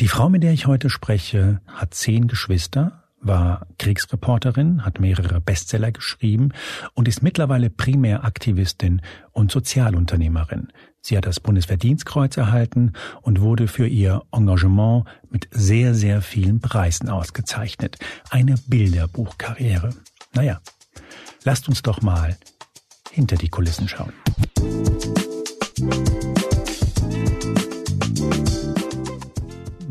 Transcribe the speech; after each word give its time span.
Die 0.00 0.08
Frau, 0.08 0.30
mit 0.30 0.42
der 0.42 0.54
ich 0.54 0.66
heute 0.66 0.88
spreche, 0.88 1.60
hat 1.66 1.92
zehn 1.92 2.26
Geschwister, 2.26 3.04
war 3.20 3.66
Kriegsreporterin, 3.78 4.82
hat 4.82 4.98
mehrere 4.98 5.42
Bestseller 5.42 5.92
geschrieben 5.92 6.52
und 6.94 7.06
ist 7.06 7.22
mittlerweile 7.22 7.68
primär 7.68 8.24
Aktivistin 8.24 9.02
und 9.32 9.52
Sozialunternehmerin. 9.52 10.68
Sie 11.02 11.18
hat 11.18 11.26
das 11.26 11.38
Bundesverdienstkreuz 11.38 12.38
erhalten 12.38 12.94
und 13.20 13.42
wurde 13.42 13.68
für 13.68 13.86
ihr 13.86 14.22
Engagement 14.32 15.04
mit 15.28 15.48
sehr, 15.50 15.94
sehr 15.94 16.22
vielen 16.22 16.60
Preisen 16.60 17.10
ausgezeichnet. 17.10 17.98
Eine 18.30 18.54
Bilderbuchkarriere. 18.68 19.90
Naja, 20.32 20.62
lasst 21.44 21.68
uns 21.68 21.82
doch 21.82 22.00
mal 22.00 22.38
hinter 23.10 23.36
die 23.36 23.50
Kulissen 23.50 23.86
schauen. 23.86 24.14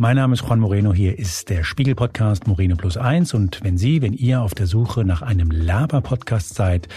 Mein 0.02 0.16
Name 0.16 0.34
ist 0.34 0.44
Juan 0.48 0.62
Moreno, 0.62 0.94
hier 0.94 1.20
ist 1.20 1.50
der 1.50 1.66
Spiegel-Podcast 1.66 2.48
Moreno 2.48 2.78
Plus 2.78 2.96
Eins 2.96 3.34
und 3.34 3.62
wenn 3.66 3.78
Sie, 3.78 4.02
wenn 4.02 4.14
ihr 4.14 4.42
auf 4.42 4.54
der 4.54 4.66
Suche 4.66 5.04
nach 5.04 5.22
einem 5.22 5.52
Laber-Podcast 5.52 6.56
seid, 6.56 6.88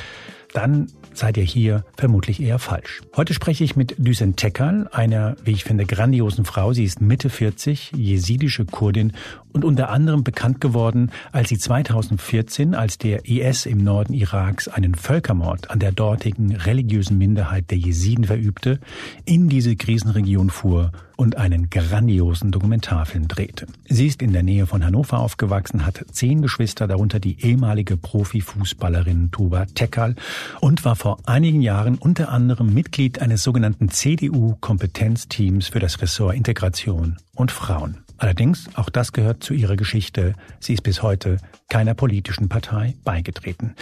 dann 0.52 0.86
seid 1.12 1.36
ihr 1.36 1.42
hier 1.42 1.84
vermutlich 1.96 2.40
eher 2.40 2.60
falsch. 2.60 3.00
Heute 3.16 3.34
spreche 3.34 3.64
ich 3.64 3.74
mit 3.74 3.96
Düsen 3.98 4.36
Tekal, 4.36 4.88
einer, 4.92 5.34
wie 5.42 5.50
ich 5.50 5.64
finde, 5.64 5.84
grandiosen 5.84 6.44
Frau. 6.44 6.72
Sie 6.72 6.84
ist 6.84 7.00
Mitte 7.00 7.28
40, 7.28 7.90
jesidische 7.96 8.66
Kurdin 8.66 9.14
und 9.52 9.64
unter 9.64 9.88
anderem 9.88 10.22
bekannt 10.22 10.60
geworden, 10.60 11.10
als 11.32 11.48
sie 11.48 11.58
2014, 11.58 12.76
als 12.76 12.98
der 12.98 13.28
IS 13.28 13.66
im 13.66 13.82
Norden 13.82 14.14
Iraks 14.14 14.68
einen 14.68 14.94
Völkermord 14.94 15.70
an 15.72 15.80
der 15.80 15.90
dortigen 15.90 16.54
religiösen 16.54 17.18
Minderheit 17.18 17.72
der 17.72 17.78
Jesiden 17.78 18.26
verübte, 18.26 18.78
in 19.24 19.48
diese 19.48 19.74
Krisenregion 19.74 20.50
fuhr 20.50 20.92
und 21.22 21.36
einen 21.36 21.70
grandiosen 21.70 22.50
Dokumentarfilm 22.50 23.28
drehte. 23.28 23.68
Sie 23.88 24.08
ist 24.08 24.22
in 24.22 24.32
der 24.32 24.42
Nähe 24.42 24.66
von 24.66 24.84
Hannover 24.84 25.20
aufgewachsen, 25.20 25.86
hat 25.86 26.04
zehn 26.10 26.42
Geschwister, 26.42 26.88
darunter 26.88 27.20
die 27.20 27.40
ehemalige 27.40 27.96
Profifußballerin 27.96 29.30
Tuba 29.30 29.66
Tekal 29.66 30.16
und 30.60 30.84
war 30.84 30.96
vor 30.96 31.20
einigen 31.24 31.62
Jahren 31.62 31.96
unter 31.96 32.30
anderem 32.30 32.74
Mitglied 32.74 33.22
eines 33.22 33.44
sogenannten 33.44 33.88
CDU-Kompetenzteams 33.88 35.68
für 35.68 35.78
das 35.78 36.02
Ressort 36.02 36.34
Integration 36.34 37.18
und 37.36 37.52
Frauen. 37.52 38.01
Allerdings, 38.22 38.68
auch 38.76 38.88
das 38.88 39.10
gehört 39.10 39.42
zu 39.42 39.52
ihrer 39.52 39.74
Geschichte, 39.74 40.34
sie 40.60 40.74
ist 40.74 40.82
bis 40.82 41.02
heute 41.02 41.38
keiner 41.68 41.94
politischen 41.94 42.48
Partei 42.48 42.94
beigetreten. 43.02 43.74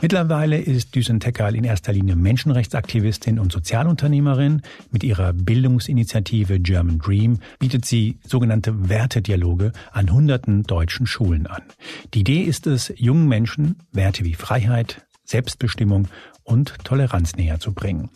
Mittlerweile 0.00 0.56
ist 0.56 0.94
Düsen 0.94 1.18
Tekal 1.18 1.56
in 1.56 1.64
erster 1.64 1.92
Linie 1.92 2.14
Menschenrechtsaktivistin 2.14 3.40
und 3.40 3.50
Sozialunternehmerin. 3.50 4.62
Mit 4.92 5.02
ihrer 5.02 5.32
Bildungsinitiative 5.32 6.60
German 6.60 7.00
Dream 7.00 7.40
bietet 7.58 7.86
sie 7.86 8.20
sogenannte 8.24 8.88
Wertedialoge 8.88 9.72
an 9.90 10.12
hunderten 10.12 10.62
deutschen 10.62 11.08
Schulen 11.08 11.48
an. 11.48 11.62
Die 12.14 12.20
Idee 12.20 12.42
ist 12.42 12.68
es, 12.68 12.92
jungen 12.94 13.26
Menschen 13.26 13.82
Werte 13.90 14.24
wie 14.24 14.34
Freiheit, 14.34 15.04
Selbstbestimmung 15.24 16.06
und 16.44 16.84
Toleranz 16.84 17.34
näher 17.34 17.58
zu 17.58 17.72
bringen. 17.72 18.10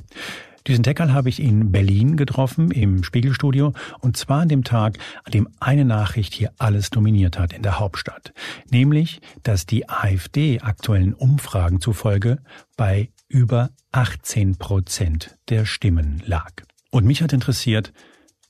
Diesen 0.67 0.85
Teckerl 0.85 1.13
habe 1.13 1.29
ich 1.29 1.41
in 1.41 1.73
Berlin 1.73 2.17
getroffen, 2.17 2.71
im 2.71 3.03
Spiegelstudio, 3.03 3.73
und 4.01 4.17
zwar 4.17 4.43
an 4.43 4.49
dem 4.49 4.63
Tag, 4.63 4.99
an 5.25 5.33
dem 5.33 5.49
eine 5.59 5.85
Nachricht 5.85 6.35
hier 6.35 6.53
alles 6.59 6.91
dominiert 6.91 7.39
hat 7.39 7.53
in 7.53 7.63
der 7.63 7.81
Hauptstadt. 7.81 8.33
Nämlich, 8.71 9.21
dass 9.43 9.67
die 9.67 9.89
AfD 9.89 10.61
aktuellen 10.61 11.15
Umfragen 11.15 11.81
zufolge 11.81 12.39
bei 12.77 13.11
über 13.29 13.71
18 13.91 14.57
Prozent 14.57 15.37
der 15.49 15.65
Stimmen 15.65 16.23
lag. 16.25 16.53
Und 16.91 17.07
mich 17.07 17.23
hat 17.23 17.33
interessiert, 17.33 17.93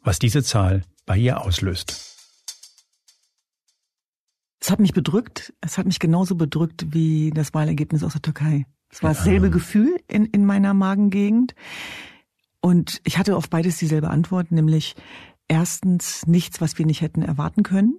was 0.02 0.18
diese 0.18 0.42
Zahl 0.42 0.82
bei 1.06 1.16
ihr 1.16 1.40
auslöst. 1.40 2.12
Es 4.60 4.70
hat 4.70 4.80
mich 4.80 4.92
bedrückt. 4.92 5.52
Es 5.60 5.78
hat 5.78 5.86
mich 5.86 5.98
genauso 5.98 6.36
bedrückt 6.36 6.86
wie 6.90 7.30
das 7.30 7.52
Wahlergebnis 7.54 8.04
aus 8.04 8.12
der 8.12 8.22
Türkei. 8.22 8.66
Es 8.92 9.02
war 9.02 9.10
dasselbe 9.14 9.50
Gefühl 9.50 9.96
in, 10.06 10.26
in 10.26 10.44
meiner 10.44 10.74
Magengegend. 10.74 11.54
Und 12.60 13.00
ich 13.04 13.18
hatte 13.18 13.36
auf 13.36 13.48
beides 13.48 13.78
dieselbe 13.78 14.10
Antwort, 14.10 14.52
nämlich 14.52 14.94
erstens 15.48 16.26
nichts, 16.26 16.60
was 16.60 16.78
wir 16.78 16.86
nicht 16.86 17.00
hätten 17.00 17.22
erwarten 17.22 17.62
können. 17.62 17.98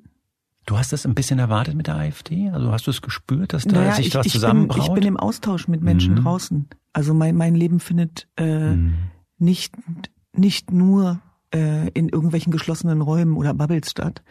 Du 0.65 0.77
hast 0.77 0.93
das 0.93 1.05
ein 1.05 1.15
bisschen 1.15 1.39
erwartet 1.39 1.75
mit 1.75 1.87
der 1.87 1.95
AfD? 1.95 2.49
Also 2.49 2.71
hast 2.71 2.87
du 2.87 2.91
es 2.91 3.01
gespürt, 3.01 3.51
dass 3.51 3.65
da 3.65 3.75
naja, 3.75 3.95
sich 3.95 4.07
ich, 4.07 4.15
was 4.15 4.27
zusammenbraut? 4.27 4.77
Bin, 4.77 4.85
ich 4.85 4.93
bin 4.93 5.03
im 5.03 5.17
Austausch 5.17 5.67
mit 5.67 5.81
Menschen 5.81 6.13
mhm. 6.13 6.23
draußen. 6.23 6.67
Also 6.93 7.13
mein, 7.13 7.35
mein 7.35 7.55
Leben 7.55 7.79
findet 7.79 8.29
äh, 8.37 8.75
mhm. 8.75 8.93
nicht, 9.39 9.75
nicht 10.31 10.71
nur 10.71 11.19
äh, 11.53 11.89
in 11.89 12.07
irgendwelchen 12.07 12.51
geschlossenen 12.51 13.01
Räumen 13.01 13.35
oder 13.35 13.53
Bubbles 13.53 13.91
statt. 13.91 14.23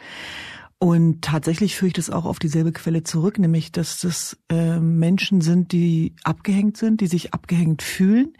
Und 0.82 1.22
tatsächlich 1.22 1.76
führe 1.76 1.87
ich 1.87 1.93
das 1.93 2.10
auch 2.10 2.25
auf 2.25 2.41
dieselbe 2.41 2.72
Quelle 2.72 3.04
zurück, 3.04 3.38
nämlich 3.38 3.70
dass 3.70 4.00
das 4.00 4.37
äh, 4.48 4.81
Menschen 4.81 5.41
sind, 5.41 5.70
die 5.70 6.16
abgehängt 6.25 6.76
sind, 6.76 7.00
die 7.00 7.06
sich 7.06 7.32
abgehängt 7.32 7.82
fühlen, 7.82 8.32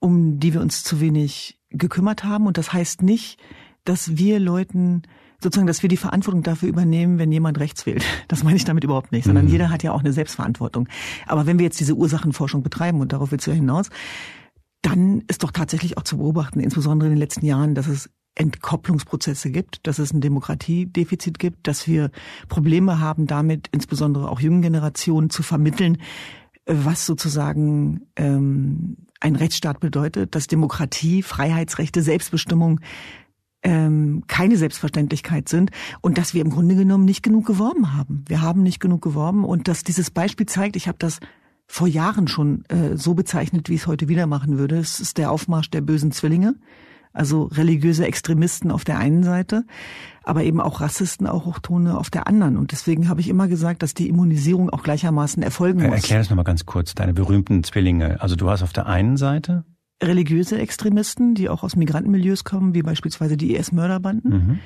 um 0.00 0.40
die 0.40 0.52
wir 0.52 0.62
uns 0.62 0.82
zu 0.82 1.00
wenig 1.00 1.60
gekümmert 1.70 2.24
haben. 2.24 2.48
Und 2.48 2.58
das 2.58 2.72
heißt 2.72 3.02
nicht, 3.02 3.38
dass 3.84 4.16
wir 4.16 4.40
Leuten 4.40 5.02
sozusagen, 5.40 5.68
dass 5.68 5.82
wir 5.82 5.88
die 5.88 5.96
Verantwortung 5.96 6.42
dafür 6.42 6.68
übernehmen, 6.68 7.20
wenn 7.20 7.30
jemand 7.30 7.60
rechts 7.60 7.86
wählt. 7.86 8.04
Das 8.26 8.42
meine 8.42 8.56
ich 8.56 8.64
damit 8.64 8.82
überhaupt 8.82 9.12
nicht, 9.12 9.22
sondern 9.22 9.44
mhm. 9.44 9.52
jeder 9.52 9.70
hat 9.70 9.84
ja 9.84 9.92
auch 9.92 10.00
eine 10.00 10.12
Selbstverantwortung. 10.12 10.88
Aber 11.28 11.46
wenn 11.46 11.60
wir 11.60 11.66
jetzt 11.66 11.78
diese 11.78 11.94
Ursachenforschung 11.94 12.64
betreiben, 12.64 13.00
und 13.00 13.12
darauf 13.12 13.30
willst 13.30 13.46
du 13.46 13.52
ja 13.52 13.56
hinaus, 13.56 13.90
dann 14.82 15.22
ist 15.28 15.44
doch 15.44 15.52
tatsächlich 15.52 15.98
auch 15.98 16.02
zu 16.02 16.18
beobachten, 16.18 16.58
insbesondere 16.58 17.06
in 17.08 17.14
den 17.14 17.20
letzten 17.20 17.46
Jahren, 17.46 17.76
dass 17.76 17.86
es 17.86 18.10
Entkopplungsprozesse 18.36 19.50
gibt, 19.50 19.86
dass 19.86 19.98
es 19.98 20.12
ein 20.12 20.20
Demokratiedefizit 20.20 21.38
gibt, 21.38 21.66
dass 21.66 21.88
wir 21.88 22.10
Probleme 22.48 23.00
haben 23.00 23.26
damit, 23.26 23.68
insbesondere 23.72 24.30
auch 24.30 24.40
jungen 24.40 24.62
Generationen 24.62 25.30
zu 25.30 25.42
vermitteln, 25.42 25.98
was 26.66 27.06
sozusagen 27.06 28.02
ähm, 28.16 28.96
ein 29.20 29.36
Rechtsstaat 29.36 29.80
bedeutet, 29.80 30.34
dass 30.34 30.46
Demokratie, 30.46 31.22
Freiheitsrechte, 31.22 32.02
Selbstbestimmung 32.02 32.80
ähm, 33.62 34.24
keine 34.26 34.56
Selbstverständlichkeit 34.56 35.48
sind 35.48 35.70
und 36.00 36.18
dass 36.18 36.34
wir 36.34 36.42
im 36.42 36.50
Grunde 36.50 36.76
genommen 36.76 37.04
nicht 37.04 37.22
genug 37.22 37.46
geworben 37.46 37.94
haben. 37.94 38.24
Wir 38.28 38.42
haben 38.42 38.62
nicht 38.62 38.80
genug 38.80 39.02
geworben 39.02 39.44
und 39.44 39.66
dass 39.66 39.82
dieses 39.82 40.10
Beispiel 40.10 40.46
zeigt, 40.46 40.76
ich 40.76 40.88
habe 40.88 40.98
das 40.98 41.20
vor 41.66 41.88
Jahren 41.88 42.28
schon 42.28 42.64
äh, 42.66 42.96
so 42.96 43.14
bezeichnet, 43.14 43.68
wie 43.68 43.74
ich 43.74 43.80
es 43.80 43.86
heute 43.86 44.08
wieder 44.08 44.26
machen 44.26 44.58
würde. 44.58 44.76
Es 44.76 45.00
ist 45.00 45.18
der 45.18 45.30
Aufmarsch 45.30 45.70
der 45.70 45.80
bösen 45.80 46.12
Zwillinge 46.12 46.54
also 47.16 47.44
religiöse 47.44 48.06
Extremisten 48.06 48.70
auf 48.70 48.84
der 48.84 48.98
einen 48.98 49.22
Seite, 49.22 49.64
aber 50.22 50.44
eben 50.44 50.60
auch 50.60 50.80
Rassisten, 50.80 51.26
auch 51.26 51.46
Hochtone 51.46 51.96
auf 51.98 52.10
der 52.10 52.26
anderen. 52.26 52.56
Und 52.56 52.72
deswegen 52.72 53.08
habe 53.08 53.20
ich 53.20 53.28
immer 53.28 53.48
gesagt, 53.48 53.82
dass 53.82 53.94
die 53.94 54.08
Immunisierung 54.08 54.70
auch 54.70 54.82
gleichermaßen 54.82 55.42
erfolgen 55.42 55.82
muss. 55.82 55.94
Erklär 55.94 56.18
das 56.18 56.30
nochmal 56.30 56.44
ganz 56.44 56.66
kurz, 56.66 56.94
deine 56.94 57.14
berühmten 57.14 57.62
Zwillinge. 57.64 58.20
Also 58.20 58.36
du 58.36 58.50
hast 58.50 58.62
auf 58.62 58.72
der 58.72 58.86
einen 58.86 59.16
Seite 59.16 59.64
religiöse 60.02 60.58
Extremisten, 60.58 61.34
die 61.34 61.48
auch 61.48 61.62
aus 61.62 61.76
Migrantenmilieus 61.76 62.44
kommen, 62.44 62.74
wie 62.74 62.82
beispielsweise 62.82 63.36
die 63.36 63.56
IS-Mörderbanden. 63.56 64.30
Mhm. 64.30 64.58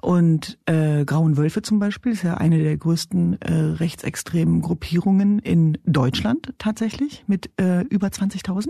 Und 0.00 0.58
äh, 0.66 1.04
Grauen 1.04 1.36
Wölfe 1.36 1.62
zum 1.62 1.78
Beispiel 1.78 2.12
ist 2.12 2.24
ja 2.24 2.34
eine 2.34 2.58
der 2.58 2.76
größten 2.76 3.40
äh, 3.40 3.52
rechtsextremen 3.52 4.60
Gruppierungen 4.60 5.38
in 5.38 5.78
Deutschland 5.84 6.54
tatsächlich 6.58 7.22
mit 7.28 7.50
äh, 7.60 7.82
über 7.82 8.08
20.000. 8.08 8.68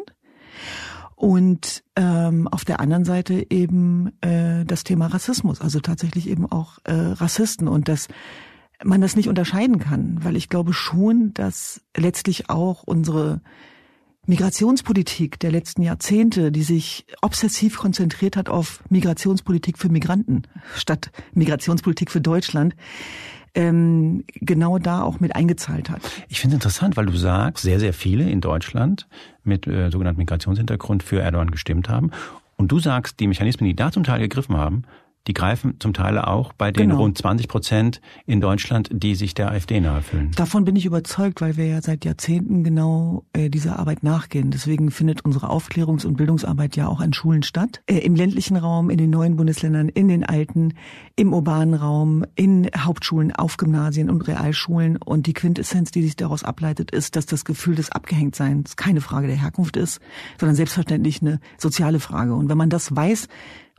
Und 1.15 1.85
ähm, 1.97 2.49
auf 2.49 2.65
der 2.65 2.81
anderen 2.81 3.05
Seite 3.05 3.47
eben 3.51 4.13
äh, 4.23 4.65
das 4.65 4.85
Thema 4.85 5.07
Rassismus, 5.07 5.61
also 5.61 5.81
tatsächlich 5.81 6.29
eben 6.29 6.51
auch 6.51 6.79
äh, 6.85 6.93
Rassisten 6.93 7.69
und 7.69 7.89
dass 7.89 8.09
man 8.85 9.01
das 9.01 9.15
nicht 9.15 9.29
unterscheiden 9.29 9.79
kann, 9.79 10.19
weil 10.23 10.37
ich 10.37 10.49
glaube 10.49 10.73
schon, 10.73 11.33
dass 11.35 11.83
letztlich 11.97 12.51
auch 12.51 12.83
unsere 12.83 13.41
Migrationspolitik 14.27 15.41
der 15.41 15.51
letzten 15.51 15.83
Jahrzehnte, 15.83 16.53
die 16.53 16.63
sich 16.63 17.07
obsessiv 17.23 17.77
konzentriert 17.77 18.37
hat 18.37 18.49
auf 18.49 18.83
Migrationspolitik 18.89 19.79
für 19.79 19.89
Migranten 19.89 20.43
statt 20.77 21.11
Migrationspolitik 21.35 22.11
für 22.11 22.21
Deutschland, 22.21 22.77
ähm, 23.55 24.25
genau 24.35 24.79
da 24.79 25.03
auch 25.03 25.21
mit 25.21 25.37
eingezahlt 25.37 25.91
hat. 25.91 26.01
Ich 26.29 26.41
finde 26.41 26.57
es 26.57 26.59
interessant, 26.59 26.97
weil 26.97 27.07
du 27.07 27.17
sagst, 27.17 27.63
sehr, 27.63 27.81
sehr 27.81 27.93
viele 27.93 28.29
in 28.29 28.41
Deutschland 28.41 29.07
mit 29.45 29.67
äh, 29.67 29.91
sogenanntem 29.91 30.21
Migrationshintergrund 30.21 31.03
für 31.03 31.21
Erdogan 31.21 31.51
gestimmt 31.51 31.89
haben. 31.89 32.11
Und 32.57 32.69
du 32.73 32.79
sagst, 32.79 33.21
die 33.21 33.27
Mechanismen, 33.27 33.69
die 33.69 33.77
da 33.77 33.91
zum 33.91 34.05
Teil 34.05 34.21
gegriffen 34.21 34.57
haben, 34.57 34.85
die 35.27 35.35
greifen 35.35 35.77
zum 35.79 35.95
Teil 35.95 36.19
auch 36.19 36.53
bei 36.53 36.73
den 36.73 36.91
genau. 36.91 37.03
rund 37.03 37.17
20 37.17 37.49
Prozent 37.49 38.01
in 38.27 38.41
Deutschland, 38.41 38.91
die 38.93 39.15
sich 39.15 39.35
der 39.35 39.51
AfD 39.51 39.81
nahe 39.81 40.03
fühlen. 40.03 40.33
Davon 40.37 40.65
bin 40.65 40.75
ich 40.75 40.85
überzeugt, 40.85 41.41
weil 41.41 41.57
wir 41.57 41.67
ja 41.67 41.81
seit 41.81 42.05
Jahrzehnten 42.05 42.65
genau 42.65 43.25
äh, 43.33 43.49
dieser 43.49 43.79
Arbeit 43.79 44.03
nachgehen. 44.03 44.51
Deswegen 44.51 44.91
findet 44.91 45.25
unsere 45.25 45.51
Aufklärungs- 45.51 46.05
und 46.05 46.17
Bildungsarbeit 46.17 46.75
ja 46.77 46.89
auch 46.89 47.01
an 47.01 47.13
Schulen 47.13 47.43
statt. 47.45 47.83
Äh, 47.87 47.99
Im 47.99 48.17
ländlichen 48.17 48.57
Raum, 48.57 48.91
in 48.91 48.99
den 48.99 49.11
neuen 49.11 49.37
Bundesländern, 49.37 49.89
in 49.89 50.09
den 50.09 50.25
alten, 50.25 50.75
im 51.15 51.33
urbanen 51.33 51.75
Raum, 51.75 52.25
in 52.35 52.69
Hauptschulen, 52.77 53.33
auf 53.33 53.57
Gymnasien 53.57 54.11
und 54.11 54.27
Realschulen. 54.27 54.97
Und 54.97 55.27
die 55.27 55.35
Quintessenz, 55.35 55.93
die 55.93 56.03
sich 56.03 56.17
daraus 56.17 56.43
ableitet, 56.43 56.91
ist, 56.91 57.15
dass 57.15 57.27
das 57.27 57.45
Gefühl 57.45 57.77
des 57.77 57.93
Abgehängtseins 57.93 58.77
keine 58.77 59.01
Frage 59.01 59.29
der 59.29 59.37
Herkunft 59.37 59.77
ist, 59.77 60.01
sondern 60.41 60.57
selbstverständlich 60.57 61.23
eine 61.23 61.39
soziale 61.59 62.01
Frage. 62.01 62.35
Und 62.35 62.49
wenn 62.49 62.59
man 62.59 62.71
das 62.71 62.95
weiß, 62.95 63.29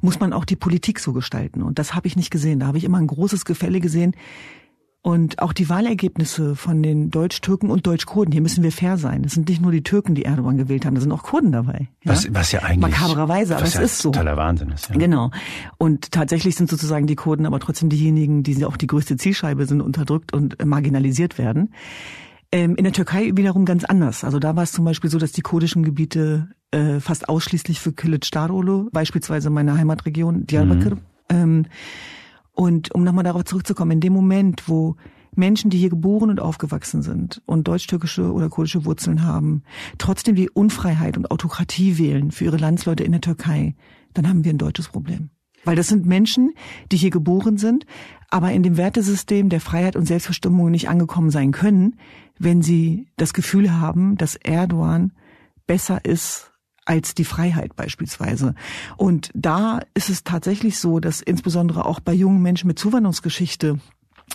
muss 0.04 0.20
man 0.20 0.34
auch 0.34 0.46
die 0.46 0.56
Politik 0.56 1.00
so 1.00 1.14
gestalten. 1.14 1.64
Und 1.64 1.80
das 1.80 1.96
habe 1.96 2.08
ich 2.08 2.16
nicht 2.16 2.30
gesehen. 2.30 2.60
Da 2.60 2.68
habe 2.68 2.78
ich 2.78 2.84
immer 2.84 2.98
ein 2.98 3.08
großes 3.08 3.46
Gefälle 3.46 3.80
gesehen. 3.80 4.16
Und 5.02 5.40
auch 5.40 5.52
die 5.52 5.68
Wahlergebnisse 5.68 6.56
von 6.56 6.82
den 6.82 7.12
Deutsch-Türken 7.12 7.70
und 7.70 7.86
Deutsch-Kurden, 7.86 8.32
hier 8.32 8.42
müssen 8.42 8.64
wir 8.64 8.72
fair 8.72 8.98
sein. 8.98 9.24
Es 9.26 9.34
sind 9.34 9.50
nicht 9.50 9.62
nur 9.62 9.74
die 9.74 9.84
Türken, 9.84 10.16
die 10.16 10.24
Erdogan 10.24 10.56
gewählt 10.56 10.86
haben, 10.86 10.96
da 10.96 11.02
sind 11.02 11.12
auch 11.12 11.24
Kurden 11.24 11.52
dabei. 11.52 11.90
Ja? 12.06 12.14
Was, 12.14 12.34
was 12.34 12.54
ja 12.54 12.62
eigentlich 12.62 12.94
makabrerweise, 12.94 13.58
aber 13.58 13.66
es 13.66 13.74
ja 13.74 13.82
ist 13.82 14.00
so. 14.00 14.12
Totaler 14.12 14.38
Wahnsinn 14.38 14.70
ist. 14.70 14.90
Ja. 14.90 14.96
Genau. 14.96 15.32
Und 15.78 16.14
tatsächlich 16.14 16.56
sind 16.56 16.70
sozusagen 16.70 17.06
die 17.06 17.16
Kurden 17.16 17.46
aber 17.46 17.60
trotzdem 17.60 17.90
diejenigen, 17.90 18.44
die 18.44 18.64
auch 18.64 18.78
die 18.78 18.88
größte 18.88 19.18
Zielscheibe 19.18 19.66
sind, 19.66 19.82
unterdrückt 19.82 20.32
und 20.32 20.64
marginalisiert 20.66 21.38
werden. 21.38 21.74
Ähm, 22.54 22.76
in 22.76 22.84
der 22.84 22.94
Türkei 22.94 23.32
wiederum 23.34 23.66
ganz 23.66 23.84
anders. 23.84 24.24
Also 24.24 24.38
da 24.38 24.56
war 24.56 24.62
es 24.62 24.72
zum 24.72 24.86
Beispiel 24.86 25.10
so, 25.10 25.18
dass 25.18 25.32
die 25.32 25.42
kurdischen 25.42 25.82
Gebiete 25.82 26.50
äh, 26.70 27.00
fast 27.00 27.28
ausschließlich 27.28 27.80
für 27.80 27.94
Kilicdaroglu, 27.94 28.92
beispielsweise 28.92 29.50
meine 29.50 29.76
Heimatregion 29.76 30.46
Diyarbakir, 30.46 30.96
mhm. 30.96 31.02
ähm, 31.30 31.66
und 32.52 32.94
um 32.94 33.04
nochmal 33.04 33.24
darauf 33.24 33.46
zurückzukommen, 33.46 33.94
in 33.94 34.02
dem 34.02 34.14
Moment, 34.14 34.70
wo 34.70 34.98
Menschen, 35.36 35.72
die 35.72 35.80
hier 35.80 35.90
geboren 35.90 36.30
und 36.30 36.40
aufgewachsen 36.40 37.02
sind 37.02 37.42
und 37.48 37.68
deutsch-türkische 37.68 38.32
oder 38.32 38.50
kurdische 38.50 38.86
Wurzeln 38.86 39.24
haben, 39.24 39.64
trotzdem 39.98 40.36
die 40.36 40.52
Unfreiheit 40.52 41.18
und 41.18 41.32
Autokratie 41.32 41.98
wählen 41.98 42.30
für 42.30 42.46
ihre 42.46 42.58
Landsleute 42.58 43.04
in 43.04 43.14
der 43.14 43.22
Türkei, 43.22 43.74
dann 44.14 44.30
haben 44.30 44.44
wir 44.44 44.54
ein 44.54 44.60
deutsches 44.60 44.90
Problem. 44.90 45.32
Weil 45.66 45.76
das 45.76 45.88
sind 45.88 46.06
Menschen, 46.06 46.54
die 46.92 46.98
hier 46.98 47.10
geboren 47.10 47.58
sind, 47.58 47.86
aber 48.30 48.52
in 48.52 48.64
dem 48.64 48.78
Wertesystem 48.78 49.50
der 49.50 49.62
Freiheit 49.62 49.96
und 49.96 50.06
Selbstbestimmung 50.06 50.72
nicht 50.72 50.90
angekommen 50.90 51.30
sein 51.30 51.52
können, 51.52 51.98
wenn 52.40 52.62
sie 52.62 53.08
das 53.18 53.34
Gefühl 53.34 53.80
haben, 53.80 54.18
dass 54.18 54.36
Erdogan 54.36 55.14
besser 55.68 56.04
ist 56.04 56.52
als 56.86 57.16
die 57.16 57.24
Freiheit 57.24 57.76
beispielsweise. 57.76 58.56
Und 58.98 59.30
da 59.34 59.80
ist 59.94 60.10
es 60.10 60.24
tatsächlich 60.24 60.80
so, 60.80 61.00
dass 61.00 61.22
insbesondere 61.22 61.86
auch 61.86 62.00
bei 62.00 62.14
jungen 62.14 62.42
Menschen 62.42 62.68
mit 62.68 62.80
Zuwanderungsgeschichte 62.80 63.80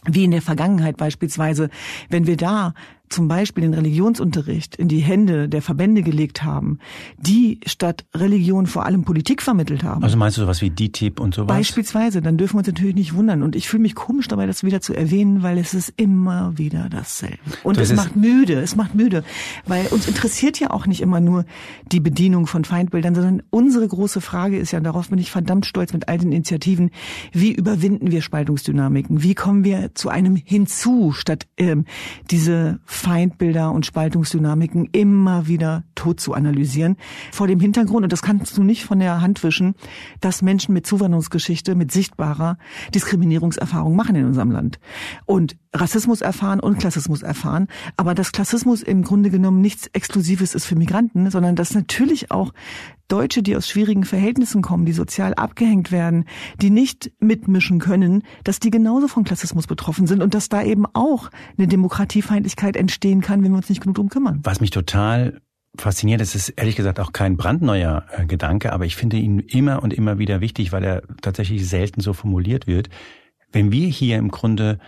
wie 0.05 0.25
in 0.25 0.31
der 0.31 0.43
Vergangenheit 0.43 0.97
beispielsweise, 0.97 1.71
wenn 2.09 2.27
wir 2.27 2.37
da 2.37 2.75
zum 3.09 3.29
Beispiel 3.29 3.63
den 3.63 3.75
Religionsunterricht 3.75 4.77
in 4.77 4.89
die 4.89 5.01
Hände 5.01 5.49
der 5.49 5.63
Verbände 5.63 6.03
gelegt 6.03 6.43
haben, 6.45 6.79
die 7.17 7.61
statt 7.67 8.05
Religion 8.15 8.67
vor 8.67 8.87
allem 8.87 9.05
Politik 9.05 9.43
vermittelt 9.43 9.83
haben. 9.83 10.03
Also 10.03 10.17
meinst 10.17 10.37
du 10.37 10.43
sowas 10.43 10.61
wie 10.63 10.71
DTIP 10.71 11.21
und 11.21 11.35
sowas? 11.35 11.49
Beispielsweise, 11.49 12.21
dann 12.23 12.37
dürfen 12.37 12.55
wir 12.55 12.59
uns 12.59 12.69
natürlich 12.69 12.95
nicht 12.95 13.15
wundern. 13.15 13.43
Und 13.43 13.57
ich 13.57 13.69
fühle 13.69 13.83
mich 13.83 13.95
komisch 13.95 14.29
dabei, 14.29 14.47
das 14.47 14.65
wieder 14.65 14.81
zu 14.81 14.95
erwähnen, 14.95 15.43
weil 15.43 15.59
es 15.59 15.75
ist 15.75 15.93
immer 15.97 16.57
wieder 16.59 16.89
dasselbe. 16.89 17.39
Und 17.63 17.79
das 17.79 17.91
es 17.91 17.97
macht 17.97 18.17
müde, 18.17 18.55
es 18.55 18.77
macht 18.77 18.95
müde. 18.95 19.25
Weil 19.67 19.87
uns 19.89 20.07
interessiert 20.09 20.61
ja 20.61 20.71
auch 20.71 20.87
nicht 20.87 21.01
immer 21.01 21.21
nur 21.21 21.45
die 21.91 22.01
Bedienung 22.01 22.47
von 22.47 22.65
Feindbildern, 22.65 23.15
sondern 23.15 23.43
unsere 23.51 23.87
große 23.87 24.21
Frage 24.21 24.59
ist 24.59 24.73
ja, 24.73 24.81
darauf 24.81 25.09
bin 25.09 25.19
ich 25.19 25.31
verdammt 25.31 25.67
stolz 25.67 25.93
mit 25.93 26.09
all 26.09 26.19
den 26.19 26.33
Initiativen, 26.33 26.91
wie 27.33 27.53
überwinden 27.53 28.11
wir 28.11 28.23
Spaltungsdynamiken? 28.23 29.23
Wie 29.23 29.35
kommen 29.35 29.65
wir 29.65 29.95
zu 29.95 30.09
einem 30.09 30.37
Hinzu, 30.37 31.13
statt 31.13 31.47
ähm, 31.57 31.85
diese 32.31 32.81
Feindbilder 32.99 33.73
und 33.73 33.87
Spaltungsdynamiken 33.87 34.89
immer 34.93 35.47
wieder 35.47 35.85
tot 35.95 36.21
zu 36.21 36.35
analysieren. 36.35 36.97
Vor 37.33 37.47
dem 37.47 37.61
Hintergrund, 37.61 38.05
und 38.05 38.13
das 38.13 38.23
kannst 38.23 38.57
du 38.57 38.63
nicht 38.63 38.85
von 38.85 38.99
der 38.99 39.21
Hand 39.21 39.43
wischen, 39.43 39.75
dass 40.21 40.43
Menschen 40.43 40.75
mit 40.75 40.87
Zuwanderungsgeschichte, 40.87 41.75
mit 41.75 41.93
sichtbarer 41.93 42.59
Diskriminierungserfahrung 42.95 43.97
machen 43.97 44.17
in 44.17 44.27
unserem 44.27 44.51
Land. 44.51 44.79
Und 45.25 45.57
Rassismus 45.75 46.21
erfahren 46.21 46.61
und 46.61 46.79
Klassismus 46.79 47.23
erfahren. 47.23 47.69
Aber 47.97 48.15
dass 48.15 48.33
Klassismus 48.33 48.83
im 48.83 49.03
Grunde 49.03 49.31
genommen 49.31 49.61
nichts 49.61 49.87
Exklusives 49.89 50.55
ist 50.55 50.65
für 50.65 50.77
Migranten, 50.77 51.31
sondern 51.31 51.57
dass 51.57 51.75
natürlich 51.75 52.31
auch 52.31 52.53
Deutsche, 53.09 53.43
die 53.43 53.57
aus 53.57 53.67
schwierigen 53.67 54.05
Verhältnissen 54.05 54.61
kommen, 54.61 54.85
die 54.85 54.93
sozial 54.93 55.33
abgehängt 55.33 55.91
werden, 55.91 56.27
die 56.61 56.69
nicht 56.69 57.11
mitmischen 57.21 57.79
können, 57.79 58.23
dass 58.45 58.61
die 58.61 58.71
genauso 58.71 59.09
von 59.09 59.25
Klassismus 59.25 59.67
betroffen 59.67 60.07
sind 60.07 60.23
und 60.23 60.35
dass 60.35 60.51
da 60.51 60.63
eben 60.63 60.85
auch 60.93 61.31
eine 61.57 61.69
Demokratiefeindlichkeit 61.69 62.77
entstehen 62.89 63.21
kann, 63.21 63.45
wenn 63.45 63.53
wir 63.53 63.59
uns 63.59 63.69
nicht 63.69 63.83
genug 63.83 63.97
drum 63.97 64.09
kümmern. 64.09 64.41
Was 64.43 64.61
mich 64.61 64.71
total 64.71 65.41
fasziniert, 65.77 66.21
das 66.21 66.35
ist 66.35 66.49
ehrlich 66.51 66.77
gesagt 66.77 66.99
auch 66.99 67.13
kein 67.13 67.37
brandneuer 67.37 68.07
äh, 68.17 68.25
Gedanke, 68.27 68.73
aber 68.73 68.87
ich 68.87 68.97
finde 68.97 69.19
ihn 69.19 69.41
immer 69.41 69.83
und 69.83 69.93
immer 69.93 70.19
wieder 70.19 70.41
wichtig, 70.41 70.73
weil 70.73 70.83
er 70.83 71.03
tatsächlich 71.21 71.69
selten 71.69 72.01
so 72.01 72.15
formuliert 72.15 72.67
wird. 72.67 72.89
Wenn 73.53 73.71
wir 73.71 73.87
hier 73.87 74.17
im 74.17 74.31
Grunde 74.31 74.79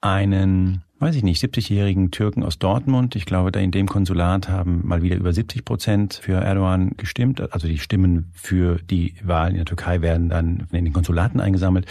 einen 0.00 0.82
weiß 0.98 1.14
ich 1.16 1.22
nicht, 1.22 1.42
70-jährigen 1.42 2.10
Türken 2.10 2.42
aus 2.42 2.58
Dortmund. 2.58 3.16
Ich 3.16 3.26
glaube, 3.26 3.52
da 3.52 3.60
in 3.60 3.70
dem 3.70 3.86
Konsulat 3.86 4.48
haben 4.48 4.80
mal 4.86 5.02
wieder 5.02 5.16
über 5.16 5.32
70 5.32 5.64
Prozent 5.64 6.14
für 6.14 6.40
Erdogan 6.40 6.92
gestimmt. 6.96 7.52
Also 7.52 7.68
die 7.68 7.78
Stimmen 7.78 8.30
für 8.32 8.76
die 8.76 9.14
Wahlen 9.22 9.52
in 9.52 9.56
der 9.58 9.66
Türkei 9.66 10.00
werden 10.00 10.28
dann 10.28 10.66
in 10.72 10.84
den 10.84 10.94
Konsulaten 10.94 11.40
eingesammelt. 11.40 11.86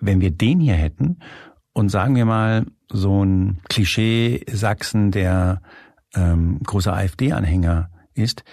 Wenn 0.00 0.20
wir 0.20 0.30
den 0.30 0.60
hier 0.60 0.74
hätten 0.74 1.18
und 1.72 1.90
sagen 1.90 2.16
wir 2.16 2.24
mal 2.24 2.64
so 2.90 3.24
ein 3.24 3.60
Klischee 3.68 4.44
Sachsen, 4.50 5.10
der 5.10 5.60
ähm, 6.14 6.60
großer 6.64 6.94
AfD-Anhänger 6.94 7.90
ist, 8.14 8.44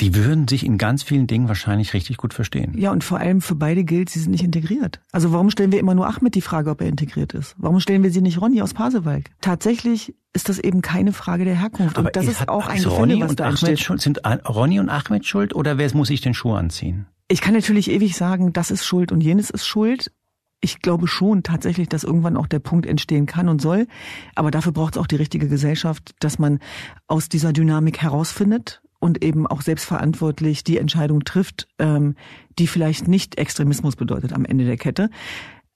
die 0.00 0.14
würden 0.14 0.46
sich 0.46 0.64
in 0.64 0.78
ganz 0.78 1.02
vielen 1.02 1.26
Dingen 1.26 1.48
wahrscheinlich 1.48 1.92
richtig 1.92 2.18
gut 2.18 2.32
verstehen. 2.32 2.74
Ja, 2.78 2.92
und 2.92 3.02
vor 3.02 3.18
allem 3.18 3.40
für 3.40 3.56
beide 3.56 3.82
gilt, 3.82 4.10
sie 4.10 4.20
sind 4.20 4.30
nicht 4.30 4.44
integriert. 4.44 5.00
Also 5.10 5.32
warum 5.32 5.50
stellen 5.50 5.72
wir 5.72 5.80
immer 5.80 5.94
nur 5.94 6.06
Ahmed 6.06 6.36
die 6.36 6.40
Frage, 6.40 6.70
ob 6.70 6.80
er 6.80 6.86
integriert 6.86 7.34
ist? 7.34 7.56
Warum 7.58 7.80
stellen 7.80 8.04
wir 8.04 8.12
sie 8.12 8.20
nicht 8.20 8.40
Ronny 8.40 8.62
aus 8.62 8.74
Pasewalk? 8.74 9.24
Tatsächlich 9.40 10.14
ist 10.32 10.48
das 10.48 10.60
eben 10.60 10.82
keine 10.82 11.12
Frage 11.12 11.44
der 11.44 11.56
Herkunft. 11.56 11.98
Aber 11.98 12.08
und 12.08 12.16
das 12.16 12.26
ist, 12.26 12.40
ist 12.40 12.48
auch 12.48 12.66
ein 12.68 12.76
also 12.76 12.90
Ronny 12.90 13.20
was 13.20 13.30
und 13.30 13.40
Ahmed 13.40 13.80
schuld, 13.80 14.00
sind 14.00 14.20
Ronny 14.48 14.78
und 14.78 14.88
Ahmed 14.88 15.26
schuld 15.26 15.54
oder 15.54 15.78
wer 15.78 15.92
muss 15.96 16.08
sich 16.08 16.20
den 16.20 16.34
Schuh 16.34 16.52
anziehen? 16.52 17.06
Ich 17.26 17.40
kann 17.40 17.54
natürlich 17.54 17.90
ewig 17.90 18.16
sagen, 18.16 18.52
das 18.52 18.70
ist 18.70 18.86
schuld 18.86 19.10
und 19.10 19.20
jenes 19.20 19.50
ist 19.50 19.66
schuld. 19.66 20.12
Ich 20.60 20.80
glaube 20.80 21.06
schon 21.06 21.42
tatsächlich, 21.42 21.88
dass 21.88 22.04
irgendwann 22.04 22.36
auch 22.36 22.46
der 22.46 22.58
Punkt 22.58 22.86
entstehen 22.86 23.26
kann 23.26 23.48
und 23.48 23.60
soll. 23.60 23.86
Aber 24.34 24.50
dafür 24.50 24.72
braucht 24.72 24.94
es 24.94 24.98
auch 24.98 25.06
die 25.06 25.16
richtige 25.16 25.48
Gesellschaft, 25.48 26.14
dass 26.20 26.38
man 26.38 26.58
aus 27.06 27.28
dieser 27.28 27.52
Dynamik 27.52 27.98
herausfindet 28.02 28.82
und 28.98 29.22
eben 29.22 29.46
auch 29.46 29.62
selbstverantwortlich 29.62 30.64
die 30.64 30.78
Entscheidung 30.78 31.24
trifft, 31.24 31.68
ähm, 31.78 32.16
die 32.58 32.66
vielleicht 32.66 33.06
nicht 33.06 33.38
Extremismus 33.38 33.94
bedeutet 33.96 34.32
am 34.32 34.44
Ende 34.44 34.64
der 34.64 34.76
Kette. 34.76 35.10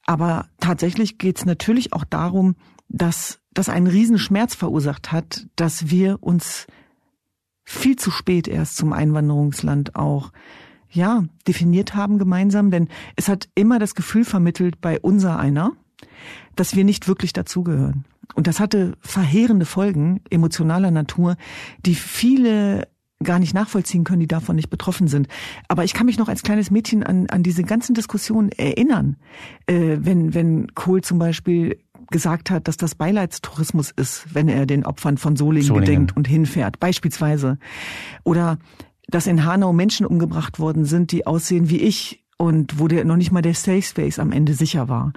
Aber 0.05 0.49
tatsächlich 0.59 1.19
geht 1.19 1.39
es 1.39 1.45
natürlich 1.45 1.93
auch 1.93 2.05
darum, 2.05 2.57
dass 2.89 3.41
das 3.55 3.69
einen 3.69 3.87
Riesenschmerz 3.87 4.55
verursacht 4.55 5.13
hat, 5.13 5.47
dass 5.57 5.91
wir 5.91 6.19
uns 6.21 6.67
viel 7.65 7.97
zu 7.97 8.11
spät 8.11 8.49
erst 8.49 8.77
zum 8.77 8.93
Einwanderungsland 8.93 9.95
auch 9.95 10.33
ja 10.93 11.25
definiert 11.47 11.95
haben 11.95 12.19
gemeinsam, 12.19 12.71
denn 12.71 12.89
es 13.17 13.29
hat 13.29 13.49
immer 13.55 13.79
das 13.79 13.95
Gefühl 13.95 14.25
vermittelt 14.25 14.81
bei 14.81 15.01
unser 15.01 15.39
einer, 15.39 15.73
dass 16.57 16.77
wir 16.77 16.85
nicht 16.85 17.09
wirklich 17.09 17.33
dazugehören. 17.33 18.05
Und 18.35 18.47
das 18.47 18.61
hatte 18.61 18.93
verheerende 19.01 19.67
Folgen 19.67 20.21
emotionaler 20.31 20.91
Natur, 20.91 21.37
die 21.85 21.95
viele 21.95 22.89
gar 23.23 23.39
nicht 23.39 23.55
nachvollziehen 23.55 24.05
können, 24.05 24.21
die 24.21 24.27
davon 24.27 24.57
nicht 24.57 24.71
betroffen 24.71 25.07
sind. 25.07 25.29
Aber 25.69 25.85
ich 25.85 25.95
kann 25.95 26.07
mich 26.07 26.19
noch 26.19 26.29
als 26.29 26.43
kleines 26.43 26.71
Mädchen 26.71 27.03
an, 27.03 27.29
an 27.29 27.43
diese 27.43 27.63
ganzen 27.63 27.95
Diskussionen 27.95 28.51
erinnern, 28.51 29.17
äh, 29.67 29.99
wenn, 30.01 30.35
wenn 30.35 30.75
Kohl 30.75 31.03
zum 31.03 31.19
Beispiel 31.19 31.79
gesagt 32.11 32.51
hat, 32.51 32.69
dass 32.69 32.77
das 32.77 32.95
Beileidstourismus 32.95 33.91
ist, 33.91 34.35
wenn 34.35 34.49
er 34.49 34.67
den 34.67 34.85
Opfern 34.85 35.19
von 35.19 35.37
Solingen, 35.37 35.67
Solingen. 35.67 35.85
gedenkt 35.85 36.17
und 36.17 36.29
hinfährt, 36.29 36.79
beispielsweise. 36.79 37.59
Oder 38.25 38.59
dass 39.09 39.27
in 39.27 39.45
Hanau 39.45 39.73
Menschen 39.73 40.07
umgebracht 40.07 40.59
worden 40.59 40.85
sind, 40.85 41.13
die 41.13 41.27
aussehen 41.27 41.69
wie 41.69 41.79
ich, 41.79 42.23
und 42.43 42.81
wo 42.81 42.89
der 42.89 43.05
noch 43.05 43.17
nicht 43.17 43.31
mal 43.31 43.41
der 43.41 43.55
Safe 43.55 43.83
Space 43.83 44.19
am 44.19 44.33
Ende 44.33 44.55
sicher 44.55 44.89
war. 44.89 45.13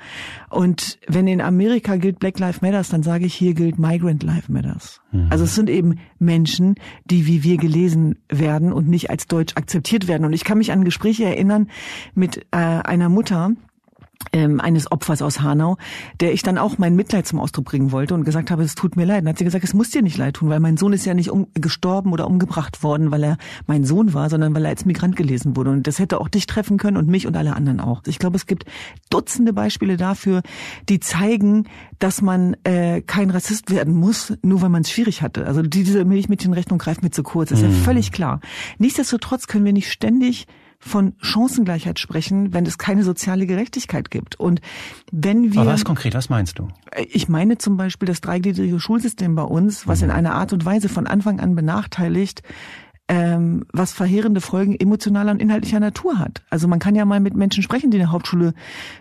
Und 0.51 1.00
wenn 1.08 1.25
in 1.25 1.42
Amerika 1.42 1.96
gilt 1.96 2.20
Black 2.20 2.38
Lives 2.38 2.62
Matters, 2.62 2.89
dann 2.89 3.01
sage 3.01 3.25
ich, 3.25 3.34
hier 3.34 3.56
gilt 3.56 3.80
Migrant 3.80 4.22
Life 4.22 4.51
Matters. 4.51 5.01
Mhm. 5.12 5.25
Also 5.32 5.46
es 5.46 5.56
sind 5.56 5.72
eben 5.72 5.96
Menschen, 6.20 6.75
die 7.06 7.25
wie 7.25 7.44
wir 7.44 7.58
gelesen 7.58 8.20
werden 8.30 8.72
und 8.72 8.88
nicht 8.88 9.10
als 9.10 9.25
Deutsch 9.25 9.54
akzeptiert 9.56 10.08
werden. 10.08 10.24
Und 10.24 10.34
ich 10.34 10.44
kann 10.44 10.60
mich 10.60 10.72
an 10.72 10.84
Gespräche 10.84 11.25
erinnern 11.25 11.68
mit 12.13 12.46
äh, 12.51 12.58
einer 12.58 13.10
Mutter, 13.10 13.54
ähm, 14.32 14.60
eines 14.60 14.91
Opfers 14.91 15.22
aus 15.22 15.41
Hanau, 15.41 15.77
der 16.20 16.34
ich 16.34 16.44
dann 16.44 16.58
auch 16.58 16.77
mein 16.77 16.96
Mitleid 16.96 17.27
zum 17.27 17.39
Ausdruck 17.39 17.65
bringen 17.65 17.91
wollte 17.91 18.13
und 18.13 18.24
gesagt 18.24 18.51
habe, 18.51 18.63
es 18.63 18.75
tut 18.75 18.96
mir 18.96 19.05
leid. 19.05 19.22
Dann 19.22 19.29
hat 19.29 19.38
sie 19.38 19.46
gesagt, 19.46 19.63
es 19.63 19.74
muss 19.74 19.89
dir 19.89 20.01
nicht 20.01 20.17
leid 20.17 20.36
tun, 20.36 20.50
weil 20.50 20.60
mein 20.60 20.77
Sohn 20.77 20.94
ist 20.94 21.05
ja 21.05 21.13
nicht 21.13 21.29
um, 21.29 21.48
gestorben 21.53 22.12
oder 22.13 22.27
umgebracht 22.27 22.84
worden, 22.84 23.12
weil 23.12 23.24
er 23.24 23.38
mein 23.67 23.84
Sohn 23.84 24.13
war, 24.13 24.29
sondern 24.29 24.53
weil 24.55 24.65
er 24.65 24.70
als 24.70 24.86
Migrant 24.86 25.15
gelesen 25.15 25.55
wurde. 25.55 25.72
Und 25.72 25.88
das 25.88 26.00
hätte 26.00 26.20
auch 26.20 26.29
dich 26.29 26.46
treffen 26.46 26.77
können 26.77 26.98
und 26.98 27.08
mich 27.08 27.27
und 27.27 27.36
alle 27.38 27.55
anderen 27.55 27.79
auch. 27.79 28.01
Ich 28.08 28.20
glaube, 28.20 28.36
es 28.36 28.46
gibt 28.46 28.65
Dutzende 29.10 29.53
Beispiele 29.53 29.98
dafür, 29.98 30.41
die 30.89 31.00
zeigen, 31.00 31.67
dass 32.00 32.22
man 32.22 32.55
äh, 32.63 33.01
kein 33.01 33.29
Rassist 33.29 33.72
werden 33.72 33.94
muss, 33.94 34.34
nur 34.41 34.62
weil 34.62 34.70
man 34.70 34.82
es 34.82 34.91
schwierig 34.91 35.22
hatte. 35.22 35.46
Also 35.46 35.62
diese 35.62 36.05
Milchmädchenrechnung 36.05 36.79
greift 36.79 37.03
mir 37.03 37.12
zu 37.12 37.24
kurz, 37.24 37.50
das 37.50 37.62
ist 37.62 37.67
mhm. 37.67 37.72
ja 37.72 37.84
völlig 37.84 38.12
klar. 38.12 38.39
Nichtsdestotrotz 38.77 39.48
können 39.48 39.65
wir 39.65 39.74
nicht 39.74 39.91
ständig 39.91 40.48
von 40.79 41.13
Chancengleichheit 41.22 42.00
sprechen, 42.00 42.53
wenn 42.53 42.65
es 42.65 42.77
keine 42.77 43.03
soziale 43.03 43.46
Gerechtigkeit 43.48 44.12
gibt. 44.12 44.39
Und 44.39 44.62
wenn 45.12 45.53
wir. 45.53 45.62
Aber 45.62 45.74
was 45.74 45.86
konkret, 45.86 46.13
was 46.13 46.29
meinst 46.29 46.60
du? 46.60 46.67
Ich 47.10 47.27
meine 47.27 47.58
zum 47.58 47.77
Beispiel 47.77 48.08
das 48.08 48.22
dreigliedrige 48.22 48.79
Schulsystem 48.79 49.36
bei 49.36 49.44
uns, 49.44 49.88
was 49.88 50.00
mhm. 50.00 50.05
in 50.05 50.12
einer 50.12 50.36
Art 50.36 50.53
und 50.53 50.65
Weise 50.65 50.89
von 50.89 51.08
Anfang 51.08 51.39
an 51.39 51.55
benachteiligt, 51.55 52.44
ähm, 53.08 53.66
was 53.72 53.94
verheerende 53.94 54.42
Folgen 54.42 54.76
emotionaler 54.76 55.32
und 55.32 55.42
inhaltlicher 55.42 55.80
Natur 55.80 56.18
hat. 56.18 56.42
Also 56.50 56.68
man 56.68 56.80
kann 56.80 56.96
ja 56.96 57.06
mal 57.06 57.20
mit 57.20 57.36
Menschen 57.36 57.62
sprechen, 57.62 57.92
die 57.92 58.00
eine 58.00 58.12
Hauptschule 58.12 58.54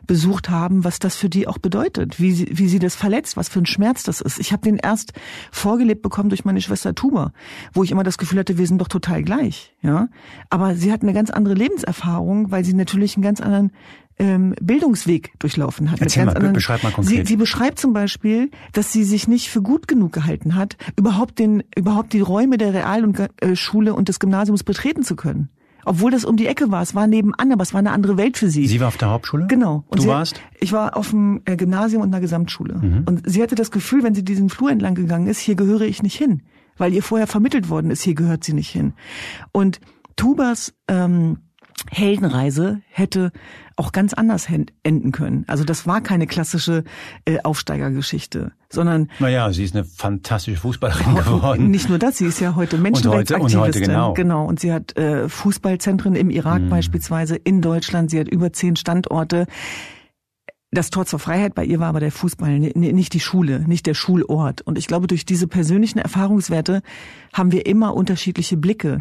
besucht 0.07 0.51
haben, 0.51 0.85
was 0.85 0.99
das 0.99 1.17
für 1.17 1.31
die 1.31 1.49
auch 1.49 1.57
bedeutet, 1.57 2.21
wie 2.21 2.33
sie, 2.33 2.49
wie 2.53 2.69
sie 2.69 2.79
das 2.79 2.95
verletzt, 2.95 3.37
was 3.39 3.49
für 3.49 3.61
ein 3.61 3.67
Schmerz 3.67 4.03
das 4.03 4.21
ist. 4.21 4.39
Ich 4.39 4.53
habe 4.53 4.63
den 4.63 4.77
erst 4.77 5.15
vorgelebt 5.51 6.03
bekommen 6.03 6.29
durch 6.29 6.45
meine 6.45 6.61
Schwester 6.61 6.95
Tuba, 6.95 7.33
wo 7.73 7.83
ich 7.83 7.93
immer 7.93 8.05
das 8.05 8.19
Gefühl 8.19 8.41
hatte, 8.41 8.59
wir 8.59 8.67
sind 8.67 8.79
doch 8.79 8.89
total 8.89 9.23
gleich. 9.23 9.75
Ja, 9.81 10.09
aber 10.51 10.77
sie 10.77 10.93
hat 10.93 11.03
eine 11.03 11.15
ganz 11.15 11.31
andere 11.31 11.55
Lebenserfahrung, 11.55 12.51
weil 12.51 12.65
sie 12.65 12.75
natürlich 12.75 13.17
einen 13.17 13.23
ganz 13.23 13.41
anderen 13.41 13.73
ähm, 14.19 14.55
Bildungsweg 14.61 15.33
durchlaufen 15.39 15.91
hat. 15.91 16.01
Erzähl 16.01 16.25
mal, 16.25 16.35
anderen, 16.35 16.55
beschreib 16.55 16.83
mal 16.83 16.93
konkret. 16.93 17.27
Sie, 17.27 17.33
sie 17.33 17.37
beschreibt 17.37 17.79
zum 17.79 17.93
Beispiel, 17.93 18.51
dass 18.73 18.93
sie 18.93 19.05
sich 19.05 19.29
nicht 19.29 19.49
für 19.49 19.63
gut 19.63 19.89
genug 19.89 20.13
gehalten 20.13 20.55
hat, 20.55 20.77
überhaupt 20.97 21.39
den, 21.39 21.63
überhaupt 21.77 22.13
die 22.13 22.21
Räume 22.21 22.57
der 22.57 22.75
Realschule 22.75 23.91
äh, 23.91 23.93
und 23.93 24.09
des 24.09 24.21
Gymnasiums 24.21 24.63
betreten 24.63 25.03
zu 25.03 25.17
können. 25.17 25.49
Obwohl 25.87 26.11
das 26.11 26.25
um 26.25 26.37
die 26.37 26.47
Ecke 26.47 26.71
war, 26.71 26.83
es 26.83 26.95
war 26.95 27.07
nebenan, 27.07 27.53
aber 27.53 27.63
es 27.63 27.75
war 27.75 27.79
eine 27.79 27.91
andere 27.93 28.17
Welt 28.17 28.39
für 28.39 28.49
sie. 28.49 28.67
Sie 28.67 28.81
war 28.81 28.89
auf 28.89 28.97
der 28.97 29.11
Hauptschule? 29.11 29.47
Genau. 29.49 29.85
Und 29.89 30.03
du 30.03 30.07
warst? 30.07 30.37
Hat, 30.37 30.43
ich 30.61 30.73
war 30.73 30.97
auf 30.97 31.11
dem 31.11 31.43
äh, 31.45 31.57
Gymnasium 31.57 32.03
und 32.03 32.09
einer 32.09 32.21
Gesamtschule. 32.21 32.75
Mhm. 32.75 33.03
Und 33.07 33.23
sie 33.27 33.43
hatte 33.43 33.55
das 33.55 33.71
Gefühl, 33.71 34.03
wenn 34.03 34.15
sie 34.15 34.25
diesen 34.25 34.49
Flur 34.49 34.71
entlang 34.71 34.95
gegangen 34.95 35.27
ist, 35.27 35.41
hier 35.41 35.57
gehöre 35.57 35.83
ich 35.83 36.03
nicht 36.03 36.17
hin. 36.17 36.43
Weil 36.77 36.93
ihr 36.93 37.03
vorher 37.03 37.27
vermittelt 37.27 37.69
worden 37.69 37.91
ist, 37.91 38.03
hier 38.03 38.15
gehört 38.15 38.45
sie 38.45 38.55
nicht 38.55 38.71
hin. 38.71 38.95
Und 39.53 39.81
Tubas 40.17 40.75
ähm, 40.89 41.39
Heldenreise 41.91 42.81
hätte 42.91 43.33
auch 43.77 43.93
ganz 43.93 44.15
anders 44.15 44.49
enden 44.83 45.13
können. 45.13 45.45
Also 45.49 45.65
das 45.65 45.87
war 45.87 46.01
keine 46.01 46.27
klassische 46.27 46.85
äh, 47.25 47.39
Aufsteigergeschichte, 47.43 48.53
sondern 48.71 49.11
naja, 49.19 49.53
sie 49.53 49.65
ist 49.65 49.75
eine 49.75 49.85
fantastische 49.85 50.61
Fußballerin 50.61 51.15
geworden. 51.17 51.71
Nicht 51.71 51.89
nur 51.89 51.99
das, 51.99 52.19
sie 52.19 52.27
ist 52.27 52.41
ja 52.41 52.55
heute 52.55 52.79
Menschenrechtsaktivistin. 52.79 53.61
Und 53.61 53.63
heute, 53.63 53.75
und 53.75 53.77
heute 53.77 53.81
genau. 53.81 54.13
genau. 54.15 54.47
Und 54.47 54.61
sie 54.61 54.73
hat 54.73 54.97
äh, 54.97 55.29
Fußballzentren 55.29 56.15
im 56.15 56.31
Irak 56.31 56.63
hm. 56.63 56.71
beispielsweise, 56.71 57.37
in 57.37 57.63
Deutschland. 57.63 58.11
Sie 58.11 58.21
hat 58.21 58.29
über 58.29 58.53
zehn 58.53 58.77
Standorte. 58.77 59.47
Das 60.71 60.91
Tor 60.91 61.07
zur 61.07 61.21
Freiheit 61.21 61.55
bei 61.55 61.65
ihr 61.65 61.79
war 61.79 61.89
aber 61.89 62.01
der 62.01 62.11
Fußball, 62.11 62.59
nicht 62.59 63.13
die 63.15 63.21
Schule, 63.21 63.61
nicht 63.61 63.87
der 63.87 63.95
Schulort. 63.95 64.61
Und 64.63 64.77
ich 64.77 64.89
glaube, 64.89 65.07
durch 65.07 65.25
diese 65.25 65.47
persönlichen 65.47 66.01
Erfahrungswerte 66.01 66.83
haben 67.33 67.53
wir 67.53 67.67
immer 67.67 67.95
unterschiedliche 67.95 68.57
Blicke. 68.57 68.99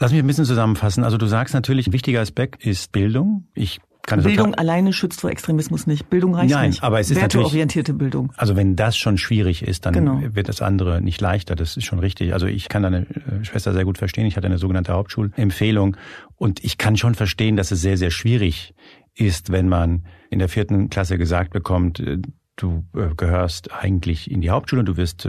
Lass 0.00 0.12
mich 0.12 0.20
ein 0.20 0.26
bisschen 0.26 0.44
zusammenfassen. 0.44 1.04
Also 1.04 1.16
du 1.16 1.26
sagst 1.26 1.54
natürlich, 1.54 1.88
ein 1.88 1.92
wichtiger 1.92 2.20
Aspekt 2.20 2.64
ist 2.64 2.92
Bildung. 2.92 3.48
Ich 3.54 3.80
kann 4.08 4.22
Bildung 4.22 4.54
alleine 4.54 4.94
schützt 4.94 5.20
vor 5.20 5.30
Extremismus 5.30 5.86
nicht. 5.86 6.08
Bildung 6.08 6.34
reicht 6.34 6.50
Nein, 6.50 6.70
nicht. 6.70 6.82
aber 6.82 6.98
es 6.98 7.10
ist 7.10 7.20
Werteorientierte 7.20 7.92
Bildung. 7.92 8.32
Also 8.36 8.56
wenn 8.56 8.74
das 8.74 8.96
schon 8.96 9.18
schwierig 9.18 9.62
ist, 9.62 9.84
dann 9.84 9.92
genau. 9.92 10.20
wird 10.22 10.48
das 10.48 10.62
andere 10.62 11.02
nicht 11.02 11.20
leichter. 11.20 11.54
Das 11.56 11.76
ist 11.76 11.84
schon 11.84 11.98
richtig. 11.98 12.32
Also 12.32 12.46
ich 12.46 12.68
kann 12.68 12.82
deine 12.82 13.00
äh, 13.00 13.44
Schwester 13.44 13.74
sehr 13.74 13.84
gut 13.84 13.98
verstehen. 13.98 14.26
Ich 14.26 14.36
hatte 14.36 14.46
eine 14.46 14.56
sogenannte 14.56 14.94
Hauptschulempfehlung 14.94 15.96
und 16.36 16.64
ich 16.64 16.78
kann 16.78 16.96
schon 16.96 17.14
verstehen, 17.14 17.56
dass 17.56 17.70
es 17.70 17.82
sehr, 17.82 17.98
sehr 17.98 18.10
schwierig 18.10 18.74
ist, 19.14 19.52
wenn 19.52 19.68
man 19.68 20.04
in 20.30 20.38
der 20.38 20.48
vierten 20.48 20.88
Klasse 20.88 21.18
gesagt 21.18 21.52
bekommt, 21.52 22.00
äh, 22.00 22.18
du 22.56 22.84
äh, 22.96 23.14
gehörst 23.14 23.72
eigentlich 23.72 24.30
in 24.30 24.40
die 24.40 24.50
Hauptschule, 24.50 24.84
du 24.84 24.96
wirst 24.96 25.28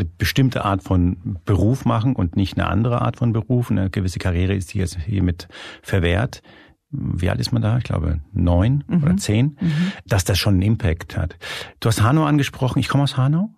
eine 0.00 0.04
bestimmte 0.04 0.64
Art 0.64 0.82
von 0.82 1.38
Beruf 1.44 1.84
machen 1.84 2.14
und 2.14 2.36
nicht 2.36 2.58
eine 2.58 2.68
andere 2.68 3.02
Art 3.02 3.16
von 3.16 3.32
Beruf. 3.32 3.70
Eine 3.70 3.90
gewisse 3.90 4.18
Karriere 4.18 4.54
ist 4.54 4.70
hier 4.70 4.86
hiermit 4.86 5.48
verwehrt. 5.82 6.42
Wie 6.90 7.28
alt 7.28 7.40
ist 7.40 7.52
man 7.52 7.60
da? 7.60 7.76
Ich 7.78 7.84
glaube 7.84 8.20
neun 8.32 8.84
mhm. 8.86 9.02
oder 9.02 9.16
zehn, 9.16 9.58
mhm. 9.60 9.92
dass 10.06 10.24
das 10.24 10.38
schon 10.38 10.54
einen 10.54 10.62
Impact 10.62 11.16
hat. 11.16 11.36
Du 11.80 11.88
hast 11.88 12.02
Hanau 12.02 12.24
angesprochen. 12.24 12.78
Ich 12.78 12.88
komme 12.88 13.04
aus 13.04 13.16
Hanau. 13.16 13.50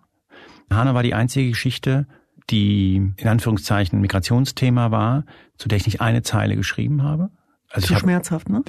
Hanau 0.69 0.93
war 0.93 1.03
die 1.03 1.13
einzige 1.13 1.49
Geschichte, 1.49 2.07
die 2.49 3.13
in 3.15 3.27
Anführungszeichen 3.27 4.01
Migrationsthema 4.01 4.91
war, 4.91 5.25
zu 5.57 5.69
der 5.69 5.77
ich 5.77 5.85
nicht 5.85 6.01
eine 6.01 6.23
Zeile 6.23 6.55
geschrieben 6.55 7.03
habe. 7.03 7.29
Also 7.69 7.87
Zu 7.87 7.95
schmerzhaft, 7.95 8.49
ne? 8.49 8.63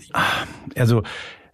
Also 0.77 1.01
äh, 1.01 1.03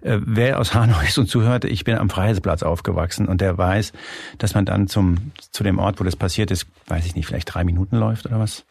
wer 0.00 0.60
aus 0.60 0.74
Hanau 0.74 1.00
ist 1.06 1.18
und 1.18 1.28
zuhört, 1.28 1.64
ich 1.64 1.84
bin 1.84 1.96
am 1.96 2.10
Freiheisplatz 2.10 2.62
aufgewachsen 2.62 3.26
und 3.26 3.40
der 3.40 3.58
weiß, 3.58 3.92
dass 4.38 4.54
man 4.54 4.64
dann 4.64 4.86
zum, 4.86 5.32
zu 5.50 5.64
dem 5.64 5.78
Ort, 5.78 6.00
wo 6.00 6.04
das 6.04 6.16
passiert 6.16 6.50
ist, 6.50 6.66
weiß 6.86 7.06
ich 7.06 7.14
nicht, 7.14 7.26
vielleicht 7.26 7.52
drei 7.52 7.64
Minuten 7.64 7.96
läuft 7.96 8.26
oder 8.26 8.38
was. 8.38 8.64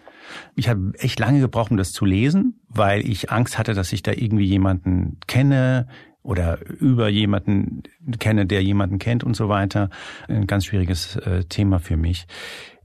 Ich 0.55 0.67
habe 0.67 0.93
echt 0.97 1.19
lange 1.19 1.39
gebraucht, 1.39 1.71
um 1.71 1.77
das 1.77 1.93
zu 1.93 2.05
lesen, 2.05 2.59
weil 2.67 3.07
ich 3.07 3.31
Angst 3.31 3.57
hatte, 3.57 3.73
dass 3.73 3.93
ich 3.93 4.03
da 4.03 4.11
irgendwie 4.11 4.45
jemanden 4.45 5.19
kenne 5.27 5.87
oder 6.21 6.59
über 6.65 7.07
jemanden 7.07 7.83
kenne, 8.19 8.45
der 8.45 8.61
jemanden 8.61 8.99
kennt 8.99 9.23
und 9.23 9.35
so 9.35 9.47
weiter. 9.47 9.89
Ein 10.27 10.47
ganz 10.47 10.65
schwieriges 10.65 11.15
äh, 11.17 11.45
Thema 11.45 11.79
für 11.79 11.95
mich. 11.95 12.27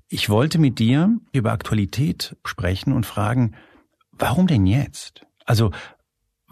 Ich 0.09 0.29
wollte 0.29 0.59
mit 0.59 0.79
dir 0.79 1.17
über 1.33 1.53
Aktualität 1.53 2.37
sprechen 2.45 2.93
und 2.93 3.07
fragen, 3.07 3.55
warum 4.13 4.47
denn 4.47 4.67
jetzt? 4.67 5.27
Also 5.45 5.73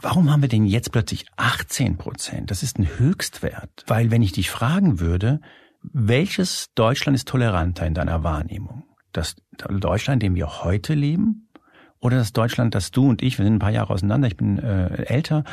Warum 0.02 0.30
haben 0.30 0.42
wir 0.42 0.48
denn 0.48 0.64
jetzt 0.64 0.92
plötzlich 0.92 1.26
18 1.36 1.96
Prozent? 1.96 2.50
Das 2.50 2.62
ist 2.62 2.78
ein 2.78 2.88
Höchstwert. 2.98 3.84
Weil 3.86 4.10
wenn 4.10 4.22
ich 4.22 4.32
dich 4.32 4.50
fragen 4.50 5.00
würde, 5.00 5.40
welches 5.82 6.68
Deutschland 6.74 7.16
ist 7.16 7.28
toleranter 7.28 7.86
in 7.86 7.94
deiner 7.94 8.22
Wahrnehmung? 8.22 8.84
Das 9.12 9.36
Deutschland, 9.68 10.22
in 10.22 10.30
dem 10.30 10.34
wir 10.36 10.62
heute 10.62 10.94
leben? 10.94 11.48
Oder 11.98 12.16
das 12.16 12.32
Deutschland, 12.32 12.74
das 12.74 12.90
du 12.90 13.08
und 13.08 13.22
ich, 13.22 13.38
wir 13.38 13.44
sind 13.44 13.56
ein 13.56 13.58
paar 13.58 13.70
Jahre 13.70 13.92
auseinander, 13.92 14.26
ich 14.28 14.36
bin 14.36 14.58
äh, 14.58 15.04
älter, 15.04 15.44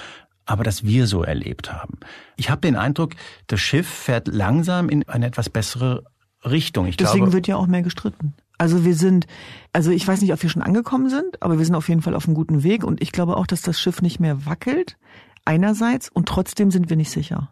aber 0.45 0.63
das 0.63 0.85
wir 0.85 1.07
so 1.07 1.23
erlebt 1.23 1.73
haben. 1.73 1.99
Ich 2.37 2.49
habe 2.49 2.61
den 2.61 2.77
Eindruck, 2.77 3.15
das 3.47 3.59
Schiff 3.59 3.87
fährt 3.87 4.29
langsam 4.29 4.87
in 4.87 5.07
eine 5.09 5.25
etwas 5.25 5.49
bessere 5.49 6.05
Richtung. 6.45 6.87
Ich 6.87 6.95
Deswegen 6.95 7.25
glaube, 7.25 7.33
wird 7.33 7.47
ja 7.47 7.57
auch 7.57 7.67
mehr 7.67 7.81
gestritten. 7.81 8.33
Also 8.57 8.83
wir 8.85 8.95
sind, 8.95 9.27
also 9.71 9.91
ich 9.91 10.07
weiß 10.07 10.21
nicht, 10.21 10.33
ob 10.33 10.41
wir 10.41 10.49
schon 10.49 10.61
angekommen 10.61 11.09
sind, 11.09 11.41
aber 11.41 11.59
wir 11.59 11.65
sind 11.65 11.75
auf 11.75 11.89
jeden 11.89 12.01
Fall 12.01 12.15
auf 12.15 12.25
einem 12.25 12.35
guten 12.35 12.63
Weg 12.63 12.83
und 12.83 13.01
ich 13.01 13.11
glaube 13.11 13.37
auch, 13.37 13.47
dass 13.47 13.61
das 13.61 13.79
Schiff 13.79 14.01
nicht 14.01 14.19
mehr 14.19 14.45
wackelt, 14.45 14.97
einerseits, 15.45 16.09
und 16.09 16.27
trotzdem 16.27 16.71
sind 16.71 16.89
wir 16.89 16.97
nicht 16.97 17.11
sicher. 17.11 17.51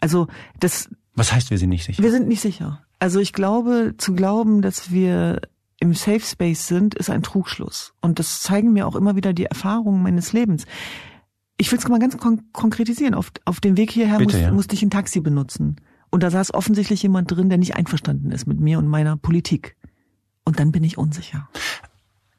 Also 0.00 0.26
das. 0.60 0.88
Was 1.14 1.32
heißt, 1.32 1.50
wir 1.50 1.58
sind 1.58 1.68
nicht 1.68 1.84
sicher? 1.84 2.02
Wir 2.02 2.10
sind 2.10 2.28
nicht 2.28 2.40
sicher. 2.40 2.82
Also 2.98 3.20
ich 3.20 3.32
glaube, 3.32 3.94
zu 3.98 4.14
glauben, 4.14 4.62
dass 4.62 4.90
wir 4.90 5.40
im 5.80 5.94
Safe 5.94 6.20
Space 6.20 6.66
sind, 6.66 6.94
ist 6.94 7.10
ein 7.10 7.22
Trugschluss. 7.22 7.92
Und 8.00 8.18
das 8.18 8.42
zeigen 8.42 8.72
mir 8.72 8.86
auch 8.86 8.96
immer 8.96 9.14
wieder 9.14 9.32
die 9.32 9.44
Erfahrungen 9.44 10.02
meines 10.02 10.32
Lebens. 10.32 10.64
Ich 11.56 11.70
will 11.70 11.78
es 11.78 11.88
mal 11.88 11.98
ganz 11.98 12.16
kon 12.16 12.42
konkretisieren. 12.52 13.14
Auf, 13.14 13.30
auf 13.44 13.60
dem 13.60 13.76
Weg 13.76 13.90
hierher 13.90 14.18
Bitte, 14.18 14.36
muss, 14.36 14.42
ja. 14.42 14.52
musste 14.52 14.74
ich 14.74 14.82
ein 14.82 14.90
Taxi 14.90 15.20
benutzen. 15.20 15.76
Und 16.10 16.22
da 16.22 16.30
saß 16.30 16.54
offensichtlich 16.54 17.02
jemand 17.02 17.30
drin, 17.30 17.48
der 17.48 17.58
nicht 17.58 17.76
einverstanden 17.76 18.30
ist 18.32 18.46
mit 18.46 18.58
mir 18.60 18.78
und 18.78 18.88
meiner 18.88 19.16
Politik. 19.16 19.76
Und 20.48 20.58
dann 20.58 20.72
bin 20.72 20.82
ich 20.82 20.96
unsicher. 20.96 21.46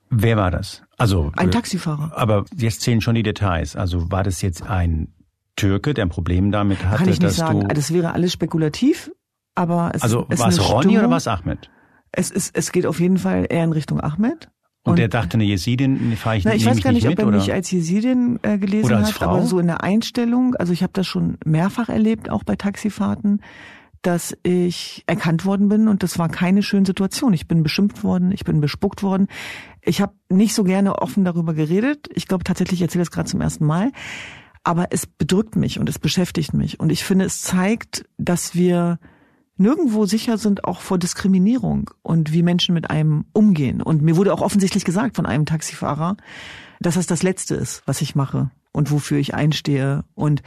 Wer 0.10 0.36
war 0.36 0.50
das? 0.50 0.82
Also 0.98 1.32
ein 1.38 1.52
Taxifahrer. 1.52 2.12
Aber 2.16 2.46
jetzt 2.56 2.82
zählen 2.82 3.02
schon 3.02 3.14
die 3.14 3.22
Details. 3.22 3.76
Also 3.76 4.10
war 4.10 4.24
das 4.24 4.42
jetzt 4.42 4.64
ein 4.64 5.14
Türke, 5.56 5.94
der 5.94 6.08
ein 6.08 6.10
Problem 6.10 6.52
damit 6.52 6.84
hatte, 6.84 7.04
Kann 7.04 7.10
ich 7.10 7.22
nicht 7.22 7.36
sagen. 7.36 7.68
das 7.68 7.94
wäre 7.94 8.14
alles 8.14 8.34
spekulativ, 8.34 9.12
aber 9.54 9.92
es 9.94 10.02
also 10.02 10.26
es 10.28 10.40
war 10.40 10.48
es 10.48 10.72
Ronny 10.72 10.98
oder 10.98 11.12
war 11.12 11.18
es 11.18 11.28
Ahmed? 11.28 11.70
Es 12.12 12.32
ist 12.32 12.58
es 12.58 12.72
geht 12.72 12.88
auf 12.88 13.00
jeden 13.00 13.20
Fall 13.20 13.46
eher 13.48 13.64
in 13.64 13.74
Richtung 13.74 14.02
Ahmed. 14.02 14.50
Und, 14.82 14.94
und 14.94 14.96
der 14.98 15.08
dachte, 15.08 15.36
eine 15.36 15.44
Jesidin 15.44 16.18
fahre 16.18 16.38
ich, 16.38 16.46
na, 16.46 16.56
ich 16.56 16.66
weiß 16.66 16.82
gar 16.82 16.92
nicht, 16.92 17.04
nicht 17.04 17.20
ob 17.20 17.24
er 17.24 17.32
mich 17.32 17.54
als 17.54 17.70
Jesidin 17.70 18.40
äh, 18.42 18.58
gelesen 18.58 18.86
oder 18.86 18.98
als 18.98 19.10
hat, 19.10 19.16
Frau? 19.18 19.26
aber 19.36 19.46
so 19.46 19.60
in 19.60 19.68
der 19.68 19.84
Einstellung. 19.84 20.56
Also 20.56 20.74
ich 20.74 20.82
habe 20.82 20.94
das 20.94 21.06
schon 21.06 21.38
mehrfach 21.46 21.90
erlebt, 21.90 22.32
auch 22.32 22.44
bei 22.44 22.56
Taxifahrten 22.56 23.44
dass 24.02 24.36
ich 24.44 25.04
erkannt 25.08 25.46
worden 25.46 25.70
bin 25.70 25.88
und 25.88 26.04
das 26.04 26.18
war 26.18 26.30
keine 26.30 26.64
schöne 26.64 26.86
Situation. 26.86 27.34
Ich 27.34 27.48
bin 27.48 27.64
beschimpft 27.64 28.04
worden, 28.04 28.32
ich 28.32 28.46
bin 28.46 28.62
bespuckt 28.62 29.04
worden. 29.04 29.28
Ich 29.82 30.02
habe 30.02 30.14
nicht 30.30 30.54
so 30.54 30.64
gerne 30.64 31.00
offen 31.00 31.26
darüber 31.26 31.54
geredet. 31.54 32.08
Ich 32.14 32.28
glaube 32.28 32.44
tatsächlich, 32.44 32.80
ich 32.80 32.84
erzähle 32.84 33.04
das 33.04 33.12
gerade 33.12 33.30
zum 33.30 33.42
ersten 33.42 33.66
Mal. 33.66 33.92
Aber 34.64 34.88
es 34.92 35.06
bedrückt 35.06 35.56
mich 35.56 35.80
und 35.80 35.90
es 35.90 36.00
beschäftigt 36.00 36.54
mich. 36.54 36.80
Und 36.80 36.92
ich 36.92 37.04
finde, 37.04 37.26
es 37.26 37.42
zeigt, 37.42 38.06
dass 38.18 38.56
wir 38.56 39.00
nirgendwo 39.58 40.06
sicher 40.06 40.38
sind, 40.38 40.64
auch 40.64 40.80
vor 40.80 40.98
Diskriminierung 40.98 41.92
und 42.02 42.32
wie 42.34 42.44
Menschen 42.44 42.74
mit 42.74 42.90
einem 42.90 43.26
umgehen. 43.34 43.82
Und 43.82 44.02
mir 44.02 44.16
wurde 44.16 44.34
auch 44.34 44.42
offensichtlich 44.42 44.86
gesagt 44.86 45.16
von 45.16 45.26
einem 45.26 45.46
Taxifahrer, 45.46 46.16
dass 46.80 46.96
das 46.96 47.08
das 47.08 47.24
Letzte 47.24 47.56
ist, 47.56 47.84
was 47.86 48.02
ich 48.02 48.16
mache 48.16 48.52
und 48.72 48.92
wofür 48.92 49.18
ich 49.18 49.34
einstehe. 49.34 50.06
Und 50.16 50.42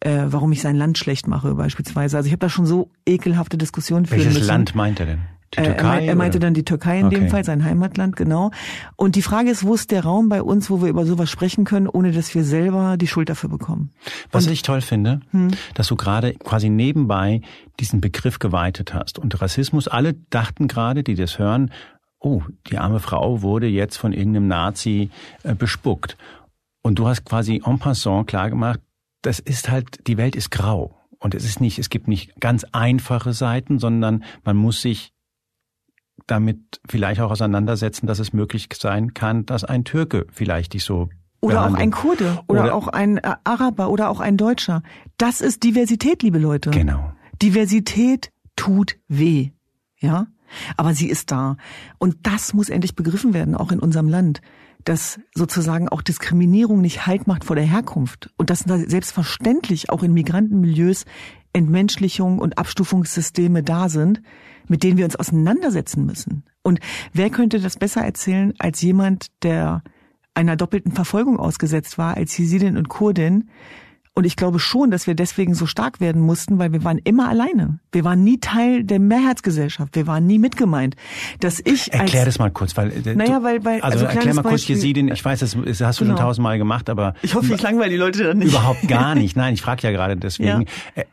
äh, 0.00 0.24
warum 0.26 0.52
ich 0.52 0.60
sein 0.60 0.76
Land 0.76 0.98
schlecht 0.98 1.26
mache 1.26 1.54
beispielsweise. 1.54 2.16
Also 2.16 2.26
ich 2.26 2.32
habe 2.32 2.40
da 2.40 2.48
schon 2.48 2.66
so 2.66 2.90
ekelhafte 3.06 3.58
Diskussionen 3.58 4.06
führen 4.06 4.18
Welches 4.18 4.34
müssen. 4.34 4.46
Land 4.46 4.74
meint 4.74 5.00
er 5.00 5.06
denn? 5.06 5.20
Die 5.54 5.62
Türkei? 5.62 6.00
Äh, 6.00 6.06
er, 6.08 6.14
meinte 6.14 6.36
oder? 6.36 6.46
dann 6.46 6.54
die 6.54 6.64
Türkei 6.64 7.00
in 7.00 7.06
okay. 7.06 7.20
dem 7.20 7.28
Fall, 7.30 7.42
sein 7.42 7.64
Heimatland, 7.64 8.16
genau. 8.16 8.50
Und 8.96 9.16
die 9.16 9.22
Frage 9.22 9.50
ist, 9.50 9.64
wo 9.64 9.74
ist 9.74 9.90
der 9.90 10.04
Raum 10.04 10.28
bei 10.28 10.42
uns, 10.42 10.68
wo 10.68 10.82
wir 10.82 10.88
über 10.88 11.06
sowas 11.06 11.30
sprechen 11.30 11.64
können, 11.64 11.88
ohne 11.88 12.12
dass 12.12 12.34
wir 12.34 12.44
selber 12.44 12.96
die 12.98 13.06
Schuld 13.06 13.30
dafür 13.30 13.48
bekommen? 13.48 13.90
Was 14.30 14.46
Und, 14.46 14.52
ich 14.52 14.62
toll 14.62 14.82
finde, 14.82 15.20
hm? 15.30 15.52
dass 15.74 15.88
du 15.88 15.96
gerade 15.96 16.34
quasi 16.34 16.68
nebenbei 16.68 17.40
diesen 17.80 18.02
Begriff 18.02 18.38
geweitet 18.38 18.92
hast. 18.92 19.18
Und 19.18 19.40
Rassismus, 19.40 19.88
alle 19.88 20.14
dachten 20.28 20.68
gerade, 20.68 21.02
die 21.02 21.14
das 21.14 21.38
hören, 21.38 21.70
oh, 22.20 22.42
die 22.70 22.76
arme 22.76 23.00
Frau 23.00 23.40
wurde 23.40 23.68
jetzt 23.68 23.96
von 23.96 24.12
irgendeinem 24.12 24.48
Nazi 24.48 25.10
äh, 25.44 25.54
bespuckt. 25.54 26.18
Und 26.82 26.98
du 26.98 27.08
hast 27.08 27.24
quasi 27.24 27.62
en 27.64 27.78
passant 27.78 28.26
klargemacht, 28.26 28.80
das 29.22 29.38
ist 29.38 29.68
halt, 29.68 30.06
die 30.06 30.16
Welt 30.16 30.36
ist 30.36 30.50
grau. 30.50 30.94
Und 31.18 31.34
es 31.34 31.44
ist 31.44 31.60
nicht, 31.60 31.78
es 31.78 31.90
gibt 31.90 32.06
nicht 32.06 32.40
ganz 32.40 32.64
einfache 32.72 33.32
Seiten, 33.32 33.78
sondern 33.78 34.24
man 34.44 34.56
muss 34.56 34.82
sich 34.82 35.12
damit 36.26 36.80
vielleicht 36.88 37.20
auch 37.20 37.30
auseinandersetzen, 37.30 38.06
dass 38.06 38.18
es 38.18 38.32
möglich 38.32 38.68
sein 38.78 39.14
kann, 39.14 39.46
dass 39.46 39.64
ein 39.64 39.84
Türke 39.84 40.26
vielleicht 40.30 40.74
dich 40.74 40.84
so 40.84 41.08
oder 41.40 41.56
behandelt. 41.56 41.76
auch 41.76 41.82
ein 41.82 41.90
Kurde 41.90 42.40
oder, 42.48 42.60
oder 42.60 42.74
auch 42.74 42.88
ein 42.88 43.18
äh, 43.18 43.34
Araber 43.44 43.90
oder 43.90 44.10
auch 44.10 44.20
ein 44.20 44.36
Deutscher. 44.36 44.82
Das 45.16 45.40
ist 45.40 45.62
Diversität, 45.62 46.22
liebe 46.22 46.38
Leute. 46.38 46.70
Genau. 46.70 47.12
Diversität 47.40 48.30
tut 48.56 48.96
weh. 49.08 49.50
Ja? 49.98 50.26
Aber 50.76 50.94
sie 50.94 51.08
ist 51.08 51.30
da. 51.30 51.56
Und 51.98 52.16
das 52.22 52.54
muss 52.54 52.68
endlich 52.68 52.94
begriffen 52.94 53.34
werden, 53.34 53.54
auch 53.54 53.72
in 53.72 53.80
unserem 53.80 54.08
Land. 54.08 54.40
Dass 54.84 55.20
sozusagen 55.34 55.88
auch 55.88 56.02
Diskriminierung 56.02 56.80
nicht 56.80 57.06
Halt 57.06 57.26
macht 57.26 57.44
vor 57.44 57.56
der 57.56 57.64
Herkunft. 57.64 58.30
Und 58.36 58.50
dass 58.50 58.60
selbstverständlich 58.60 59.90
auch 59.90 60.02
in 60.02 60.12
Migrantenmilieus 60.12 61.04
Entmenschlichung 61.52 62.38
und 62.38 62.58
Abstufungssysteme 62.58 63.62
da 63.62 63.88
sind, 63.88 64.22
mit 64.68 64.82
denen 64.82 64.98
wir 64.98 65.04
uns 65.04 65.16
auseinandersetzen 65.16 66.04
müssen. 66.04 66.44
Und 66.62 66.78
wer 67.12 67.30
könnte 67.30 67.58
das 67.58 67.76
besser 67.76 68.02
erzählen 68.02 68.52
als 68.58 68.82
jemand, 68.82 69.28
der 69.42 69.82
einer 70.38 70.56
doppelten 70.56 70.92
Verfolgung 70.92 71.38
ausgesetzt 71.38 71.98
war 71.98 72.16
als 72.16 72.38
Jesidin 72.38 72.76
und 72.76 72.88
Kurdin. 72.88 73.50
Und 74.18 74.24
ich 74.24 74.34
glaube 74.34 74.58
schon, 74.58 74.90
dass 74.90 75.06
wir 75.06 75.14
deswegen 75.14 75.54
so 75.54 75.66
stark 75.66 76.00
werden 76.00 76.20
mussten, 76.20 76.58
weil 76.58 76.72
wir 76.72 76.82
waren 76.82 76.98
immer 76.98 77.28
alleine. 77.28 77.78
Wir 77.92 78.02
waren 78.02 78.24
nie 78.24 78.40
Teil 78.40 78.82
der 78.82 78.98
Mehrheitsgesellschaft. 78.98 79.94
Wir 79.94 80.08
waren 80.08 80.26
nie 80.26 80.40
mitgemeint. 80.40 80.96
Dass 81.38 81.60
ich 81.64 81.92
erklär 81.92 82.24
das 82.24 82.40
mal 82.40 82.50
kurz, 82.50 82.76
weil 82.76 82.90
äh, 83.06 83.14
naja, 83.14 83.44
weil, 83.44 83.64
weil 83.64 83.80
also, 83.80 84.06
also 84.06 84.18
erklär 84.18 84.34
mal 84.34 84.42
kurz 84.42 84.66
Jesidin. 84.66 85.06
Ich 85.06 85.24
weiß, 85.24 85.38
das, 85.38 85.56
das 85.64 85.80
hast 85.82 86.00
du 86.00 86.04
genau. 86.04 86.16
schon 86.16 86.24
tausendmal 86.24 86.58
gemacht, 86.58 86.90
aber 86.90 87.14
ich 87.22 87.36
hoffe, 87.36 87.54
ich 87.54 87.62
langweile 87.62 87.90
die 87.90 87.96
Leute 87.96 88.24
dann 88.24 88.38
nicht. 88.38 88.48
Überhaupt 88.48 88.88
gar 88.88 89.14
nicht. 89.14 89.36
Nein, 89.36 89.54
ich 89.54 89.62
frage 89.62 89.86
ja 89.86 89.92
gerade 89.92 90.16
deswegen. 90.16 90.64
Ja. 90.96 91.04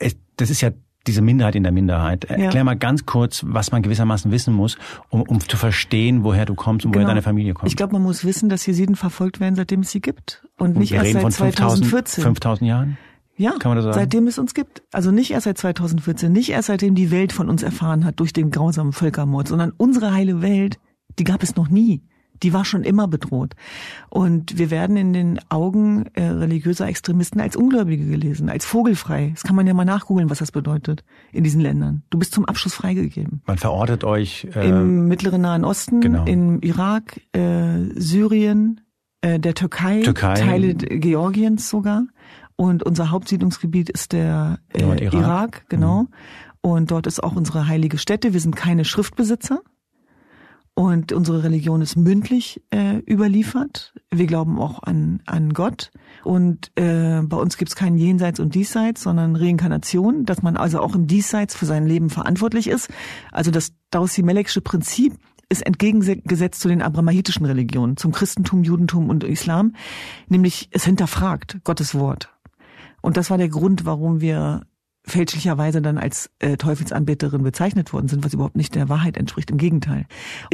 Äh, 0.00 0.10
das 0.36 0.48
ist 0.48 0.62
ja 0.62 0.70
diese 1.08 1.22
Minderheit 1.22 1.56
in 1.56 1.62
der 1.62 1.72
Minderheit. 1.72 2.26
Ja. 2.28 2.36
Erklär 2.36 2.64
mal 2.64 2.76
ganz 2.76 3.06
kurz, 3.06 3.44
was 3.46 3.72
man 3.72 3.82
gewissermaßen 3.82 4.30
wissen 4.30 4.54
muss, 4.54 4.78
um, 5.08 5.22
um 5.22 5.40
zu 5.40 5.56
verstehen, 5.56 6.22
woher 6.22 6.44
du 6.44 6.54
kommst 6.54 6.86
und 6.86 6.92
genau. 6.92 7.04
woher 7.04 7.14
deine 7.14 7.22
Familie 7.22 7.54
kommt. 7.54 7.70
Ich 7.70 7.76
glaube, 7.76 7.94
man 7.94 8.02
muss 8.02 8.24
wissen, 8.24 8.48
dass 8.48 8.64
Jesiden 8.66 8.94
verfolgt 8.94 9.40
werden, 9.40 9.56
seitdem 9.56 9.80
es 9.80 9.90
sie 9.90 10.00
gibt. 10.00 10.46
Und, 10.58 10.70
und 10.70 10.78
nicht 10.78 10.92
erst 10.92 11.12
seit 11.12 11.32
2014. 11.32 12.22
5000 12.22 12.68
Jahren? 12.68 12.98
Ja, 13.36 13.54
seitdem 13.92 14.26
es 14.26 14.38
uns 14.38 14.52
gibt. 14.52 14.82
Also 14.92 15.12
nicht 15.12 15.30
erst 15.30 15.44
seit 15.44 15.58
2014, 15.58 16.32
nicht 16.32 16.50
erst 16.50 16.66
seitdem 16.66 16.96
die 16.96 17.12
Welt 17.12 17.32
von 17.32 17.48
uns 17.48 17.62
erfahren 17.62 18.04
hat 18.04 18.18
durch 18.18 18.32
den 18.32 18.50
grausamen 18.50 18.92
Völkermord, 18.92 19.46
sondern 19.46 19.72
unsere 19.76 20.12
heile 20.12 20.42
Welt, 20.42 20.78
die 21.20 21.24
gab 21.24 21.44
es 21.44 21.54
noch 21.54 21.68
nie 21.68 22.02
die 22.42 22.52
war 22.52 22.64
schon 22.64 22.82
immer 22.82 23.08
bedroht. 23.08 23.54
Und 24.08 24.58
wir 24.58 24.70
werden 24.70 24.96
in 24.96 25.12
den 25.12 25.40
Augen 25.48 26.06
äh, 26.14 26.24
religiöser 26.24 26.86
Extremisten 26.88 27.40
als 27.40 27.56
Ungläubige 27.56 28.06
gelesen, 28.06 28.48
als 28.48 28.64
vogelfrei. 28.64 29.30
Das 29.34 29.42
kann 29.42 29.56
man 29.56 29.66
ja 29.66 29.74
mal 29.74 29.84
nachgoogeln, 29.84 30.30
was 30.30 30.38
das 30.38 30.52
bedeutet 30.52 31.04
in 31.32 31.44
diesen 31.44 31.60
Ländern. 31.60 32.02
Du 32.10 32.18
bist 32.18 32.32
zum 32.32 32.44
Abschluss 32.44 32.74
freigegeben. 32.74 33.42
Man 33.46 33.58
verortet 33.58 34.04
euch 34.04 34.48
äh, 34.54 34.68
im 34.68 35.08
mittleren 35.08 35.42
Nahen 35.42 35.64
Osten, 35.64 36.00
genau. 36.00 36.24
im 36.24 36.60
Irak, 36.60 37.20
äh, 37.32 37.78
Syrien, 37.94 38.80
äh, 39.20 39.38
der 39.38 39.54
Türkei, 39.54 40.02
Türkei, 40.02 40.34
Teile 40.34 40.74
Georgiens 40.74 41.68
sogar. 41.68 42.04
Und 42.56 42.82
unser 42.82 43.10
Hauptsiedlungsgebiet 43.10 43.88
ist 43.88 44.12
der 44.12 44.58
äh, 44.72 44.82
Irak. 44.82 45.14
Irak, 45.14 45.64
genau. 45.68 46.02
Mhm. 46.02 46.08
Und 46.60 46.90
dort 46.90 47.06
ist 47.06 47.22
auch 47.22 47.36
unsere 47.36 47.68
heilige 47.68 47.98
Stätte. 47.98 48.32
Wir 48.32 48.40
sind 48.40 48.56
keine 48.56 48.84
Schriftbesitzer. 48.84 49.60
Und 50.78 51.10
unsere 51.10 51.42
Religion 51.42 51.82
ist 51.82 51.96
mündlich 51.96 52.62
äh, 52.70 52.98
überliefert. 52.98 53.94
Wir 54.12 54.28
glauben 54.28 54.60
auch 54.60 54.80
an, 54.84 55.20
an 55.26 55.52
Gott. 55.52 55.90
Und 56.22 56.70
äh, 56.76 57.20
bei 57.20 57.36
uns 57.36 57.56
gibt 57.56 57.70
es 57.70 57.74
kein 57.74 57.98
Jenseits 57.98 58.38
und 58.38 58.54
Diesseits, 58.54 59.02
sondern 59.02 59.34
Reinkarnation, 59.34 60.24
dass 60.24 60.40
man 60.40 60.56
also 60.56 60.78
auch 60.78 60.94
im 60.94 61.08
Diesseits 61.08 61.56
für 61.56 61.66
sein 61.66 61.88
Leben 61.88 62.10
verantwortlich 62.10 62.68
ist. 62.68 62.90
Also 63.32 63.50
das 63.50 63.72
Dausi-Melekische 63.90 64.60
Prinzip 64.60 65.14
ist 65.48 65.66
entgegengesetzt 65.66 66.60
zu 66.60 66.68
den 66.68 66.80
abrahamitischen 66.80 67.44
Religionen, 67.44 67.96
zum 67.96 68.12
Christentum, 68.12 68.62
Judentum 68.62 69.10
und 69.10 69.24
Islam, 69.24 69.74
nämlich 70.28 70.68
es 70.70 70.84
hinterfragt 70.84 71.58
Gottes 71.64 71.96
Wort. 71.96 72.28
Und 73.00 73.16
das 73.16 73.30
war 73.30 73.38
der 73.38 73.48
Grund, 73.48 73.84
warum 73.84 74.20
wir 74.20 74.62
fälschlicherweise 75.08 75.82
dann 75.82 75.98
als 75.98 76.30
äh, 76.38 76.56
Teufelsanbeterin 76.56 77.42
bezeichnet 77.42 77.92
worden 77.92 78.08
sind, 78.08 78.24
was 78.24 78.34
überhaupt 78.34 78.56
nicht 78.56 78.74
der 78.74 78.88
Wahrheit 78.88 79.16
entspricht. 79.16 79.50
Im 79.50 79.56
Gegenteil. 79.56 80.06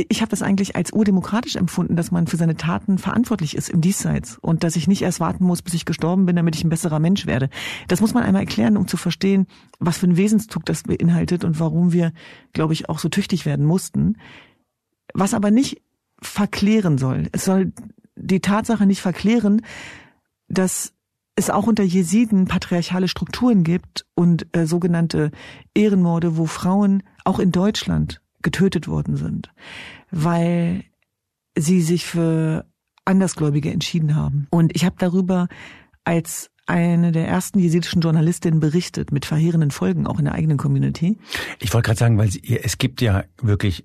Ich 0.08 0.20
habe 0.20 0.30
das 0.30 0.42
eigentlich 0.42 0.76
als 0.76 0.92
urdemokratisch 0.92 1.56
empfunden, 1.56 1.96
dass 1.96 2.10
man 2.10 2.26
für 2.26 2.36
seine 2.36 2.56
Taten 2.56 2.98
verantwortlich 2.98 3.56
ist 3.56 3.68
im 3.68 3.80
Diesseits 3.80 4.38
und 4.38 4.64
dass 4.64 4.76
ich 4.76 4.88
nicht 4.88 5.02
erst 5.02 5.20
warten 5.20 5.44
muss, 5.44 5.62
bis 5.62 5.74
ich 5.74 5.84
gestorben 5.84 6.26
bin, 6.26 6.36
damit 6.36 6.56
ich 6.56 6.64
ein 6.64 6.70
besserer 6.70 7.00
Mensch 7.00 7.26
werde. 7.26 7.50
Das 7.88 8.00
muss 8.00 8.14
man 8.14 8.22
einmal 8.22 8.42
erklären, 8.42 8.76
um 8.76 8.86
zu 8.86 8.96
verstehen, 8.96 9.46
was 9.78 9.98
für 9.98 10.06
ein 10.06 10.16
Wesenszug 10.16 10.64
das 10.64 10.84
beinhaltet 10.84 11.44
und 11.44 11.60
warum 11.60 11.92
wir, 11.92 12.12
glaube 12.52 12.72
ich, 12.72 12.88
auch 12.88 12.98
so 12.98 13.08
tüchtig 13.08 13.46
werden 13.46 13.66
mussten. 13.66 14.16
Was 15.12 15.34
aber 15.34 15.50
nicht 15.50 15.82
verklären 16.22 16.98
soll. 16.98 17.28
Es 17.32 17.44
soll 17.44 17.72
die 18.16 18.40
Tatsache 18.40 18.86
nicht 18.86 19.00
verklären, 19.00 19.62
dass 20.48 20.93
es 21.36 21.50
auch 21.50 21.66
unter 21.66 21.82
Jesiden 21.82 22.46
patriarchale 22.46 23.08
Strukturen 23.08 23.64
gibt 23.64 24.06
und 24.14 24.46
äh, 24.56 24.66
sogenannte 24.66 25.30
Ehrenmorde, 25.74 26.36
wo 26.36 26.46
Frauen 26.46 27.02
auch 27.24 27.38
in 27.38 27.50
Deutschland 27.50 28.20
getötet 28.42 28.86
worden 28.88 29.16
sind, 29.16 29.50
weil 30.10 30.84
sie 31.56 31.80
sich 31.80 32.04
für 32.04 32.66
Andersgläubige 33.04 33.70
entschieden 33.70 34.14
haben. 34.14 34.46
Und 34.50 34.74
ich 34.76 34.84
habe 34.84 34.96
darüber 34.98 35.48
als 36.04 36.50
eine 36.66 37.12
der 37.12 37.28
ersten 37.28 37.58
jesidischen 37.58 38.00
Journalistinnen 38.00 38.60
berichtet, 38.60 39.12
mit 39.12 39.26
verheerenden 39.26 39.70
Folgen, 39.70 40.06
auch 40.06 40.18
in 40.18 40.24
der 40.24 40.34
eigenen 40.34 40.56
Community. 40.56 41.18
Ich 41.60 41.72
wollte 41.74 41.86
gerade 41.86 41.98
sagen, 41.98 42.16
weil 42.16 42.30
sie, 42.30 42.42
es 42.62 42.78
gibt 42.78 43.02
ja 43.02 43.24
wirklich 43.40 43.84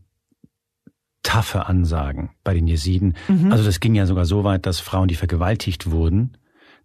taffe 1.24 1.66
Ansagen 1.66 2.30
bei 2.44 2.54
den 2.54 2.68
Jesiden. 2.68 3.16
Mhm. 3.28 3.52
Also 3.52 3.66
das 3.66 3.82
ging 3.82 3.96
ja 3.96 4.06
sogar 4.06 4.26
so 4.26 4.44
weit, 4.46 4.66
dass 4.66 4.80
Frauen, 4.80 5.10
die 5.10 5.16
vergewaltigt 5.16 5.92
wurden, 5.92 6.38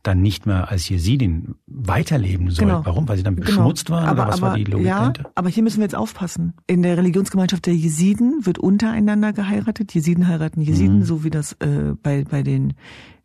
dann 0.05 0.21
nicht 0.21 0.47
mehr 0.47 0.71
als 0.71 0.89
Jesidin 0.89 1.57
weiterleben 1.67 2.51
soll. 2.51 2.67
Genau. 2.67 2.83
Warum? 2.85 3.09
Weil 3.09 3.17
sie 3.17 3.23
dann 3.23 3.37
genau. 3.37 3.47
beschmutzt 3.47 3.87
genau. 3.87 3.99
waren? 3.99 4.09
Aber, 4.09 4.23
oder 4.23 4.29
was 4.31 4.43
aber, 4.43 4.47
war 4.49 4.57
die 4.57 4.65
Logik 4.65 4.87
ja, 4.87 4.99
dahinter? 5.01 5.31
Aber 5.35 5.49
hier 5.49 5.63
müssen 5.63 5.79
wir 5.79 5.85
jetzt 5.85 5.97
aufpassen. 5.97 6.55
In 6.67 6.83
der 6.83 6.97
Religionsgemeinschaft 6.97 7.67
der 7.67 7.75
Jesiden 7.75 8.45
wird 8.47 8.59
untereinander 8.59 9.33
geheiratet. 9.33 9.95
Jesiden 9.95 10.29
heiraten 10.29 10.61
Jesiden, 10.61 10.99
mhm. 11.01 11.05
so 11.05 11.25
wie 11.25 11.31
das 11.31 11.55
äh, 11.55 11.95
bei, 12.03 12.25
bei 12.25 12.43
den 12.43 12.75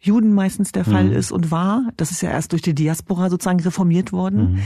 Juden 0.01 0.33
meistens 0.33 0.71
der 0.71 0.85
Fall 0.85 1.05
mhm. 1.05 1.12
ist 1.13 1.31
und 1.31 1.51
war. 1.51 1.83
Das 1.97 2.12
ist 2.12 2.21
ja 2.21 2.29
erst 2.29 2.53
durch 2.53 2.62
die 2.62 2.73
Diaspora 2.73 3.29
sozusagen 3.29 3.59
reformiert 3.59 4.13
worden. 4.13 4.53
Mhm. 4.53 4.59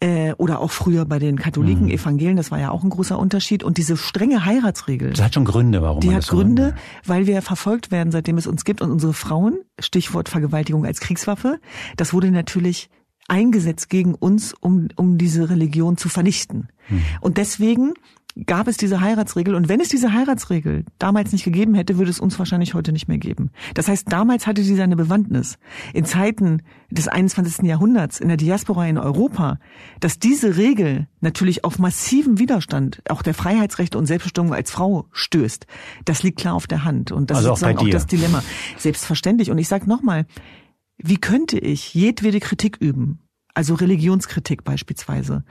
Äh, 0.00 0.32
oder 0.38 0.58
auch 0.58 0.72
früher 0.72 1.04
bei 1.04 1.20
den 1.20 1.38
Katholiken, 1.38 1.84
mhm. 1.84 1.92
Evangelien, 1.92 2.36
das 2.36 2.50
war 2.50 2.58
ja 2.58 2.70
auch 2.70 2.82
ein 2.82 2.90
großer 2.90 3.16
Unterschied. 3.16 3.62
Und 3.62 3.78
diese 3.78 3.96
strenge 3.96 4.44
Heiratsregel. 4.44 5.10
Das 5.10 5.22
hat 5.22 5.34
schon 5.34 5.44
Gründe, 5.44 5.82
warum 5.82 6.00
Die 6.00 6.08
man 6.08 6.16
hat 6.16 6.24
das 6.24 6.30
Gründe, 6.30 6.70
macht. 6.70 7.08
weil 7.08 7.26
wir 7.28 7.42
verfolgt 7.42 7.92
werden, 7.92 8.10
seitdem 8.10 8.38
es 8.38 8.48
uns 8.48 8.64
gibt. 8.64 8.82
Und 8.82 8.90
unsere 8.90 9.12
Frauen, 9.12 9.60
Stichwort 9.78 10.28
Vergewaltigung 10.28 10.84
als 10.84 10.98
Kriegswaffe, 10.98 11.60
das 11.96 12.12
wurde 12.12 12.32
natürlich 12.32 12.90
eingesetzt 13.28 13.88
gegen 13.88 14.14
uns, 14.14 14.52
um, 14.52 14.88
um 14.96 15.16
diese 15.16 15.48
Religion 15.48 15.96
zu 15.96 16.08
vernichten. 16.08 16.68
Mhm. 16.88 17.02
Und 17.20 17.38
deswegen 17.38 17.94
gab 18.46 18.68
es 18.68 18.76
diese 18.76 19.00
Heiratsregel. 19.00 19.54
Und 19.54 19.68
wenn 19.68 19.80
es 19.80 19.88
diese 19.88 20.12
Heiratsregel 20.12 20.84
damals 20.98 21.32
nicht 21.32 21.44
gegeben 21.44 21.74
hätte, 21.74 21.98
würde 21.98 22.10
es 22.10 22.20
uns 22.20 22.38
wahrscheinlich 22.38 22.74
heute 22.74 22.92
nicht 22.92 23.08
mehr 23.08 23.18
geben. 23.18 23.50
Das 23.74 23.88
heißt, 23.88 24.10
damals 24.10 24.46
hatte 24.46 24.62
sie 24.62 24.74
seine 24.74 24.96
Bewandtnis. 24.96 25.58
In 25.92 26.04
Zeiten 26.04 26.62
des 26.90 27.08
21. 27.08 27.66
Jahrhunderts, 27.66 28.20
in 28.20 28.28
der 28.28 28.36
Diaspora 28.36 28.86
in 28.86 28.98
Europa, 28.98 29.58
dass 30.00 30.18
diese 30.18 30.56
Regel 30.56 31.08
natürlich 31.20 31.64
auf 31.64 31.78
massiven 31.78 32.38
Widerstand 32.38 33.02
auch 33.08 33.22
der 33.22 33.34
Freiheitsrechte 33.34 33.98
und 33.98 34.06
Selbstbestimmung 34.06 34.54
als 34.54 34.70
Frau 34.70 35.06
stößt, 35.12 35.66
das 36.04 36.22
liegt 36.22 36.38
klar 36.38 36.54
auf 36.54 36.66
der 36.66 36.84
Hand. 36.84 37.12
Und 37.12 37.30
das 37.30 37.38
also 37.38 37.52
ist 37.52 37.60
sozusagen 37.60 37.78
auch, 37.78 37.86
auch 37.86 37.90
das 37.90 38.06
Dilemma. 38.06 38.42
Selbstverständlich. 38.78 39.50
Und 39.50 39.58
ich 39.58 39.68
sage 39.68 39.88
nochmal, 39.88 40.26
wie 40.96 41.18
könnte 41.18 41.58
ich 41.58 41.94
jedwede 41.94 42.40
Kritik 42.40 42.78
üben? 42.80 43.20
Also 43.54 43.74
Religionskritik 43.74 44.64
beispielsweise. 44.64 45.44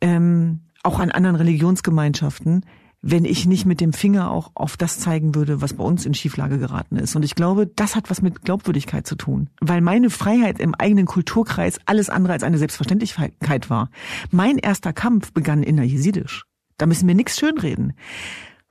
Ähm, 0.00 0.60
auch 0.82 0.98
an 0.98 1.10
anderen 1.10 1.36
Religionsgemeinschaften, 1.36 2.64
wenn 3.00 3.24
ich 3.24 3.46
nicht 3.46 3.64
mit 3.64 3.80
dem 3.80 3.92
Finger 3.92 4.30
auch 4.30 4.50
auf 4.54 4.76
das 4.76 4.98
zeigen 4.98 5.34
würde, 5.34 5.60
was 5.60 5.74
bei 5.74 5.84
uns 5.84 6.04
in 6.04 6.14
Schieflage 6.14 6.58
geraten 6.58 6.96
ist. 6.96 7.14
Und 7.14 7.24
ich 7.24 7.34
glaube, 7.34 7.66
das 7.66 7.94
hat 7.94 8.10
was 8.10 8.22
mit 8.22 8.42
Glaubwürdigkeit 8.42 9.06
zu 9.06 9.14
tun. 9.14 9.50
Weil 9.60 9.80
meine 9.80 10.10
Freiheit 10.10 10.58
im 10.58 10.74
eigenen 10.74 11.06
Kulturkreis 11.06 11.78
alles 11.86 12.10
andere 12.10 12.32
als 12.32 12.42
eine 12.42 12.58
Selbstverständlichkeit 12.58 13.70
war. 13.70 13.90
Mein 14.30 14.58
erster 14.58 14.92
Kampf 14.92 15.32
begann 15.32 15.62
in 15.62 15.76
der 15.76 15.86
Jesidisch. 15.86 16.44
Da 16.76 16.86
müssen 16.86 17.06
wir 17.06 17.14
nichts 17.14 17.38
schönreden. 17.38 17.92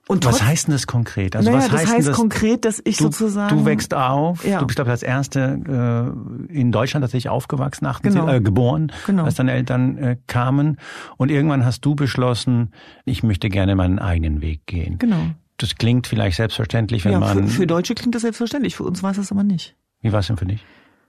Und 0.07 0.25
was 0.25 0.41
heißt 0.41 0.67
denn 0.67 0.73
das 0.73 0.87
konkret? 0.87 1.35
Also 1.35 1.51
naja, 1.51 1.63
was 1.63 1.71
heißt 1.71 1.83
das 1.83 1.93
heißt 1.93 2.07
das, 2.07 2.15
konkret, 2.15 2.63
dass 2.63 2.81
ich 2.85 2.97
du, 2.97 3.05
sozusagen 3.05 3.57
du 3.57 3.65
wächst 3.65 3.93
auf, 3.93 4.45
ja. 4.45 4.59
du 4.59 4.65
bist 4.65 4.77
glaube 4.77 4.89
ich 4.89 4.91
als 4.91 5.03
erste 5.03 6.13
äh, 6.49 6.53
in 6.53 6.71
Deutschland 6.71 7.03
tatsächlich 7.03 7.29
aufgewachsen, 7.29 7.85
18, 7.85 8.13
genau. 8.13 8.27
äh, 8.29 8.39
geboren, 8.39 8.91
genau. 9.05 9.25
als 9.25 9.35
deine 9.35 9.51
Eltern 9.51 9.97
äh, 9.97 10.17
kamen 10.27 10.77
und 11.17 11.29
irgendwann 11.29 11.65
hast 11.65 11.81
du 11.81 11.95
beschlossen, 11.95 12.71
ich 13.03 13.21
möchte 13.23 13.49
gerne 13.49 13.75
meinen 13.75 13.99
eigenen 13.99 14.41
Weg 14.41 14.65
gehen. 14.65 14.97
Genau. 14.97 15.31
Das 15.57 15.75
klingt 15.75 16.07
vielleicht 16.07 16.37
selbstverständlich, 16.37 17.03
wenn 17.03 17.13
ja, 17.13 17.19
man 17.19 17.47
für, 17.47 17.61
für 17.61 17.67
Deutsche 17.67 17.93
klingt 17.93 18.15
das 18.15 18.21
selbstverständlich, 18.21 18.75
für 18.75 18.83
uns 18.83 19.03
war 19.03 19.11
es 19.11 19.17
das 19.17 19.31
aber 19.31 19.43
nicht. 19.43 19.75
Wie 20.01 20.13
war 20.13 20.19
es 20.19 20.27
denn 20.27 20.37
für 20.37 20.45
dich? 20.45 20.63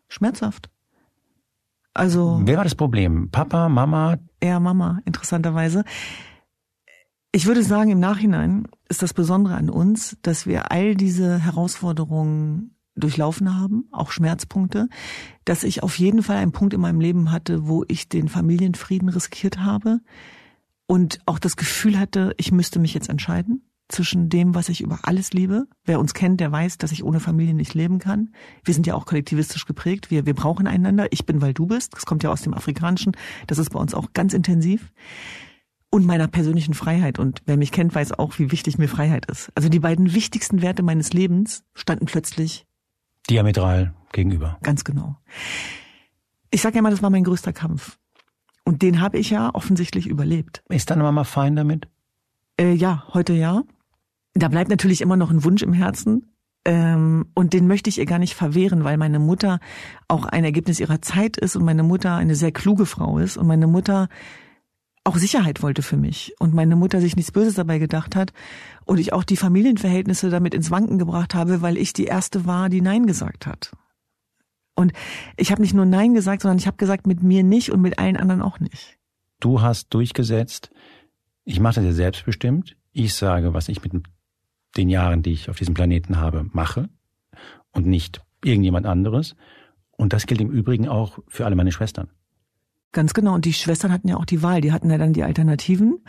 Schmerzhaft. 0.09 0.71
Also 1.95 2.41
Wer 2.45 2.57
war 2.57 2.65
das 2.65 2.75
Problem? 2.75 3.31
Papa, 3.31 3.69
Mama? 3.69 4.19
Eher 4.41 4.61
Mama, 4.61 5.01
interessanterweise 5.05 5.85
Ich 7.31 7.47
würde 7.47 7.62
sagen, 7.62 7.91
im 7.91 8.01
Nachhinein 8.01 8.67
ist 8.88 9.03
das 9.03 9.12
Besondere 9.12 9.55
an 9.55 9.69
uns, 9.69 10.17
dass 10.23 10.47
wir 10.47 10.73
all 10.73 10.95
diese 10.95 11.38
Herausforderungen 11.38 12.75
durchlaufen 12.97 13.55
haben, 13.55 13.87
auch 13.93 14.11
Schmerzpunkte, 14.11 14.88
dass 15.45 15.62
ich 15.62 15.83
auf 15.83 15.99
jeden 15.99 16.23
Fall 16.23 16.38
einen 16.38 16.53
Punkt 16.53 16.75
in 16.75 16.81
meinem 16.81 17.01
Leben 17.01 17.31
hatte, 17.31 17.69
wo 17.69 17.85
ich 17.87 18.09
den 18.09 18.29
Familienfrieden 18.29 19.09
riskiert 19.09 19.59
habe 19.59 20.01
und 20.87 21.21
auch 21.27 21.38
das 21.38 21.57
Gefühl 21.57 21.99
hatte, 21.99 22.35
ich 22.38 22.51
müsste 22.51 22.79
mich 22.79 22.95
jetzt 22.95 23.11
entscheiden 23.11 23.62
zwischen 23.88 24.29
dem, 24.29 24.55
was 24.55 24.69
ich 24.69 24.81
über 24.81 25.01
alles 25.03 25.33
liebe. 25.33 25.67
Wer 25.85 26.01
uns 26.01 26.14
kennt, 26.14 26.41
der 26.41 26.51
weiß, 26.51 26.79
dass 26.79 26.93
ich 26.93 27.05
ohne 27.05 27.21
Familie 27.21 27.55
nicht 27.55 27.75
leben 27.75 27.99
kann. 27.99 28.31
Wir 28.64 28.75
sind 28.75 28.87
ja 28.87 28.95
auch 28.95 29.07
kollektivistisch 29.07 29.64
geprägt. 29.64 30.11
Wir, 30.11 30.27
wir 30.27 30.35
brauchen 30.35 30.67
einander. 30.67 31.07
Ich 31.11 31.25
bin, 31.25 31.41
weil 31.41 31.55
du 31.55 31.67
bist. 31.67 31.95
Das 31.95 32.05
kommt 32.05 32.23
ja 32.23 32.31
aus 32.31 32.43
dem 32.43 32.55
Afrikanischen. 32.55 33.12
Das 33.47 33.59
ist 33.59 33.71
bei 33.71 33.79
uns 33.79 33.95
auch 33.95 34.12
ganz 34.12 34.35
intensiv. 34.35 34.93
Und 35.99 36.07
meiner 36.07 36.29
persönlichen 36.29 36.75
Freiheit. 36.75 37.19
Und 37.19 37.43
wer 37.47 37.57
mich 37.57 37.73
kennt, 37.73 37.93
weiß 37.93 38.21
auch, 38.21 38.39
wie 38.39 38.53
wichtig 38.53 38.79
mir 38.79 38.87
Freiheit 38.87 39.27
ist. 39.27 39.51
Also 39.57 39.69
die 39.69 39.81
beiden 39.81 40.15
wichtigsten 40.15 40.63
Werte 40.63 40.85
meines 40.85 41.13
Lebens 41.13 41.65
standen 41.75 42.07
plötzlich 42.07 42.67
diametral 43.29 43.95
gegenüber. 44.13 44.59
Ganz 44.63 44.85
genau. 44.85 45.17
Ich 46.53 46.63
sage 46.63 46.77
ja 46.77 46.83
mal, 46.83 46.93
das 46.93 47.03
war 47.03 47.11
mein 47.11 47.25
größter 47.25 47.53
Kampf. 47.53 47.99
Und 48.65 48.83
den 48.83 49.01
habe 49.01 49.19
ich 49.19 49.31
ja 49.31 49.53
offensichtlich 49.53 50.07
überlebt. 50.07 50.63
Ist 50.69 50.89
deine 50.89 51.03
Mama 51.03 51.25
fein 51.25 51.57
damit? 51.57 51.89
Äh, 52.61 52.75
ja, 52.75 53.03
heute 53.13 53.33
ja. 53.33 53.65
Da 54.35 54.47
bleibt 54.47 54.71
natürlich 54.71 55.01
immer 55.01 55.17
noch 55.17 55.33
ein 55.33 55.43
Wunsch 55.43 55.63
im 55.65 55.73
Herzen. 55.73 56.31
Ähm, 56.65 57.27
und 57.35 57.55
den 57.55 57.67
möchte 57.67 57.91
ich 57.91 57.99
ihr 57.99 58.07
gar 58.07 58.21
nicht 58.21 58.37
verwehren, 58.37 58.85
weil 58.85 58.99
meine 58.99 59.19
Mutter 59.19 59.59
auch 60.07 60.27
ein 60.27 60.45
Ergebnis 60.45 60.79
ihrer 60.79 61.03
Zeit 61.03 61.37
ist 61.39 61.57
und 61.57 61.65
meine 61.65 61.83
Mutter 61.83 62.15
eine 62.15 62.37
sehr 62.37 62.53
kluge 62.53 62.87
Frau 62.87 63.19
ist 63.19 63.37
und 63.37 63.49
meine 63.49 63.67
Mutter 63.67 64.09
auch 65.09 65.16
Sicherheit 65.16 65.62
wollte 65.62 65.83
für 65.83 65.97
mich 65.97 66.35
und 66.38 66.55
meine 66.55 66.77
Mutter 66.77 67.01
sich 67.01 67.16
nichts 67.16 67.33
Böses 67.33 67.55
dabei 67.55 67.79
gedacht 67.79 68.14
hat 68.14 68.33
und 68.85 68.99
ich 68.99 69.14
auch 69.14 69.25
die 69.25 69.38
Familienverhältnisse 69.38 70.29
damit 70.29 70.53
ins 70.55 70.71
Wanken 70.71 70.99
gebracht 70.99 71.35
habe, 71.35 71.62
weil 71.62 71.79
ich 71.79 71.94
die 71.94 72.05
erste 72.05 72.44
war, 72.44 72.68
die 72.68 72.83
Nein 72.83 73.07
gesagt 73.07 73.47
hat. 73.47 73.73
Und 74.75 74.92
ich 75.38 75.51
habe 75.51 75.62
nicht 75.62 75.75
nur 75.75 75.87
Nein 75.87 76.12
gesagt, 76.12 76.42
sondern 76.42 76.59
ich 76.59 76.66
habe 76.66 76.77
gesagt, 76.77 77.07
mit 77.07 77.23
mir 77.23 77.42
nicht 77.42 77.73
und 77.73 77.81
mit 77.81 77.99
allen 77.99 78.18
anderen 78.18 78.42
auch 78.42 78.61
nicht. 78.61 78.99
Du 79.40 79.62
hast 79.62 79.94
durchgesetzt, 79.94 80.71
ich 81.44 81.59
mache 81.59 81.77
das 81.77 81.85
ja 81.85 81.92
selbstbestimmt. 81.92 82.77
Ich 82.92 83.14
sage, 83.14 83.55
was 83.55 83.71
ich 83.71 83.83
mit 83.83 84.05
den 84.77 84.90
Jahren, 84.90 85.23
die 85.23 85.33
ich 85.33 85.49
auf 85.49 85.57
diesem 85.57 85.75
Planeten 85.75 86.18
habe, 86.18 86.47
mache 86.53 86.90
und 87.73 87.87
nicht 87.87 88.21
irgendjemand 88.44 88.85
anderes. 88.85 89.37
Und 89.92 90.12
das 90.12 90.27
gilt 90.27 90.42
im 90.42 90.51
Übrigen 90.51 90.87
auch 90.87 91.18
für 91.29 91.47
alle 91.47 91.57
meine 91.57 91.73
Schwestern. 91.73 92.11
Ganz 92.92 93.12
genau. 93.12 93.35
Und 93.35 93.44
die 93.44 93.53
Schwestern 93.53 93.92
hatten 93.92 94.09
ja 94.09 94.16
auch 94.16 94.24
die 94.24 94.42
Wahl. 94.42 94.61
Die 94.61 94.72
hatten 94.72 94.90
ja 94.90 94.98
dann 94.98 95.12
die 95.12 95.22
Alternativen. 95.22 96.03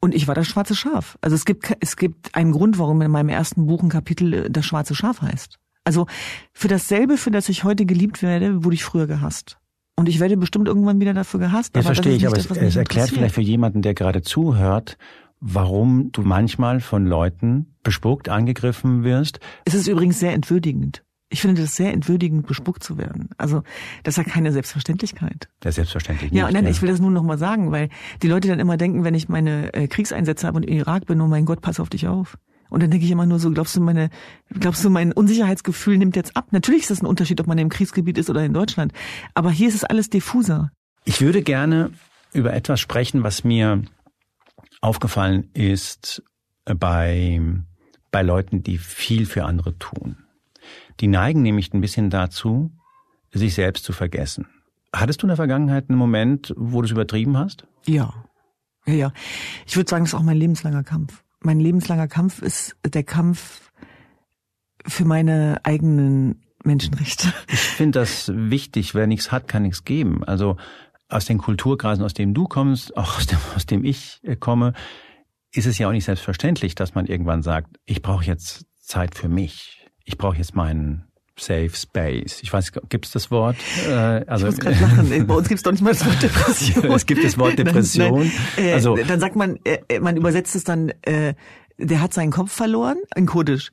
Und 0.00 0.14
ich 0.14 0.26
war 0.26 0.34
das 0.34 0.46
schwarze 0.46 0.74
Schaf. 0.74 1.16
Also 1.20 1.36
es 1.36 1.44
gibt, 1.44 1.76
es 1.80 1.96
gibt 1.96 2.34
einen 2.34 2.52
Grund, 2.52 2.78
warum 2.78 3.00
in 3.02 3.10
meinem 3.10 3.28
ersten 3.28 3.66
Buch 3.66 3.82
ein 3.82 3.88
Kapitel 3.88 4.34
äh, 4.34 4.50
das 4.50 4.66
schwarze 4.66 4.94
Schaf 4.94 5.22
heißt. 5.22 5.58
Also 5.84 6.06
für 6.52 6.68
dasselbe, 6.68 7.18
für 7.18 7.30
das 7.30 7.48
ich 7.48 7.62
heute 7.62 7.86
geliebt 7.86 8.22
werde, 8.22 8.64
wurde 8.64 8.74
ich 8.74 8.84
früher 8.84 9.06
gehasst. 9.06 9.58
Und 9.96 10.08
ich 10.08 10.18
werde 10.18 10.36
bestimmt 10.36 10.66
irgendwann 10.66 11.00
wieder 11.00 11.14
dafür 11.14 11.38
gehasst. 11.38 11.76
Das 11.76 11.86
verstehe 11.86 12.16
ich, 12.16 12.26
aber 12.26 12.36
das, 12.36 12.50
es, 12.50 12.56
es 12.56 12.76
erklärt 12.76 13.10
vielleicht 13.10 13.34
für 13.34 13.42
jemanden, 13.42 13.82
der 13.82 13.94
gerade 13.94 14.22
zuhört, 14.22 14.98
warum 15.38 16.10
du 16.10 16.22
manchmal 16.22 16.80
von 16.80 17.06
Leuten 17.06 17.76
bespuckt, 17.84 18.28
angegriffen 18.28 19.04
wirst. 19.04 19.38
Es 19.66 19.74
ist 19.74 19.86
übrigens 19.86 20.18
sehr 20.18 20.32
entwürdigend. 20.32 21.03
Ich 21.34 21.40
finde 21.40 21.62
das 21.62 21.74
sehr 21.74 21.92
entwürdigend, 21.92 22.46
bespuckt 22.46 22.84
zu 22.84 22.96
werden. 22.96 23.30
Also 23.38 23.64
das 24.04 24.16
ist 24.16 24.24
ja 24.24 24.32
keine 24.32 24.52
Selbstverständlichkeit. 24.52 25.48
Ja, 25.64 25.72
selbstverständlich 25.72 26.30
nicht. 26.30 26.38
Ja, 26.38 26.48
nein, 26.48 26.62
ja. 26.62 26.70
ich 26.70 26.80
will 26.80 26.88
das 26.88 27.00
nur 27.00 27.10
noch 27.10 27.24
mal 27.24 27.38
sagen, 27.38 27.72
weil 27.72 27.88
die 28.22 28.28
Leute 28.28 28.46
dann 28.46 28.60
immer 28.60 28.76
denken, 28.76 29.02
wenn 29.02 29.14
ich 29.14 29.28
meine 29.28 29.74
äh, 29.74 29.88
Kriegseinsätze 29.88 30.46
habe 30.46 30.58
und 30.58 30.62
im 30.62 30.76
Irak 30.78 31.06
bin, 31.06 31.20
oh 31.20 31.26
mein 31.26 31.44
Gott, 31.44 31.60
pass 31.60 31.80
auf 31.80 31.88
dich 31.88 32.06
auf. 32.06 32.38
Und 32.70 32.84
dann 32.84 32.92
denke 32.92 33.04
ich 33.04 33.10
immer 33.10 33.26
nur 33.26 33.40
so, 33.40 33.50
glaubst 33.50 33.74
du, 33.74 33.80
meine, 33.80 34.10
glaubst 34.48 34.84
du, 34.84 34.90
mein 34.90 35.10
Unsicherheitsgefühl 35.10 35.98
nimmt 35.98 36.14
jetzt 36.14 36.36
ab? 36.36 36.46
Natürlich 36.52 36.82
ist 36.82 36.92
das 36.92 37.02
ein 37.02 37.06
Unterschied, 37.06 37.40
ob 37.40 37.48
man 37.48 37.58
im 37.58 37.68
Kriegsgebiet 37.68 38.16
ist 38.16 38.30
oder 38.30 38.44
in 38.44 38.54
Deutschland. 38.54 38.92
Aber 39.34 39.50
hier 39.50 39.66
ist 39.66 39.74
es 39.74 39.82
alles 39.82 40.08
diffuser. 40.08 40.70
Ich 41.04 41.20
würde 41.20 41.42
gerne 41.42 41.90
über 42.32 42.54
etwas 42.54 42.78
sprechen, 42.78 43.24
was 43.24 43.42
mir 43.42 43.82
aufgefallen 44.80 45.50
ist 45.52 46.22
bei, 46.64 47.40
bei 48.12 48.22
Leuten, 48.22 48.62
die 48.62 48.78
viel 48.78 49.26
für 49.26 49.46
andere 49.46 49.76
tun. 49.78 50.23
Die 51.00 51.08
neigen 51.08 51.42
nämlich 51.42 51.72
ein 51.72 51.80
bisschen 51.80 52.10
dazu, 52.10 52.70
sich 53.32 53.54
selbst 53.54 53.84
zu 53.84 53.92
vergessen. 53.92 54.46
Hattest 54.94 55.22
du 55.22 55.26
in 55.26 55.28
der 55.28 55.36
Vergangenheit 55.36 55.88
einen 55.88 55.98
Moment, 55.98 56.54
wo 56.56 56.80
du 56.80 56.86
es 56.86 56.92
übertrieben 56.92 57.36
hast? 57.36 57.66
Ja. 57.86 58.14
Ja, 58.86 58.94
ja. 58.94 59.12
Ich 59.66 59.76
würde 59.76 59.90
sagen, 59.90 60.04
das 60.04 60.12
ist 60.12 60.18
auch 60.18 60.22
mein 60.22 60.36
lebenslanger 60.36 60.84
Kampf 60.84 61.24
mein 61.44 61.60
lebenslanger 61.60 62.08
Kampf 62.08 62.42
ist 62.42 62.76
der 62.84 63.04
Kampf 63.04 63.70
für 64.86 65.04
meine 65.04 65.60
eigenen 65.62 66.42
Menschenrechte. 66.64 67.32
Ich 67.48 67.60
finde 67.60 68.00
das 68.00 68.32
wichtig. 68.34 68.94
Wer 68.94 69.06
nichts 69.06 69.30
hat, 69.30 69.46
kann 69.48 69.62
nichts 69.62 69.84
geben. 69.84 70.24
Also 70.24 70.56
aus 71.08 71.26
den 71.26 71.38
Kulturkreisen, 71.38 72.04
aus 72.04 72.14
dem 72.14 72.34
du 72.34 72.48
kommst, 72.48 72.96
auch 72.96 73.18
aus 73.18 73.26
dem, 73.26 73.38
aus 73.54 73.66
dem 73.66 73.84
ich 73.84 74.20
äh, 74.22 74.36
komme, 74.36 74.72
ist 75.52 75.66
es 75.66 75.78
ja 75.78 75.88
auch 75.88 75.92
nicht 75.92 76.04
selbstverständlich, 76.04 76.74
dass 76.74 76.94
man 76.94 77.06
irgendwann 77.06 77.42
sagt, 77.42 77.76
ich 77.84 78.02
brauche 78.02 78.24
jetzt 78.24 78.66
Zeit 78.80 79.14
für 79.14 79.28
mich. 79.28 79.83
Ich 80.04 80.18
brauche 80.18 80.36
jetzt 80.36 80.54
meinen 80.54 81.04
Safe 81.38 81.70
Space. 81.74 82.40
Ich 82.42 82.52
weiß, 82.52 82.72
gibt 82.88 83.06
es 83.06 83.12
das 83.12 83.30
Wort? 83.30 83.56
Äh, 83.88 83.90
also, 83.90 84.46
ich 84.46 84.54
muss 84.54 84.60
gerade 84.60 84.80
lachen. 84.80 85.26
Bei 85.26 85.34
uns 85.34 85.48
gibt 85.48 85.58
es 85.58 85.62
doch 85.62 85.72
nicht 85.72 85.82
mal 85.82 85.92
das 85.92 86.06
Wort 86.06 86.22
Depression. 86.22 86.92
es 86.92 87.06
gibt 87.06 87.24
das 87.24 87.38
Wort 87.38 87.58
Depression. 87.58 88.18
Nein. 88.20 88.32
Äh, 88.56 88.72
also 88.72 88.96
dann 88.96 89.18
sagt 89.18 89.34
man, 89.34 89.58
äh, 89.64 89.78
äh, 89.88 90.00
man 90.00 90.16
übersetzt 90.16 90.54
es 90.54 90.64
dann, 90.64 90.90
äh, 91.02 91.34
der 91.76 92.00
hat 92.00 92.14
seinen 92.14 92.30
Kopf 92.30 92.52
verloren, 92.52 92.98
in 93.16 93.26
Kurdisch, 93.26 93.72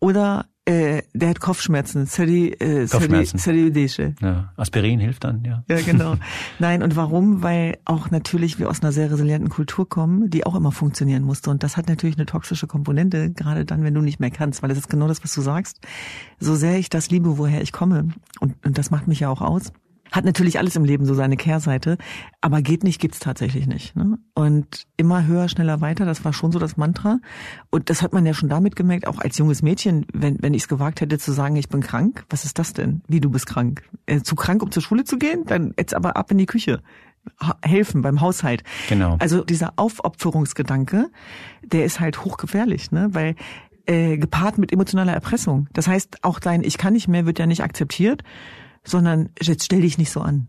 oder 0.00 0.46
äh, 0.68 1.02
der 1.14 1.30
hat 1.30 1.40
Kopfschmerzen. 1.40 2.04
Seri, 2.04 2.48
äh, 2.48 2.86
Kopfschmerzen. 2.86 3.38
Seri, 3.38 3.72
ja. 4.20 4.52
Aspirin 4.56 5.00
hilft 5.00 5.24
dann, 5.24 5.42
ja. 5.42 5.64
Ja, 5.66 5.80
genau. 5.80 6.16
Nein, 6.58 6.82
und 6.82 6.94
warum? 6.94 7.42
Weil 7.42 7.78
auch 7.86 8.10
natürlich 8.10 8.58
wir 8.58 8.68
aus 8.68 8.82
einer 8.82 8.92
sehr 8.92 9.10
resilienten 9.10 9.48
Kultur 9.48 9.88
kommen, 9.88 10.28
die 10.28 10.44
auch 10.44 10.54
immer 10.54 10.70
funktionieren 10.70 11.22
musste. 11.22 11.48
Und 11.48 11.62
das 11.62 11.78
hat 11.78 11.88
natürlich 11.88 12.16
eine 12.16 12.26
toxische 12.26 12.66
Komponente, 12.66 13.30
gerade 13.30 13.64
dann, 13.64 13.82
wenn 13.82 13.94
du 13.94 14.02
nicht 14.02 14.20
mehr 14.20 14.30
kannst, 14.30 14.60
weil 14.62 14.68
das 14.68 14.76
ist 14.76 14.90
genau 14.90 15.08
das, 15.08 15.24
was 15.24 15.32
du 15.32 15.40
sagst. 15.40 15.80
So 16.38 16.54
sehr 16.54 16.78
ich 16.78 16.90
das 16.90 17.10
liebe, 17.10 17.38
woher 17.38 17.62
ich 17.62 17.72
komme, 17.72 18.08
und, 18.40 18.54
und 18.66 18.76
das 18.76 18.90
macht 18.90 19.08
mich 19.08 19.20
ja 19.20 19.30
auch 19.30 19.40
aus, 19.40 19.72
hat 20.12 20.24
natürlich 20.24 20.58
alles 20.58 20.76
im 20.76 20.84
Leben 20.84 21.04
so 21.04 21.14
seine 21.14 21.36
Kehrseite, 21.36 21.98
aber 22.40 22.62
geht 22.62 22.84
nicht, 22.84 23.00
gibt's 23.00 23.18
tatsächlich 23.18 23.66
nicht. 23.66 23.96
Ne? 23.96 24.18
Und 24.34 24.86
immer 24.96 25.26
höher, 25.26 25.48
schneller, 25.48 25.80
weiter, 25.80 26.04
das 26.04 26.24
war 26.24 26.32
schon 26.32 26.52
so 26.52 26.58
das 26.58 26.76
Mantra. 26.76 27.18
Und 27.70 27.90
das 27.90 28.02
hat 28.02 28.12
man 28.12 28.24
ja 28.26 28.34
schon 28.34 28.48
damit 28.48 28.76
gemerkt, 28.76 29.06
auch 29.06 29.18
als 29.18 29.38
junges 29.38 29.62
Mädchen, 29.62 30.06
wenn, 30.12 30.38
wenn 30.40 30.54
ich 30.54 30.62
es 30.62 30.68
gewagt 30.68 31.00
hätte 31.00 31.18
zu 31.18 31.32
sagen, 31.32 31.56
ich 31.56 31.68
bin 31.68 31.80
krank, 31.80 32.24
was 32.30 32.44
ist 32.44 32.58
das 32.58 32.72
denn? 32.72 33.02
Wie, 33.08 33.20
du 33.20 33.30
bist 33.30 33.46
krank? 33.46 33.82
Äh, 34.06 34.20
zu 34.20 34.34
krank, 34.34 34.62
um 34.62 34.70
zur 34.70 34.82
Schule 34.82 35.04
zu 35.04 35.18
gehen? 35.18 35.44
Dann 35.46 35.74
jetzt 35.78 35.94
aber 35.94 36.16
ab 36.16 36.30
in 36.30 36.38
die 36.38 36.46
Küche. 36.46 36.80
helfen 37.62 38.02
beim 38.02 38.20
Haushalt. 38.20 38.62
Genau. 38.88 39.16
Also 39.18 39.44
dieser 39.44 39.74
Aufopferungsgedanke, 39.76 41.10
der 41.62 41.84
ist 41.84 42.00
halt 42.00 42.24
hochgefährlich, 42.24 42.90
ne? 42.90 43.08
Weil 43.12 43.34
äh, 43.86 44.18
gepaart 44.18 44.58
mit 44.58 44.72
emotionaler 44.72 45.12
Erpressung. 45.12 45.68
Das 45.72 45.88
heißt, 45.88 46.18
auch 46.22 46.40
dein 46.40 46.62
Ich 46.62 46.78
kann 46.78 46.92
nicht 46.92 47.08
mehr 47.08 47.26
wird 47.26 47.38
ja 47.38 47.46
nicht 47.46 47.62
akzeptiert 47.62 48.22
sondern 48.88 49.30
jetzt 49.40 49.64
stell 49.64 49.82
dich 49.82 49.98
nicht 49.98 50.10
so 50.10 50.20
an. 50.20 50.48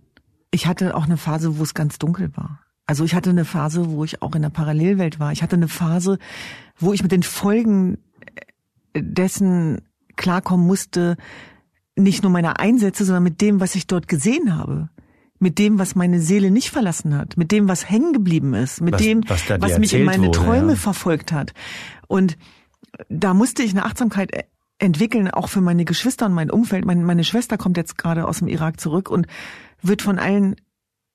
Ich 0.52 0.68
hatte 0.68 0.96
auch 0.96 1.04
eine 1.04 1.18
Phase, 1.18 1.58
wo 1.60 1.64
es 1.64 1.74
ganz 1.74 2.00
dunkel 2.00 2.36
war. 2.36 2.62
Also 2.86 3.04
ich 3.04 3.14
hatte 3.14 3.30
eine 3.30 3.46
Phase, 3.46 3.92
wo 3.92 4.04
ich 4.04 4.22
auch 4.22 4.34
in 4.34 4.42
der 4.42 4.50
Parallelwelt 4.50 5.20
war. 5.20 5.32
Ich 5.32 5.44
hatte 5.44 5.56
eine 5.56 5.68
Phase, 5.68 6.18
wo 6.78 6.92
ich 6.92 7.04
mit 7.04 7.12
den 7.12 7.22
Folgen 7.22 8.00
dessen 8.96 9.82
klarkommen 10.16 10.66
musste, 10.66 11.16
nicht 11.96 12.24
nur 12.24 12.32
meine 12.32 12.60
Einsätze, 12.60 13.06
sondern 13.06 13.24
mit 13.24 13.42
dem, 13.42 13.60
was 13.60 13.76
ich 13.76 13.86
dort 13.86 14.08
gesehen 14.08 14.56
habe. 14.56 14.90
Mit 15.42 15.58
dem, 15.58 15.80
was 15.80 15.96
meine 15.96 16.20
Seele 16.20 16.52
nicht 16.52 16.70
verlassen 16.70 17.16
hat, 17.16 17.38
mit 17.38 17.52
dem, 17.54 17.70
was 17.70 17.90
hängen 17.90 18.12
geblieben 18.12 18.54
ist, 18.54 18.82
mit 18.82 18.96
was, 18.96 19.02
dem, 19.02 19.24
was, 19.30 19.50
was 19.50 19.80
mich 19.80 19.94
in 19.94 20.04
meine 20.04 20.28
wurde, 20.28 20.38
Träume 20.38 20.74
ja. 20.74 20.78
verfolgt 20.78 21.32
hat. 21.32 21.54
Und 22.08 22.38
da 23.08 23.34
musste 23.34 23.64
ich 23.64 23.72
eine 23.72 23.86
Achtsamkeit 23.86 24.32
entwickeln, 24.80 25.30
auch 25.30 25.50
für 25.50 25.62
meine 25.62 25.86
Geschwister 25.86 26.26
und 26.26 26.34
mein 26.34 26.50
Umfeld. 26.50 26.86
Meine, 26.86 27.04
meine 27.04 27.24
Schwester 27.24 27.58
kommt 27.58 27.78
jetzt 27.78 27.98
gerade 27.98 28.28
aus 28.28 28.40
dem 28.40 28.48
Irak 28.48 28.80
zurück 28.80 29.10
und 29.10 29.28
wird 29.82 30.02
von 30.02 30.18
allen 30.18 30.56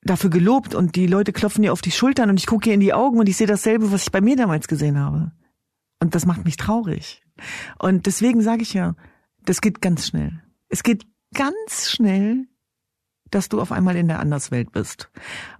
dafür 0.02 0.30
gelobt 0.30 0.74
und 0.74 0.96
die 0.96 1.06
Leute 1.06 1.32
klopfen 1.32 1.64
ihr 1.64 1.72
auf 1.72 1.80
die 1.80 1.90
Schultern 1.90 2.28
und 2.28 2.38
ich 2.38 2.46
gucke 2.46 2.68
ihr 2.68 2.74
in 2.74 2.80
die 2.80 2.92
Augen 2.92 3.18
und 3.18 3.28
ich 3.28 3.36
sehe 3.36 3.46
dasselbe, 3.46 3.90
was 3.90 4.02
ich 4.02 4.12
bei 4.12 4.20
mir 4.20 4.36
damals 4.36 4.68
gesehen 4.68 4.98
habe. 4.98 5.32
Und 6.00 6.14
das 6.14 6.26
macht 6.26 6.44
mich 6.44 6.56
traurig. 6.56 7.22
Und 7.78 8.04
deswegen 8.06 8.42
sage 8.42 8.62
ich 8.62 8.74
ja, 8.74 8.94
das 9.44 9.62
geht 9.62 9.80
ganz 9.80 10.06
schnell. 10.06 10.42
Es 10.68 10.82
geht 10.82 11.06
ganz 11.32 11.88
schnell, 11.90 12.46
dass 13.30 13.48
du 13.48 13.60
auf 13.60 13.72
einmal 13.72 13.96
in 13.96 14.08
der 14.08 14.20
Anderswelt 14.20 14.72
bist. 14.72 15.10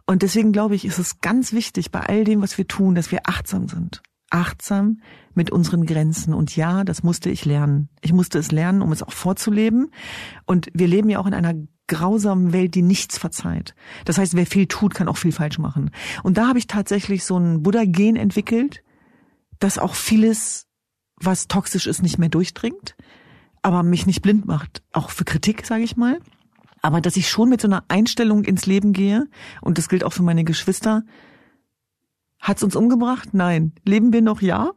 Und 0.07 0.23
deswegen 0.23 0.53
glaube 0.53 0.75
ich, 0.75 0.85
ist 0.85 0.99
es 0.99 1.21
ganz 1.21 1.53
wichtig 1.55 1.91
bei 1.91 2.01
all 2.01 2.25
dem, 2.25 2.43
was 2.43 2.59
wir 2.59 2.69
tun, 2.69 2.95
dass 2.95 3.11
wir 3.11 3.21
achtsam 3.25 3.69
sind 3.69 4.03
achtsam 4.35 5.01
mit 5.35 5.51
unseren 5.51 5.87
Grenzen. 5.87 6.35
Und 6.35 6.57
ja, 6.57 6.85
das 6.85 7.03
musste 7.03 7.31
ich 7.31 7.45
lernen. 7.45 7.89
Ich 8.03 8.13
musste 8.13 8.39
es 8.39 8.53
lernen, 8.53 8.83
um 8.83 8.93
es 8.93 9.03
auch 9.03 9.13
vorzuleben. 9.13 9.91
Und 10.45 10.69
wir 10.75 10.89
leben 10.89 11.09
ja 11.09 11.21
auch 11.21 11.27
in 11.27 11.35
einer 11.35 11.55
grausamen 11.87 12.53
Welt, 12.53 12.75
die 12.75 12.83
nichts 12.83 13.17
verzeiht. 13.17 13.75
Das 14.05 14.19
heißt, 14.19 14.35
wer 14.35 14.47
viel 14.47 14.67
tut, 14.67 14.95
kann 14.95 15.09
auch 15.09 15.19
viel 15.19 15.33
falsch 15.33 15.59
machen. 15.59 15.91
Und 16.23 16.37
da 16.37 16.49
habe 16.49 16.59
ich 16.59 16.67
tatsächlich 16.67 17.25
so 17.25 17.39
ein 17.39 17.63
Buddha-Gen 17.63 18.17
entwickelt, 18.17 18.83
das 19.61 19.79
auch 19.79 19.95
vieles, 19.95 20.67
was 21.17 21.47
toxisch 21.47 21.87
ist, 21.87 22.03
nicht 22.03 22.19
mehr 22.19 22.29
durchdringt, 22.29 22.97
aber 23.63 23.83
mich 23.83 24.07
nicht 24.07 24.23
blind 24.23 24.47
macht, 24.47 24.83
auch 24.93 25.11
für 25.11 25.25
Kritik, 25.25 25.65
sage 25.65 25.85
ich 25.85 25.97
mal. 25.97 26.19
Aber 26.83 27.01
dass 27.01 27.17
ich 27.17 27.29
schon 27.29 27.49
mit 27.49 27.61
so 27.61 27.69
einer 27.69 27.85
Einstellung 27.89 28.45
ins 28.45 28.67
Leben 28.67 28.93
gehe, 28.93 29.27
und 29.61 29.79
das 29.79 29.89
gilt 29.89 30.05
auch 30.05 30.13
für 30.13 30.23
meine 30.23 30.45
Geschwister, 30.45 31.03
Hat's 32.45 32.63
uns 32.63 32.77
umgebracht? 32.77 33.31
Nein. 33.33 33.73
Leben 33.87 34.13
wir 34.13 34.21
noch? 34.21 34.43
Ja. 34.43 34.73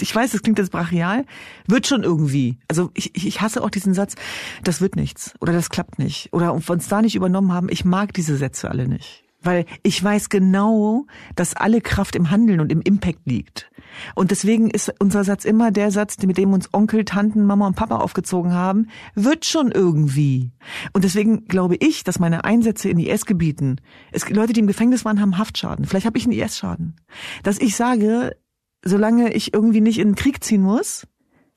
Ich 0.00 0.14
weiß, 0.14 0.32
das 0.32 0.42
klingt 0.42 0.58
jetzt 0.58 0.72
brachial. 0.72 1.24
Wird 1.68 1.86
schon 1.86 2.02
irgendwie. 2.02 2.58
Also 2.66 2.90
ich, 2.94 3.14
ich 3.14 3.40
hasse 3.40 3.62
auch 3.62 3.70
diesen 3.70 3.94
Satz, 3.94 4.16
das 4.64 4.80
wird 4.80 4.96
nichts 4.96 5.34
oder 5.40 5.52
das 5.52 5.70
klappt 5.70 6.00
nicht 6.00 6.32
oder 6.32 6.52
uns 6.52 6.88
da 6.88 7.00
nicht 7.00 7.14
übernommen 7.14 7.52
haben. 7.52 7.68
Ich 7.70 7.84
mag 7.84 8.12
diese 8.12 8.36
Sätze 8.36 8.68
alle 8.68 8.88
nicht. 8.88 9.22
Weil 9.42 9.66
ich 9.82 10.02
weiß 10.02 10.28
genau, 10.28 11.06
dass 11.34 11.54
alle 11.54 11.80
Kraft 11.80 12.16
im 12.16 12.30
Handeln 12.30 12.60
und 12.60 12.70
im 12.70 12.80
Impact 12.80 13.20
liegt. 13.24 13.70
Und 14.14 14.30
deswegen 14.30 14.70
ist 14.70 14.92
unser 14.98 15.24
Satz 15.24 15.44
immer 15.44 15.70
der 15.70 15.90
Satz, 15.90 16.16
mit 16.22 16.38
dem 16.38 16.52
uns 16.52 16.72
Onkel, 16.72 17.04
Tanten, 17.04 17.44
Mama 17.44 17.66
und 17.66 17.76
Papa 17.76 17.96
aufgezogen 17.96 18.52
haben, 18.52 18.88
wird 19.14 19.44
schon 19.44 19.70
irgendwie. 19.70 20.52
Und 20.92 21.04
deswegen 21.04 21.46
glaube 21.46 21.76
ich, 21.76 22.04
dass 22.04 22.18
meine 22.18 22.44
Einsätze 22.44 22.88
in 22.88 22.98
IS-Gebieten, 22.98 23.80
es 24.12 24.28
Leute, 24.30 24.52
die 24.52 24.60
im 24.60 24.66
Gefängnis 24.66 25.04
waren, 25.04 25.20
haben 25.20 25.38
Haftschaden. 25.38 25.84
Vielleicht 25.84 26.06
habe 26.06 26.18
ich 26.18 26.24
einen 26.24 26.32
IS-Schaden. 26.32 26.96
Dass 27.42 27.58
ich 27.58 27.76
sage, 27.76 28.36
solange 28.84 29.32
ich 29.32 29.52
irgendwie 29.54 29.80
nicht 29.80 29.98
in 29.98 30.10
den 30.10 30.14
Krieg 30.16 30.42
ziehen 30.42 30.62
muss, 30.62 31.06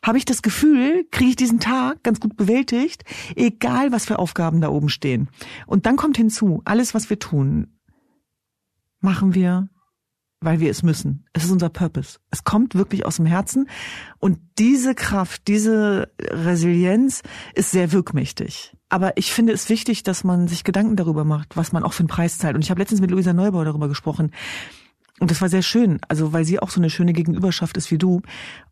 habe 0.06 0.20
ich 0.20 0.26
das 0.26 0.44
Gefühl, 0.44 1.08
kriege 1.10 1.32
ich 1.32 1.36
diesen 1.36 1.60
Tag 1.60 2.04
ganz 2.04 2.20
gut 2.20 2.38
bewältigt, 2.38 3.04
egal 3.36 3.92
was 3.92 4.06
für 4.06 4.20
Aufgaben 4.20 4.62
da 4.62 4.70
oben 4.70 4.90
stehen. 4.90 5.30
Und 5.66 5.88
dann 5.88 5.96
kommt 5.96 6.18
hinzu, 6.18 6.62
alles, 6.64 6.94
was 6.94 7.10
wir 7.10 7.18
tun, 7.18 7.75
machen 9.06 9.34
wir 9.34 9.70
weil 10.42 10.60
wir 10.60 10.70
es 10.70 10.84
müssen. 10.84 11.26
Es 11.34 11.44
ist 11.44 11.52
unser 11.52 11.70
Purpose. 11.70 12.20
Es 12.30 12.44
kommt 12.44 12.76
wirklich 12.76 13.06
aus 13.06 13.16
dem 13.18 13.26
Herzen. 13.26 13.68
Und 14.20 14.38
diese 14.60 14.94
Kraft, 14.94 15.48
diese 15.48 16.12
Resilienz 16.22 17.24
ist 17.56 17.72
sehr 17.72 17.92
wirkmächtig. 17.92 18.76
Aber 18.88 19.18
ich 19.18 19.32
finde 19.34 19.54
es 19.54 19.70
wichtig, 19.70 20.04
dass 20.04 20.24
man 20.24 20.48
sich 20.48 20.64
Gedanken 20.64 20.96
darüber 20.96 21.24
macht, 21.26 21.58
was 21.58 21.72
man 21.72 21.84
auch 21.84 21.94
für 21.94 22.02
einen 22.02 22.10
Preis 22.10 22.38
zahlt. 22.38 22.56
Und 22.56 22.64
ich 22.64 22.70
habe 22.70 22.80
letztens 22.80 23.02
mit 23.02 23.12
Luisa 23.12 23.34
Neubauer 23.34 23.66
darüber 23.66 23.88
gesprochen. 23.88 24.32
Und 25.20 25.32
das 25.32 25.40
war 25.40 25.48
sehr 25.48 25.62
schön, 25.62 26.00
also 26.10 26.34
weil 26.34 26.44
sie 26.44 26.60
auch 26.60 26.70
so 26.70 26.82
eine 26.82 26.90
schöne 26.90 27.14
Gegenüberschaft 27.14 27.78
ist 27.78 27.90
wie 27.90 27.98
du 27.98 28.22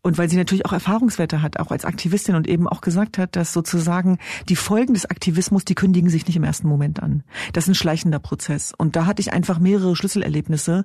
und 0.02 0.18
weil 0.18 0.28
sie 0.28 0.36
natürlich 0.36 0.66
auch 0.66 0.74
Erfahrungswerte 0.74 1.40
hat, 1.40 1.58
auch 1.58 1.70
als 1.70 1.86
Aktivistin 1.86 2.34
und 2.34 2.46
eben 2.46 2.68
auch 2.68 2.82
gesagt 2.82 3.16
hat, 3.16 3.34
dass 3.34 3.54
sozusagen 3.54 4.18
die 4.50 4.56
Folgen 4.56 4.92
des 4.92 5.06
Aktivismus, 5.06 5.64
die 5.64 5.74
kündigen 5.74 6.10
sich 6.10 6.26
nicht 6.26 6.36
im 6.36 6.44
ersten 6.44 6.68
Moment 6.68 7.02
an. 7.02 7.22
Das 7.54 7.64
ist 7.64 7.68
ein 7.68 7.74
schleichender 7.74 8.18
Prozess. 8.18 8.74
Und 8.76 8.94
da 8.94 9.06
hatte 9.06 9.22
ich 9.22 9.32
einfach 9.32 9.58
mehrere 9.58 9.96
Schlüsselerlebnisse, 9.96 10.84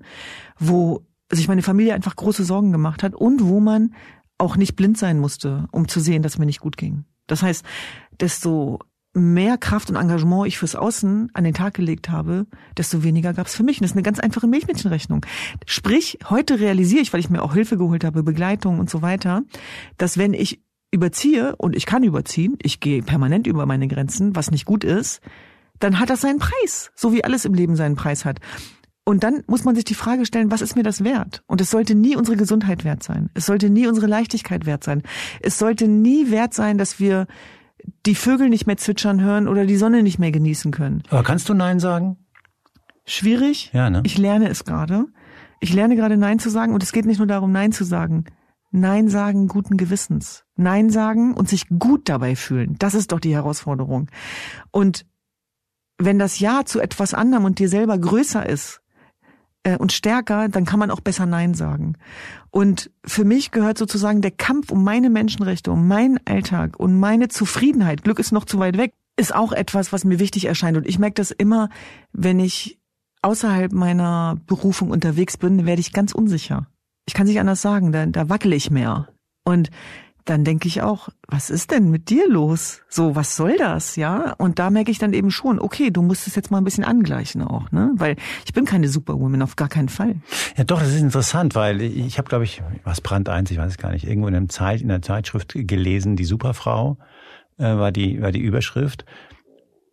wo 0.58 1.06
sich 1.30 1.50
meine 1.50 1.62
Familie 1.62 1.94
einfach 1.94 2.16
große 2.16 2.46
Sorgen 2.46 2.72
gemacht 2.72 3.04
hat 3.04 3.14
und 3.14 3.44
wo 3.44 3.60
man 3.60 3.94
auch 4.38 4.56
nicht 4.56 4.78
blind 4.78 4.98
sein 4.98 5.20
musste, 5.20 5.68
um 5.72 5.90
zu 5.90 6.00
sehen, 6.00 6.24
dass 6.24 6.38
mir 6.38 6.46
nicht 6.46 6.62
gut 6.62 6.78
ging. 6.78 7.04
Das 7.28 7.44
heißt, 7.44 7.66
desto 8.20 8.80
mehr 9.14 9.58
Kraft 9.58 9.90
und 9.90 9.96
Engagement 9.96 10.48
ich 10.48 10.58
fürs 10.58 10.76
Außen 10.76 11.30
an 11.34 11.44
den 11.44 11.54
Tag 11.54 11.74
gelegt 11.74 12.10
habe, 12.10 12.46
desto 12.78 13.04
weniger 13.04 13.34
gab 13.34 13.48
es 13.48 13.56
für 13.56 13.64
mich. 13.64 13.78
Und 13.78 13.84
das 13.84 13.92
ist 13.92 13.98
eine 13.98 14.04
ganz 14.04 14.20
einfache 14.20 14.48
Milchmädchenrechnung. 14.48 15.26
Sprich, 15.66 16.20
heute 16.30 16.60
realisiere 16.60 17.02
ich, 17.02 17.12
weil 17.12 17.20
ich 17.20 17.30
mir 17.30 17.42
auch 17.42 17.54
Hilfe 17.54 17.78
geholt 17.78 18.04
habe, 18.04 18.24
Begleitung 18.24 18.80
und 18.80 18.90
so 18.90 19.02
weiter, 19.02 19.44
dass 19.98 20.18
wenn 20.18 20.34
ich 20.34 20.62
überziehe, 20.92 21.56
und 21.58 21.76
ich 21.76 21.86
kann 21.86 22.04
überziehen, 22.04 22.58
ich 22.62 22.80
gehe 22.80 23.02
permanent 23.02 23.48
über 23.48 23.66
meine 23.66 23.88
Grenzen, 23.88 24.36
was 24.36 24.52
nicht 24.52 24.66
gut 24.66 24.84
ist, 24.84 25.22
dann 25.80 26.00
hat 26.00 26.10
das 26.10 26.22
seinen 26.22 26.40
Preis, 26.40 26.92
so 26.96 27.14
wie 27.14 27.24
alles 27.24 27.46
im 27.46 27.54
Leben 27.54 27.76
seinen 27.76 27.96
Preis 27.96 28.26
hat. 28.26 28.40
Und 29.06 29.24
dann 29.24 29.44
muss 29.48 29.64
man 29.64 29.76
sich 29.76 29.86
die 29.86 29.96
Frage 29.96 30.26
stellen, 30.26 30.52
was 30.52 30.62
ist 30.62 30.76
mir 30.76 30.84
das 30.84 31.04
wert? 31.04 31.42
Und 31.48 31.62
es 31.62 31.72
sollte 31.72 31.96
nie 31.96 32.16
unsere 32.16 32.38
Gesundheit 32.38 32.84
wert 32.84 33.02
sein. 33.02 33.30
Es 33.34 33.48
sollte 33.48 33.70
nie 33.70 33.88
unsere 33.88 34.06
Leichtigkeit 34.06 34.68
wert 34.68 34.84
sein. 34.84 35.02
Es 35.42 35.58
sollte 35.58 35.88
nie 35.88 36.30
wert 36.30 36.54
sein, 36.54 36.78
dass 36.78 37.00
wir 37.00 37.26
die 38.06 38.16
Vögel 38.16 38.50
nicht 38.50 38.68
mehr 38.68 38.78
zwitschern 38.78 39.22
hören 39.22 39.48
oder 39.48 39.66
die 39.66 39.78
Sonne 39.78 40.04
nicht 40.04 40.20
mehr 40.20 40.32
genießen 40.32 40.72
können. 40.72 41.04
Aber 41.10 41.24
kannst 41.24 41.50
du 41.50 41.54
Nein 41.54 41.80
sagen? 41.80 42.18
Schwierig. 43.06 43.72
Ja, 43.74 43.90
ne? 43.90 44.02
Ich 44.06 44.18
lerne 44.18 44.50
es 44.50 44.66
gerade. 44.66 45.08
Ich 45.60 45.74
lerne 45.74 45.96
gerade 45.96 46.18
Nein 46.18 46.40
zu 46.40 46.50
sagen 46.50 46.74
und 46.74 46.84
es 46.84 46.92
geht 46.92 47.06
nicht 47.06 47.18
nur 47.18 47.28
darum, 47.28 47.52
Nein 47.52 47.72
zu 47.72 47.84
sagen. 47.84 48.26
Nein 48.72 49.10
sagen 49.10 49.48
guten 49.48 49.78
Gewissens. 49.78 50.46
Nein 50.56 50.90
sagen 50.90 51.34
und 51.34 51.50
sich 51.50 51.68
gut 51.68 52.08
dabei 52.08 52.36
fühlen. 52.36 52.76
Das 52.78 52.94
ist 52.94 53.12
doch 53.12 53.20
die 53.20 53.34
Herausforderung. 53.34 54.10
Und 54.72 55.06
wenn 55.98 56.20
das 56.20 56.40
Ja 56.40 56.64
zu 56.66 56.80
etwas 56.80 57.14
anderem 57.14 57.46
und 57.46 57.60
dir 57.60 57.68
selber 57.68 57.98
größer 57.98 58.48
ist, 58.48 58.82
und 59.78 59.92
stärker, 59.92 60.48
dann 60.50 60.66
kann 60.66 60.80
man 60.80 60.92
auch 60.92 61.02
besser 61.02 61.26
Nein 61.26 61.54
sagen. 61.54 61.96
Und 62.50 62.92
für 63.06 63.26
mich 63.26 63.52
gehört 63.52 63.78
sozusagen 63.78 64.22
der 64.22 64.32
Kampf 64.32 64.72
um 64.72 64.84
meine 64.84 65.10
Menschenrechte, 65.10 65.72
um 65.72 65.88
meinen 65.88 66.20
Alltag 66.26 66.80
und 66.80 66.98
meine 66.98 67.28
Zufriedenheit, 67.28 68.04
Glück 68.04 68.20
ist 68.20 68.32
noch 68.32 68.46
zu 68.46 68.60
weit 68.60 68.78
weg, 68.78 68.94
ist 69.18 69.36
auch 69.36 69.52
etwas, 69.52 69.92
was 69.92 70.06
mir 70.06 70.20
wichtig 70.20 70.46
erscheint. 70.46 70.78
Und 70.78 70.88
ich 70.88 70.98
merke 70.98 71.16
das 71.16 71.32
immer, 71.32 71.70
wenn 72.14 72.40
ich 72.40 72.80
außerhalb 73.22 73.74
meiner 73.74 74.38
Berufung 74.48 74.92
unterwegs 74.92 75.38
bin, 75.38 75.66
werde 75.66 75.82
ich 75.82 75.92
ganz 75.92 76.14
unsicher. 76.14 76.68
Ich 77.06 77.14
kann 77.14 77.28
nicht 77.28 77.40
anders 77.40 77.62
sagen, 77.62 77.92
da, 77.92 78.06
da 78.06 78.30
wackel 78.30 78.54
ich 78.54 78.72
mehr. 78.72 79.10
Und 79.44 79.70
dann 80.30 80.44
denke 80.44 80.68
ich 80.68 80.82
auch, 80.82 81.10
was 81.28 81.50
ist 81.50 81.72
denn 81.72 81.90
mit 81.90 82.10
dir 82.10 82.30
los? 82.30 82.82
So, 82.88 83.16
was 83.16 83.36
soll 83.36 83.58
das, 83.58 83.96
ja? 83.96 84.34
Und 84.38 84.60
da 84.60 84.70
merke 84.70 84.92
ich 84.92 85.00
dann 85.00 85.14
eben 85.14 85.32
schon, 85.32 85.60
okay, 85.60 85.90
du 85.90 86.02
musst 86.02 86.28
es 86.28 86.36
jetzt 86.36 86.52
mal 86.52 86.60
ein 86.60 86.64
bisschen 86.64 86.84
angleichen 86.84 87.42
auch, 87.42 87.72
ne? 87.72 87.92
Weil 87.96 88.16
ich 88.46 88.54
bin 88.54 88.66
keine 88.66 88.90
Superwoman, 88.90 89.42
auf 89.42 89.56
gar 89.56 89.70
keinen 89.70 89.90
Fall. 89.90 90.18
Ja, 90.56 90.64
doch, 90.64 90.80
das 90.80 90.90
ist 90.90 91.02
interessant, 91.02 91.56
weil 91.56 91.82
ich 91.82 92.18
habe, 92.18 92.30
glaube 92.30 92.44
ich, 92.44 92.62
was 92.84 93.02
Brand 93.02 93.28
eins, 93.28 93.50
ich 93.50 93.58
weiß 93.58 93.72
es 93.72 93.78
gar 93.78 93.92
nicht, 93.92 94.06
irgendwo 94.06 94.28
in 94.28 94.36
einem 94.36 94.50
Zeit, 94.50 94.82
in 94.82 94.90
der 94.90 95.02
Zeitschrift 95.02 95.54
gelesen, 95.56 96.16
die 96.16 96.26
Superfrau 96.26 96.98
äh, 97.58 97.64
war 97.64 97.92
die 97.92 98.22
war 98.22 98.32
die 98.32 98.40
Überschrift. 98.40 99.06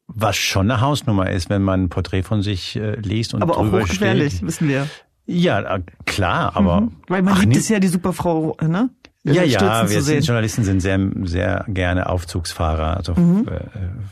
Was 0.09 0.37
schon 0.37 0.71
eine 0.71 0.81
Hausnummer 0.81 1.31
ist, 1.31 1.51
wenn 1.51 1.63
man 1.63 1.85
ein 1.85 1.89
Porträt 1.89 2.23
von 2.23 2.43
sich 2.43 2.77
äh, 2.77 2.95
liest 3.01 3.35
und 3.35 3.43
aber 3.43 3.55
drüber 3.55 3.79
auch 3.79 3.83
hochgefährlich, 3.83 4.35
steht. 4.35 4.47
wissen 4.47 4.69
wir. 4.69 4.87
Ja, 5.27 5.61
äh, 5.77 5.83
klar, 6.05 6.55
aber 6.55 6.83
mhm. 6.83 6.93
weil 7.09 7.23
man 7.23 7.35
ach, 7.35 7.41
liebt 7.41 7.57
es 7.57 7.69
ja 7.69 7.81
die 7.81 7.89
Superfrau, 7.89 8.57
ne? 8.63 8.91
Ja, 9.35 9.43
ja, 9.43 9.91
wir 9.91 10.03
sind. 10.03 10.25
Journalisten 10.25 10.63
sind 10.65 10.81
sehr, 10.81 10.99
sehr 11.25 11.65
gerne 11.69 12.09
Aufzugsfahrer, 12.09 12.97
also 12.97 13.15
Mhm. 13.15 13.49
äh, 13.49 13.61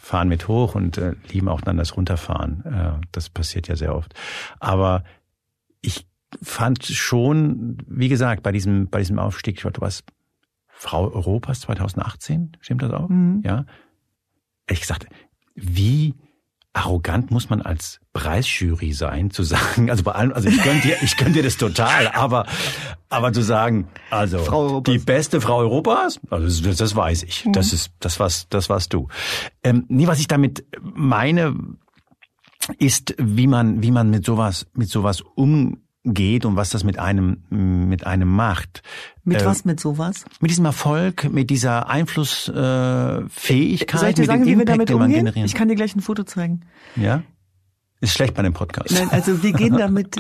fahren 0.00 0.29
mit 0.29 0.48
hoch 0.48 0.74
und 0.74 0.98
äh, 0.98 1.14
lieben 1.31 1.48
auch 1.48 1.61
dann 1.61 1.77
das 1.77 1.96
Runterfahren. 1.96 2.64
Äh, 2.64 3.07
das 3.12 3.31
passiert 3.31 3.68
ja 3.68 3.77
sehr 3.77 3.94
oft. 3.94 4.14
Aber 4.61 5.05
ich 5.81 6.07
fand 6.42 6.85
schon, 6.85 7.79
wie 7.87 8.09
gesagt, 8.09 8.42
bei 8.42 8.50
diesem, 8.53 8.88
bei 8.90 8.98
diesem 8.98 9.18
Aufstieg, 9.18 9.61
du 9.62 9.81
warst 9.81 10.05
Frau 10.66 11.11
Europas 11.12 11.61
2018, 11.61 12.57
stimmt 12.61 12.83
das 12.83 12.92
auch? 12.92 13.09
Mhm. 13.09 13.42
Ja. 13.44 13.66
Ich 14.68 14.81
gesagt, 14.81 15.07
wie 15.55 16.14
arrogant 16.74 17.30
muss 17.30 17.48
man 17.48 17.62
als 17.62 18.00
Preisjury 18.12 18.92
sein, 18.92 19.30
zu 19.30 19.42
sagen, 19.44 19.90
also 19.90 20.02
bei 20.02 20.12
allem, 20.12 20.32
also 20.32 20.48
ich 20.48 20.62
gönn 20.62 20.80
dir, 20.82 20.96
ich 21.02 21.16
gönn 21.16 21.32
dir 21.32 21.42
das 21.42 21.56
total, 21.56 22.08
aber, 22.08 22.46
aber 23.08 23.32
zu 23.32 23.42
sagen, 23.42 23.88
also, 24.10 24.80
die 24.80 24.98
beste 24.98 25.40
Frau 25.40 25.58
Europas, 25.58 26.20
also 26.30 26.62
das, 26.62 26.76
das 26.76 26.94
weiß 26.94 27.22
ich, 27.22 27.46
das 27.52 27.72
ist, 27.72 27.92
das 28.00 28.20
was, 28.20 28.48
das 28.50 28.68
warst 28.68 28.92
du. 28.92 29.08
Ähm, 29.62 29.87
nee, 29.88 30.06
was 30.06 30.18
ich 30.18 30.26
damit 30.26 30.64
meine, 30.82 31.54
ist, 32.78 33.14
wie 33.18 33.46
man, 33.46 33.82
wie 33.82 33.90
man 33.90 34.10
mit 34.10 34.24
sowas, 34.24 34.66
mit 34.74 34.88
sowas 34.88 35.22
umgeht 36.04 36.44
und 36.44 36.56
was 36.56 36.70
das 36.70 36.84
mit 36.84 36.98
einem, 36.98 37.38
mit 37.50 38.06
einem 38.06 38.28
macht. 38.28 38.82
Mit 39.24 39.42
Äh, 39.42 39.46
was, 39.46 39.64
mit 39.64 39.80
sowas? 39.80 40.24
Mit 40.40 40.50
diesem 40.50 40.64
Erfolg, 40.66 41.30
mit 41.30 41.50
dieser 41.50 41.88
Einflussfähigkeit, 41.88 44.00
Soll 44.00 44.08
ich 44.10 44.14
dir 44.14 44.22
mit 44.22 44.26
sagen, 44.28 44.42
dem 44.42 44.46
wie 44.46 44.46
wir 44.46 44.52
Impact, 44.60 44.68
damit 44.70 44.88
den 44.88 44.98
man 44.98 45.10
generieren. 45.10 45.46
Ich 45.46 45.54
kann 45.54 45.68
dir 45.68 45.74
gleich 45.76 45.94
ein 45.96 46.00
Foto 46.00 46.24
zeigen. 46.24 46.60
ja? 46.96 47.22
Ist 48.00 48.12
schlecht 48.12 48.34
bei 48.34 48.42
dem 48.42 48.52
Podcast. 48.52 48.92
Nein, 48.92 49.08
also 49.10 49.42
wir 49.42 49.52
gehen 49.52 49.76
damit, 49.78 50.16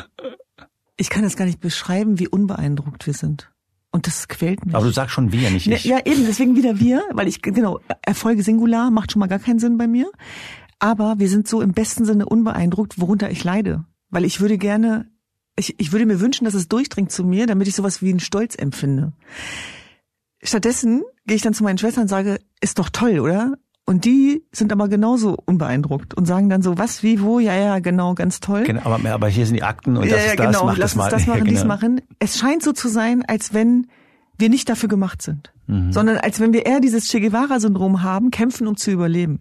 ich 0.96 1.10
kann 1.10 1.22
das 1.22 1.36
gar 1.36 1.44
nicht 1.44 1.60
beschreiben, 1.60 2.18
wie 2.18 2.28
unbeeindruckt 2.28 3.06
wir 3.06 3.12
sind. 3.12 3.50
Und 3.90 4.06
das 4.06 4.26
quält 4.28 4.64
mich. 4.64 4.74
Aber 4.74 4.86
du 4.86 4.90
sagst 4.90 5.12
schon 5.14 5.32
wir, 5.32 5.50
nicht 5.50 5.66
Ne, 5.66 5.74
ich. 5.74 5.84
Ja, 5.84 5.98
eben, 6.04 6.24
deswegen 6.26 6.56
wieder 6.56 6.80
wir, 6.80 7.02
weil 7.12 7.28
ich, 7.28 7.42
genau, 7.42 7.80
Erfolge 8.02 8.42
Singular 8.42 8.90
macht 8.90 9.12
schon 9.12 9.20
mal 9.20 9.26
gar 9.26 9.38
keinen 9.38 9.58
Sinn 9.58 9.76
bei 9.76 9.86
mir. 9.86 10.10
Aber 10.78 11.18
wir 11.18 11.28
sind 11.28 11.46
so 11.46 11.60
im 11.60 11.72
besten 11.72 12.06
Sinne 12.06 12.24
unbeeindruckt, 12.26 12.98
worunter 13.00 13.30
ich 13.30 13.44
leide. 13.44 13.84
Weil 14.08 14.24
ich 14.24 14.40
würde 14.40 14.56
gerne, 14.56 15.10
ich, 15.56 15.78
ich 15.78 15.92
würde 15.92 16.06
mir 16.06 16.20
wünschen, 16.20 16.44
dass 16.44 16.54
es 16.54 16.68
durchdringt 16.68 17.12
zu 17.12 17.24
mir, 17.24 17.46
damit 17.46 17.68
ich 17.68 17.74
sowas 17.74 18.02
wie 18.02 18.10
einen 18.10 18.20
Stolz 18.20 18.54
empfinde. 18.56 19.12
Stattdessen 20.42 21.02
gehe 21.26 21.36
ich 21.36 21.42
dann 21.42 21.54
zu 21.54 21.64
meinen 21.64 21.78
Schwestern 21.78 22.02
und 22.02 22.08
sage, 22.08 22.38
ist 22.60 22.78
doch 22.78 22.90
toll, 22.90 23.20
oder? 23.20 23.54
Und 23.86 24.04
die 24.04 24.44
sind 24.50 24.72
aber 24.72 24.88
genauso 24.88 25.36
unbeeindruckt 25.44 26.14
und 26.14 26.26
sagen 26.26 26.48
dann 26.48 26.62
so, 26.62 26.78
was, 26.78 27.02
wie, 27.02 27.20
wo, 27.20 27.38
ja, 27.38 27.54
ja, 27.54 27.78
genau, 27.80 28.14
ganz 28.14 28.40
toll. 28.40 28.64
Genau, 28.64 28.82
aber, 28.84 29.10
aber 29.10 29.28
hier 29.28 29.44
sind 29.46 29.56
die 29.56 29.62
Akten 29.62 29.96
und 29.96 30.04
das 30.04 30.10
ja, 30.10 30.16
ja, 30.16 30.22
ist 30.32 30.38
das, 30.38 30.46
genau, 30.46 30.66
mach 30.66 30.76
lass 30.78 30.92
das 30.92 30.96
mal. 30.96 31.04
uns 31.04 31.12
das 31.12 31.26
machen, 31.26 31.38
ja, 31.38 31.44
dies 31.44 31.60
genau. 31.62 31.74
machen. 31.74 32.00
Es 32.18 32.38
scheint 32.38 32.62
so 32.62 32.72
zu 32.72 32.88
sein, 32.88 33.24
als 33.26 33.52
wenn 33.52 33.86
wir 34.38 34.48
nicht 34.48 34.68
dafür 34.68 34.88
gemacht 34.88 35.22
sind, 35.22 35.52
Mhm. 35.66 35.92
sondern 35.92 36.18
als 36.18 36.40
wenn 36.40 36.52
wir 36.52 36.66
eher 36.66 36.80
dieses 36.80 37.08
Che 37.08 37.20
Guevara-Syndrom 37.20 38.02
haben, 38.02 38.30
kämpfen, 38.30 38.66
um 38.66 38.76
zu 38.76 38.90
überleben. 38.90 39.40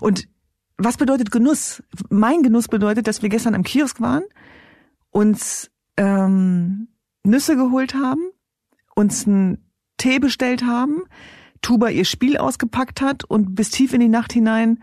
Und 0.00 0.28
was 0.76 0.96
bedeutet 0.96 1.30
Genuss? 1.30 1.82
Mein 2.10 2.42
Genuss 2.42 2.68
bedeutet, 2.68 3.06
dass 3.06 3.22
wir 3.22 3.28
gestern 3.28 3.54
am 3.54 3.62
Kiosk 3.62 4.00
waren, 4.00 4.22
uns 5.10 5.70
ähm, 5.96 6.88
Nüsse 7.24 7.56
geholt 7.56 7.94
haben, 7.94 8.30
uns 8.94 9.26
einen 9.26 9.70
Tee 9.96 10.18
bestellt 10.18 10.64
haben, 10.64 11.02
Tuba 11.62 11.88
ihr 11.88 12.04
Spiel 12.04 12.36
ausgepackt 12.36 13.00
hat 13.00 13.24
und 13.24 13.54
bis 13.54 13.70
tief 13.70 13.92
in 13.92 14.00
die 14.00 14.08
Nacht 14.08 14.32
hinein 14.32 14.82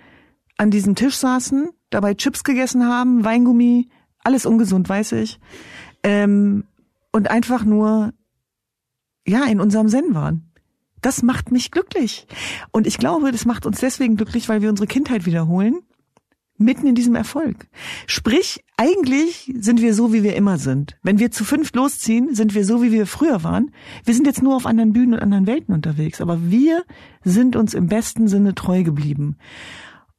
an 0.57 0.71
diesem 0.71 0.95
Tisch 0.95 1.15
saßen, 1.15 1.69
dabei 1.89 2.13
Chips 2.13 2.43
gegessen 2.43 2.85
haben, 2.85 3.23
Weingummi, 3.23 3.89
alles 4.23 4.45
ungesund, 4.45 4.87
weiß 4.89 5.13
ich, 5.13 5.39
ähm, 6.03 6.65
und 7.11 7.29
einfach 7.29 7.63
nur 7.63 8.13
ja 9.25 9.45
in 9.45 9.59
unserem 9.59 9.87
Zen 9.87 10.13
waren. 10.13 10.51
Das 11.01 11.21
macht 11.21 11.51
mich 11.51 11.71
glücklich. 11.71 12.25
Und 12.71 12.87
ich 12.87 12.97
glaube, 12.97 13.31
das 13.31 13.45
macht 13.45 13.65
uns 13.65 13.79
deswegen 13.79 14.15
glücklich, 14.15 14.49
weil 14.49 14.61
wir 14.61 14.69
unsere 14.69 14.87
Kindheit 14.87 15.25
wiederholen, 15.25 15.81
mitten 16.57 16.87
in 16.87 16.95
diesem 16.95 17.15
Erfolg. 17.15 17.67
Sprich, 18.07 18.63
eigentlich 18.77 19.53
sind 19.59 19.81
wir 19.81 19.93
so, 19.93 20.13
wie 20.13 20.23
wir 20.23 20.35
immer 20.35 20.57
sind. 20.57 20.97
Wenn 21.03 21.19
wir 21.19 21.31
zu 21.31 21.43
fünft 21.43 21.75
losziehen, 21.75 22.33
sind 22.33 22.53
wir 22.53 22.65
so, 22.65 22.81
wie 22.81 22.91
wir 22.91 23.07
früher 23.07 23.43
waren. 23.43 23.71
Wir 24.03 24.13
sind 24.13 24.25
jetzt 24.25 24.41
nur 24.41 24.55
auf 24.55 24.65
anderen 24.65 24.93
Bühnen 24.93 25.13
und 25.13 25.19
anderen 25.19 25.47
Welten 25.47 25.73
unterwegs, 25.73 26.21
aber 26.21 26.49
wir 26.49 26.83
sind 27.23 27.55
uns 27.55 27.73
im 27.73 27.87
besten 27.87 28.27
Sinne 28.27 28.55
treu 28.55 28.83
geblieben. 28.83 29.37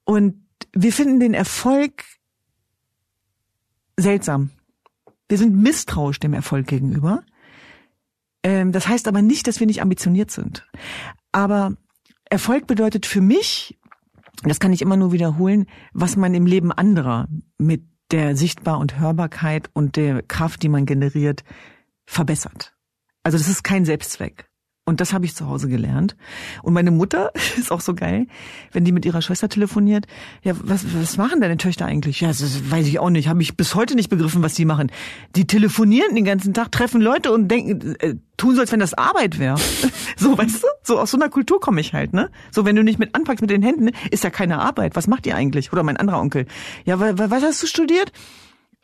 Und 0.03 0.35
wir 0.73 0.93
finden 0.93 1.19
den 1.19 1.33
Erfolg 1.33 2.03
seltsam. 3.97 4.51
Wir 5.27 5.37
sind 5.37 5.55
misstrauisch 5.55 6.19
dem 6.19 6.33
Erfolg 6.33 6.67
gegenüber. 6.67 7.23
Ähm, 8.43 8.71
das 8.71 8.87
heißt 8.87 9.07
aber 9.07 9.21
nicht, 9.21 9.47
dass 9.47 9.59
wir 9.59 9.67
nicht 9.67 9.81
ambitioniert 9.81 10.31
sind. 10.31 10.67
Aber 11.31 11.75
Erfolg 12.29 12.67
bedeutet 12.67 13.05
für 13.05 13.21
mich, 13.21 13.77
das 14.43 14.59
kann 14.59 14.73
ich 14.73 14.81
immer 14.81 14.97
nur 14.97 15.11
wiederholen, 15.11 15.65
was 15.93 16.15
man 16.15 16.33
im 16.33 16.45
Leben 16.45 16.71
anderer 16.71 17.27
mit 17.57 17.83
der 18.11 18.35
Sichtbar- 18.35 18.79
und 18.79 18.99
Hörbarkeit 18.99 19.69
und 19.73 19.95
der 19.95 20.21
Kraft, 20.21 20.63
die 20.63 20.69
man 20.69 20.85
generiert, 20.85 21.43
verbessert. 22.05 22.75
Also 23.23 23.37
das 23.37 23.47
ist 23.47 23.63
kein 23.63 23.85
Selbstzweck. 23.85 24.49
Und 24.87 25.01
das 25.01 25.11
habe 25.11 25.25
ich 25.25 25.35
zu 25.35 25.47
Hause 25.47 25.67
gelernt. 25.67 26.15
Und 26.63 26.73
meine 26.73 26.91
Mutter 26.91 27.33
ist 27.57 27.73
auch 27.73 27.81
so 27.81 27.93
geil, 27.93 28.25
wenn 28.71 28.85
die 28.85 28.93
mit 28.93 29.05
ihrer 29.05 29.21
Schwester 29.21 29.49
telefoniert. 29.49 30.07
Ja, 30.43 30.53
was, 30.63 30.85
was 30.95 31.17
machen 31.17 31.41
deine 31.41 31.57
Töchter 31.57 31.85
eigentlich? 31.85 32.21
Ja, 32.21 32.29
das 32.29 32.71
weiß 32.71 32.87
ich 32.87 32.97
auch 32.99 33.09
nicht. 33.09 33.27
Habe 33.27 33.41
ich 33.41 33.57
bis 33.57 33.75
heute 33.75 33.95
nicht 33.95 34.09
begriffen, 34.09 34.43
was 34.43 34.53
die 34.53 34.63
machen. 34.63 34.89
Die 35.35 35.45
telefonieren 35.45 36.15
den 36.15 36.23
ganzen 36.23 36.53
Tag, 36.53 36.71
treffen 36.71 37.01
Leute 37.01 37.33
und 37.33 37.49
denken, 37.49 37.95
äh, 37.99 38.15
tun 38.37 38.55
so, 38.55 38.61
als 38.61 38.71
wenn 38.71 38.79
das 38.79 38.93
Arbeit 38.93 39.39
wäre. 39.39 39.57
so, 40.15 40.37
weißt 40.37 40.63
du? 40.63 40.67
So 40.83 40.99
aus 40.99 41.11
so 41.11 41.17
einer 41.17 41.27
Kultur 41.27 41.59
komme 41.59 41.81
ich 41.81 41.93
halt, 41.93 42.13
ne? 42.13 42.29
So, 42.51 42.63
wenn 42.63 42.77
du 42.77 42.81
nicht 42.81 42.97
mit 42.97 43.13
anpackst 43.13 43.41
mit 43.41 43.49
den 43.49 43.63
Händen, 43.63 43.89
ist 44.09 44.23
ja 44.23 44.29
keine 44.29 44.59
Arbeit. 44.59 44.95
Was 44.95 45.07
macht 45.07 45.27
ihr 45.27 45.35
eigentlich? 45.35 45.73
Oder 45.73 45.83
mein 45.83 45.97
anderer 45.97 46.21
Onkel. 46.21 46.45
Ja, 46.85 46.97
wa, 47.01 47.17
wa, 47.17 47.29
was 47.29 47.43
hast 47.43 47.61
du 47.61 47.67
studiert? 47.67 48.13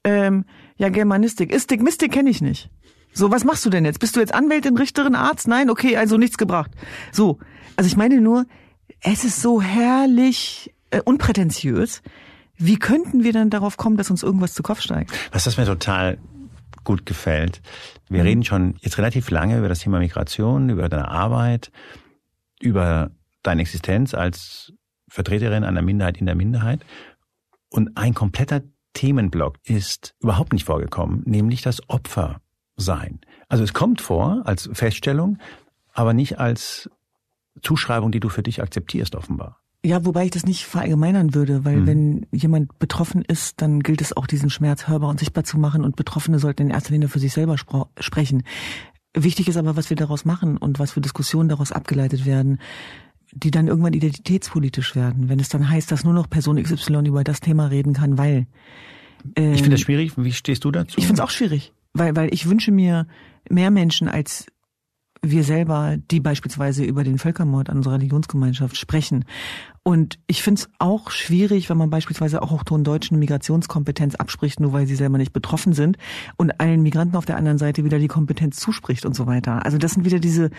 Ähm, 0.04 0.44
ja, 0.76 0.90
Germanistik. 0.90 1.50
Istik, 1.54 1.82
Mystik 1.82 2.12
kenne 2.12 2.30
ich 2.30 2.42
nicht. 2.42 2.70
So, 3.14 3.32
was 3.32 3.44
machst 3.44 3.66
du 3.66 3.70
denn 3.70 3.86
jetzt? 3.86 4.00
Bist 4.00 4.16
du 4.16 4.20
jetzt 4.20 4.34
Anwältin, 4.34 4.78
Richterin, 4.78 5.16
Arzt? 5.16 5.48
Nein, 5.48 5.70
okay, 5.70 5.98
also 5.98 6.18
nichts 6.18 6.38
gebracht. 6.38 6.72
So, 7.12 7.40
also 7.76 7.88
ich 7.88 7.96
meine 7.98 8.20
nur, 8.22 8.46
es 9.02 9.24
ist 9.24 9.42
so 9.42 9.62
herrlich 9.62 10.74
äh, 10.92 11.02
unprätentiös. 11.02 12.02
Wie 12.58 12.78
könnten 12.78 13.24
wir 13.24 13.34
dann 13.34 13.50
darauf 13.50 13.78
kommen, 13.78 13.98
dass 13.98 14.10
uns 14.10 14.24
irgendwas 14.24 14.54
zu 14.54 14.64
Kopf 14.64 14.82
steigt? 14.82 15.12
Was 15.32 15.44
das 15.44 15.58
mir 15.58 15.66
total 15.66 16.18
gut 16.84 17.06
gefällt. 17.06 17.62
Wir 18.10 18.22
Mhm. 18.22 18.28
reden 18.28 18.44
schon 18.44 18.76
jetzt 18.82 18.98
relativ 18.98 19.30
lange 19.30 19.58
über 19.58 19.70
das 19.70 19.80
Thema 19.80 20.00
Migration, 20.00 20.70
über 20.70 20.90
deine 20.90 21.08
Arbeit, 21.10 21.72
über 22.62 23.12
deine 23.42 23.62
Existenz 23.62 24.14
als 24.14 24.74
Vertreterin 25.10 25.64
einer 25.64 25.82
Minderheit 25.82 26.18
in 26.18 26.26
der 26.26 26.36
Minderheit. 26.36 26.84
Und 27.70 27.98
ein 27.98 28.14
kompletter 28.14 28.62
Themenblock 28.94 29.58
ist 29.64 30.14
überhaupt 30.20 30.54
nicht 30.54 30.66
vorgekommen, 30.66 31.24
nämlich 31.26 31.62
das 31.62 31.82
Opfersein. 32.78 33.20
Also 33.50 33.64
es 33.64 33.74
kommt 33.74 34.02
vor 34.02 34.42
als 34.46 34.70
Feststellung, 34.74 35.38
aber 35.94 36.14
nicht 36.14 36.40
als 36.40 36.90
Zuschreibung, 37.62 38.12
die 38.12 38.20
du 38.20 38.30
für 38.30 38.44
dich 38.44 38.62
akzeptierst, 38.62 39.16
offenbar. 39.16 39.60
Ja, 39.86 40.06
wobei 40.06 40.26
ich 40.26 40.32
das 40.32 40.46
nicht 40.46 40.64
verallgemeinern 40.66 41.34
würde, 41.36 41.66
weil 41.66 41.82
Mhm. 41.82 41.88
wenn 41.88 42.26
jemand 42.32 42.80
betroffen 42.80 43.22
ist, 43.22 43.62
dann 43.62 43.82
gilt 43.82 44.02
es 44.02 44.16
auch, 44.16 44.28
diesen 44.28 44.50
Schmerz 44.50 44.88
hörbar 44.88 45.10
und 45.10 45.20
sichtbar 45.20 45.44
zu 45.44 45.58
machen 45.60 45.84
und 45.84 45.96
Betroffene 45.98 46.40
sollten 46.40 46.64
in 46.64 46.70
erster 46.70 46.92
Linie 46.94 47.10
für 47.10 47.20
sich 47.20 47.34
selber 47.34 47.58
sprechen. 48.00 48.44
Wichtig 49.14 49.48
ist 49.50 49.58
aber, 49.58 49.76
was 49.76 49.90
wir 49.90 49.98
daraus 49.98 50.26
machen 50.26 50.58
und 50.58 50.80
was 50.80 50.92
für 50.94 51.02
Diskussionen 51.02 51.50
daraus 51.50 51.72
abgeleitet 51.72 52.26
werden, 52.26 52.60
die 53.34 53.52
dann 53.52 53.68
irgendwann 53.68 53.94
identitätspolitisch 53.94 54.96
werden, 54.96 55.28
wenn 55.28 55.40
es 55.40 55.50
dann 55.50 55.70
heißt, 55.70 55.92
dass 55.92 56.04
nur 56.06 56.14
noch 56.14 56.30
Person 56.30 56.62
XY 56.62 57.06
über 57.08 57.24
das 57.24 57.40
Thema 57.42 57.68
reden 57.68 57.94
kann, 57.94 58.18
weil. 58.18 58.48
Ähm, 59.36 59.54
Ich 59.54 59.60
finde 59.62 59.72
das 59.72 59.82
schwierig. 59.82 60.14
Wie 60.16 60.32
stehst 60.32 60.64
du 60.64 60.72
dazu? 60.72 60.98
ich 60.98 61.06
finde 61.06 61.22
es 61.22 61.26
auch 61.28 61.30
schwierig, 61.32 61.74
weil, 61.94 62.16
weil 62.16 62.34
ich 62.34 62.50
wünsche 62.50 62.72
mir 62.72 63.08
mehr 63.50 63.72
Menschen 63.72 64.08
als 64.08 64.48
wir 65.26 65.44
selber, 65.46 65.96
die 66.12 66.20
beispielsweise 66.20 66.84
über 66.84 67.06
den 67.06 67.18
Völkermord 67.18 67.70
an 67.70 67.78
unserer 67.78 67.94
Religionsgemeinschaft 67.94 68.76
sprechen. 68.76 69.24
Und 69.82 70.20
ich 70.28 70.44
finde 70.44 70.60
es 70.60 70.70
auch 70.80 71.12
schwierig, 71.12 71.70
wenn 71.70 71.78
man 71.78 71.90
beispielsweise 71.90 72.42
auch 72.42 72.52
hochton 72.52 72.84
Deutschen 72.84 73.20
Migrationskompetenz 73.20 74.16
abspricht, 74.16 74.60
nur 74.60 74.74
weil 74.74 74.86
sie 74.86 74.96
selber 74.96 75.18
nicht 75.18 75.32
betroffen 75.32 75.72
sind 75.72 75.98
und 76.36 76.60
allen 76.60 76.84
Migranten 76.84 77.16
auf 77.16 77.26
der 77.26 77.38
anderen 77.38 77.58
Seite 77.58 77.86
wieder 77.86 78.00
die 78.00 78.10
Kompetenz 78.10 78.58
zuspricht 78.58 79.06
und 79.06 79.16
so 79.16 79.26
weiter. 79.26 79.66
Also 79.66 79.78
das 79.78 79.94
sind 79.94 80.06
wieder 80.06 80.20
diese 80.20 80.50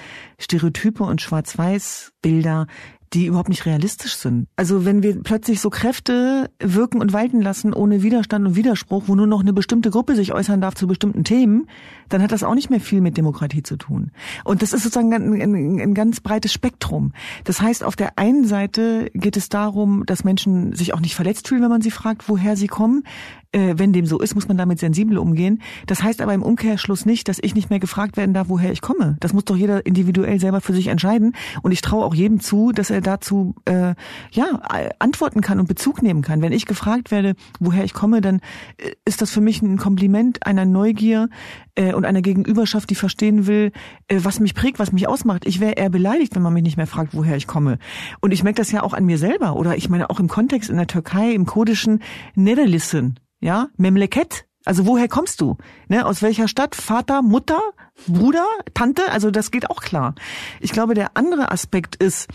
Stereotype 0.40 1.05
und 1.05 1.20
Schwarz-Weiß-Bilder, 1.20 2.66
die 3.14 3.27
überhaupt 3.27 3.48
nicht 3.48 3.64
realistisch 3.64 4.16
sind. 4.16 4.48
Also 4.57 4.85
wenn 4.85 5.03
wir 5.03 5.22
plötzlich 5.22 5.61
so 5.61 5.70
Kräfte 5.70 6.50
wirken 6.59 7.00
und 7.00 7.12
walten 7.12 7.40
lassen 7.40 7.72
ohne 7.72 8.03
Widerstand 8.03 8.46
und 8.46 8.57
Widerspruch, 8.57 9.05
wo 9.07 9.14
nur 9.14 9.29
noch 9.29 9.40
eine 9.40 9.53
bestimmte 9.53 9.90
Gruppe 9.90 10.16
sich 10.16 10.33
äußern 10.35 10.61
darf 10.61 10.74
zu 10.74 10.87
bestimmten 10.87 11.22
Themen, 11.22 11.68
dann 12.09 12.22
hat 12.22 12.33
das 12.33 12.42
auch 12.42 12.55
nicht 12.55 12.70
mehr 12.70 12.81
viel 12.81 13.00
mit 13.00 13.16
Demokratie 13.16 13.62
zu 13.62 13.77
tun. 13.77 14.11
Und 14.44 14.62
das 14.62 14.72
ist 14.72 14.83
sozusagen 14.83 15.14
ein, 15.14 15.40
ein, 15.40 15.81
ein 15.81 15.94
ganz 15.94 16.20
breites 16.20 16.53
Spektrum. 16.53 17.12
Das 17.44 17.61
heißt, 17.61 17.85
auf 17.85 17.96
der 17.96 18.18
einen 18.18 18.46
Seite 18.46 19.11
geht 19.14 19.37
es 19.37 19.48
darum, 19.48 20.05
dass 20.07 20.24
Menschen 20.24 20.74
sich 20.74 20.92
auch 20.92 21.00
nicht 21.00 21.14
verletzt 21.14 21.48
fühlen, 21.48 21.62
wenn 21.62 21.70
man 21.70 21.83
sie 21.83 21.92
fragt, 21.92 22.29
woher 22.29 22.57
sie 22.57 22.66
kommen. 22.66 23.05
Äh, 23.54 23.78
wenn 23.78 23.92
dem 23.92 24.04
so 24.04 24.18
ist, 24.18 24.34
muss 24.34 24.48
man 24.48 24.56
damit 24.56 24.80
sensibel 24.80 25.16
umgehen. 25.16 25.62
Das 25.86 26.02
heißt 26.02 26.20
aber 26.20 26.34
im 26.34 26.42
Umkehrschluss 26.42 27.06
nicht, 27.06 27.28
dass 27.28 27.38
ich 27.40 27.54
nicht 27.54 27.70
mehr 27.70 27.78
gefragt 27.78 28.16
werden 28.16 28.34
darf, 28.34 28.48
woher 28.48 28.72
ich 28.72 28.80
komme. 28.80 29.16
Das 29.20 29.32
muss 29.32 29.44
doch 29.44 29.56
jeder 29.56 29.86
individuell 29.86 30.40
selber 30.40 30.60
für 30.60 30.72
sich 30.72 30.88
entscheiden. 30.88 31.36
Und 31.62 31.70
ich 31.70 31.80
traue 31.80 32.04
auch 32.04 32.14
jedem 32.14 32.40
zu, 32.40 32.72
dass 32.72 32.90
er 32.90 33.00
dazu 33.00 33.54
äh, 33.64 33.94
ja 34.32 34.60
antworten 34.98 35.40
kann 35.40 35.60
und 35.60 35.68
Bezug 35.68 36.02
nehmen 36.02 36.22
kann. 36.22 36.42
Wenn 36.42 36.50
ich 36.50 36.66
gefragt 36.66 37.12
werde, 37.12 37.36
woher 37.60 37.84
ich 37.84 37.94
komme, 37.94 38.20
dann 38.20 38.40
äh, 38.78 38.90
ist 39.04 39.22
das 39.22 39.30
für 39.30 39.40
mich 39.40 39.62
ein 39.62 39.76
Kompliment 39.76 40.44
einer 40.44 40.64
Neugier 40.64 41.28
äh, 41.76 41.94
und 41.94 42.04
einer 42.06 42.22
Gegenüberschaft, 42.22 42.90
die 42.90 42.96
verstehen 42.96 43.46
will, 43.46 43.70
äh, 44.08 44.18
was 44.24 44.40
mich 44.40 44.54
prägt, 44.54 44.80
was 44.80 44.90
mich 44.90 45.06
ausmacht. 45.06 45.46
Ich 45.46 45.60
wäre 45.60 45.74
eher 45.74 45.90
beleidigt, 45.90 46.34
wenn 46.34 46.42
man 46.42 46.54
mich 46.54 46.64
nicht 46.64 46.76
mehr 46.76 46.88
fragt, 46.88 47.14
woher 47.14 47.36
ich 47.36 47.46
komme. 47.46 47.78
Und 48.20 48.32
ich 48.32 48.42
merke 48.42 48.56
das 48.56 48.72
ja 48.72 48.82
auch 48.82 48.94
an 48.94 49.04
mir 49.04 49.18
selber. 49.18 49.54
Oder 49.54 49.76
ich 49.76 49.88
meine 49.88 50.10
auch 50.10 50.18
im 50.18 50.26
Kontext 50.26 50.70
in 50.70 50.76
der 50.76 50.88
Türkei, 50.88 51.32
im 51.32 51.46
kurdischen 51.46 52.02
Nederlissen, 52.34 53.20
ja, 53.44 53.68
Memleket. 53.76 54.46
Also 54.64 54.87
woher 54.87 55.07
kommst 55.07 55.42
du? 55.42 55.59
Ne, 55.88 56.07
aus 56.07 56.22
welcher 56.22 56.48
Stadt? 56.48 56.74
Vater, 56.74 57.20
Mutter, 57.20 57.61
Bruder, 58.07 58.46
Tante? 58.72 59.02
Also 59.12 59.30
das 59.30 59.50
geht 59.50 59.68
auch 59.68 59.83
klar. 59.83 60.14
Ich 60.61 60.72
glaube, 60.72 60.94
der 60.94 61.18
andere 61.18 61.52
Aspekt 61.52 61.96
ist, 61.96 62.26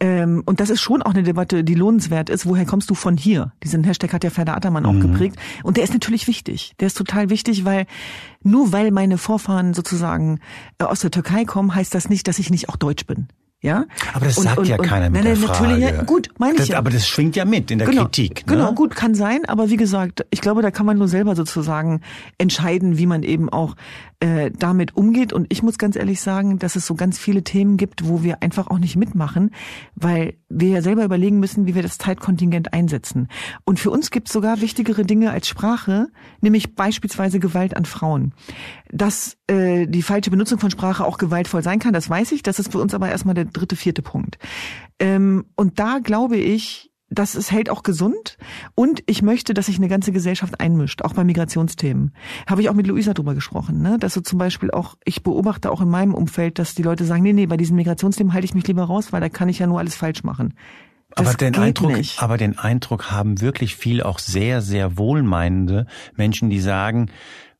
ähm, 0.00 0.42
und 0.46 0.60
das 0.60 0.70
ist 0.70 0.80
schon 0.80 1.02
auch 1.02 1.12
eine 1.12 1.24
Debatte, 1.24 1.62
die 1.62 1.74
lohnenswert 1.74 2.30
ist. 2.30 2.46
Woher 2.46 2.64
kommst 2.64 2.88
du 2.88 2.94
von 2.94 3.18
hier? 3.18 3.52
Diesen 3.62 3.84
Hashtag 3.84 4.14
hat 4.14 4.24
ja 4.24 4.30
Ferda 4.30 4.54
Attermann 4.54 4.86
auch 4.86 4.98
geprägt. 4.98 5.36
Und 5.62 5.76
der 5.76 5.84
ist 5.84 5.92
natürlich 5.92 6.26
wichtig. 6.26 6.72
Der 6.80 6.86
ist 6.86 6.96
total 6.96 7.28
wichtig, 7.28 7.66
weil 7.66 7.84
nur 8.42 8.72
weil 8.72 8.90
meine 8.90 9.18
Vorfahren 9.18 9.74
sozusagen 9.74 10.40
äh, 10.78 10.84
aus 10.84 11.00
der 11.00 11.10
Türkei 11.10 11.44
kommen, 11.44 11.74
heißt 11.74 11.94
das 11.94 12.08
nicht, 12.08 12.28
dass 12.28 12.38
ich 12.38 12.48
nicht 12.48 12.70
auch 12.70 12.76
deutsch 12.76 13.04
bin. 13.04 13.28
Ja? 13.60 13.86
Aber 14.14 14.26
das 14.26 14.38
Und- 14.38 14.44
sagt 14.44 14.58
und- 14.58 14.68
ja 14.68 14.76
und- 14.76 14.86
keiner 14.86 15.10
mit 15.10 15.24
nein, 15.24 15.34
der 15.34 15.36
Frage. 15.36 15.68
Natürlich, 15.68 15.90
ja, 15.96 16.02
gut, 16.04 16.28
meine 16.38 16.58
ich 16.62 16.68
ja. 16.68 16.78
Aber 16.78 16.90
das 16.90 17.08
schwingt 17.08 17.34
ja 17.34 17.44
mit 17.44 17.70
in 17.72 17.78
der 17.78 17.88
genau, 17.88 18.02
Kritik. 18.04 18.46
Ne? 18.46 18.52
Genau, 18.54 18.72
gut, 18.72 18.94
kann 18.94 19.14
sein, 19.14 19.44
aber 19.46 19.68
wie 19.68 19.76
gesagt, 19.76 20.24
ich 20.30 20.40
glaube, 20.40 20.62
da 20.62 20.70
kann 20.70 20.86
man 20.86 20.96
nur 20.96 21.08
selber 21.08 21.34
sozusagen 21.34 22.00
entscheiden, 22.38 22.98
wie 22.98 23.06
man 23.06 23.24
eben 23.24 23.48
auch 23.48 23.74
äh, 24.20 24.50
damit 24.56 24.96
umgeht. 24.96 25.32
Und 25.32 25.46
ich 25.48 25.62
muss 25.62 25.78
ganz 25.78 25.96
ehrlich 25.96 26.20
sagen, 26.20 26.58
dass 26.58 26.76
es 26.76 26.86
so 26.86 26.94
ganz 26.94 27.18
viele 27.18 27.44
Themen 27.44 27.76
gibt, 27.76 28.08
wo 28.08 28.22
wir 28.22 28.42
einfach 28.42 28.68
auch 28.68 28.78
nicht 28.78 28.96
mitmachen, 28.96 29.50
weil 29.94 30.34
wir 30.48 30.68
ja 30.68 30.82
selber 30.82 31.04
überlegen 31.04 31.38
müssen, 31.38 31.66
wie 31.66 31.74
wir 31.74 31.82
das 31.82 31.98
Zeitkontingent 31.98 32.72
einsetzen. 32.72 33.28
Und 33.64 33.78
für 33.78 33.90
uns 33.90 34.10
gibt 34.10 34.28
es 34.28 34.32
sogar 34.32 34.60
wichtigere 34.60 35.04
Dinge 35.04 35.30
als 35.30 35.46
Sprache, 35.48 36.08
nämlich 36.40 36.74
beispielsweise 36.74 37.38
Gewalt 37.38 37.76
an 37.76 37.84
Frauen. 37.84 38.32
Dass 38.90 39.36
äh, 39.46 39.86
die 39.86 40.02
falsche 40.02 40.30
Benutzung 40.30 40.58
von 40.58 40.70
Sprache 40.70 41.04
auch 41.04 41.18
gewaltvoll 41.18 41.62
sein 41.62 41.78
kann, 41.78 41.92
das 41.92 42.08
weiß 42.08 42.32
ich. 42.32 42.42
Das 42.42 42.58
ist 42.58 42.72
für 42.72 42.78
uns 42.78 42.94
aber 42.94 43.08
erstmal 43.10 43.34
der 43.34 43.47
dritte, 43.52 43.76
vierte 43.76 44.02
Punkt. 44.02 44.38
Ähm, 44.98 45.46
und 45.56 45.78
da 45.78 45.98
glaube 46.02 46.36
ich, 46.36 46.90
das 47.10 47.34
ist, 47.34 47.50
hält 47.50 47.70
auch 47.70 47.82
gesund 47.82 48.36
und 48.74 49.02
ich 49.06 49.22
möchte, 49.22 49.54
dass 49.54 49.66
sich 49.66 49.78
eine 49.78 49.88
ganze 49.88 50.12
Gesellschaft 50.12 50.60
einmischt, 50.60 51.02
auch 51.02 51.14
bei 51.14 51.24
Migrationsthemen. 51.24 52.12
Habe 52.46 52.60
ich 52.60 52.68
auch 52.68 52.74
mit 52.74 52.86
Luisa 52.86 53.14
drüber 53.14 53.34
gesprochen, 53.34 53.80
ne? 53.80 53.98
dass 53.98 54.14
so 54.14 54.20
zum 54.20 54.38
Beispiel 54.38 54.70
auch, 54.70 54.96
ich 55.04 55.22
beobachte 55.22 55.70
auch 55.70 55.80
in 55.80 55.88
meinem 55.88 56.14
Umfeld, 56.14 56.58
dass 56.58 56.74
die 56.74 56.82
Leute 56.82 57.04
sagen, 57.04 57.22
nee, 57.22 57.32
nee, 57.32 57.46
bei 57.46 57.56
diesen 57.56 57.76
Migrationsthemen 57.76 58.34
halte 58.34 58.44
ich 58.44 58.54
mich 58.54 58.66
lieber 58.66 58.84
raus, 58.84 59.12
weil 59.12 59.20
da 59.20 59.28
kann 59.28 59.48
ich 59.48 59.58
ja 59.58 59.66
nur 59.66 59.78
alles 59.78 59.96
falsch 59.96 60.22
machen. 60.22 60.54
Das 61.16 61.26
aber 61.26 61.36
den 61.36 61.56
Eindruck, 61.56 61.92
nicht. 61.92 62.22
aber 62.22 62.36
den 62.36 62.58
Eindruck 62.58 63.10
haben 63.10 63.40
wirklich 63.40 63.76
viel 63.76 64.02
auch 64.02 64.18
sehr, 64.18 64.60
sehr 64.60 64.98
wohlmeinende 64.98 65.86
Menschen, 66.14 66.50
die 66.50 66.60
sagen, 66.60 67.10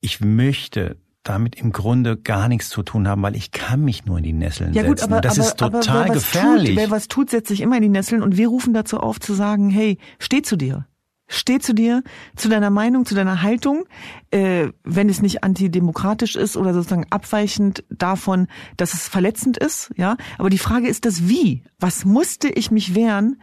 ich 0.01 0.21
möchte 0.21 0.99
damit 1.29 1.57
im 1.57 1.73
Grunde 1.73 2.17
gar 2.17 2.49
nichts 2.49 2.69
zu 2.69 2.83
tun 2.83 3.07
haben, 3.09 3.23
weil 3.23 3.37
ich 3.37 3.51
kann 3.51 3.85
mich 3.85 4.07
nur 4.07 4.19
in 4.19 4.25
die 4.25 4.33
Nesseln 4.33 4.73
ja, 4.73 4.83
gut, 4.83 4.99
setzen. 4.99 5.13
Aber, 5.13 5.21
das 5.21 5.39
aber, 5.39 5.49
ist 5.49 5.57
total 5.59 5.89
aber 5.89 6.05
wer 6.07 6.15
gefährlich. 6.15 6.71
Tut, 6.71 6.79
wer 6.79 6.91
was 6.91 7.09
tut, 7.09 7.31
setzt 7.31 7.49
sich 7.49 7.61
immer 7.61 7.77
in 7.77 7.83
die 7.83 7.89
Nesseln 7.89 8.23
und 8.23 8.37
wir 8.37 8.49
rufen 8.49 8.75
dazu 8.75 8.99
auf 8.99 9.21
zu 9.21 9.35
sagen, 9.35 9.71
hey, 9.71 9.99
steh 10.19 10.43
zu 10.43 10.57
dir. 10.57 10.87
Steh 11.31 11.59
zu 11.59 11.75
dir, 11.75 12.03
zu 12.37 12.49
deiner 12.49 12.71
Meinung, 12.71 13.05
zu 13.05 13.15
deiner 13.15 13.43
Haltung, 13.43 13.85
äh, 14.31 14.69
wenn 14.83 15.11
es 15.11 15.21
nicht 15.21 15.45
antidemokratisch 15.45 16.37
ist 16.37 16.57
oder 16.57 16.73
sozusagen 16.73 17.05
abweichend 17.11 17.85
davon, 17.91 18.47
dass 18.79 18.95
es 18.95 19.09
verletzend 19.09 19.59
ist, 19.59 19.91
ja. 19.97 20.17
Aber 20.39 20.49
die 20.49 20.57
Frage 20.57 20.89
ist 20.89 21.05
das 21.05 21.29
Wie. 21.29 21.65
Was 21.79 22.07
musste 22.07 22.49
ich 22.49 22.71
mich 22.71 22.95
wehren, 22.95 23.43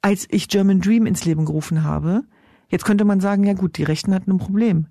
als 0.00 0.26
ich 0.30 0.48
German 0.48 0.80
Dream 0.80 1.04
ins 1.04 1.26
Leben 1.26 1.44
gerufen 1.44 1.84
habe? 1.84 2.22
Jetzt 2.70 2.86
könnte 2.86 3.04
man 3.04 3.20
sagen, 3.20 3.44
ja 3.44 3.52
gut, 3.52 3.76
die 3.76 3.84
Rechten 3.84 4.14
hatten 4.14 4.30
ein 4.30 4.38
Problem. 4.38 4.86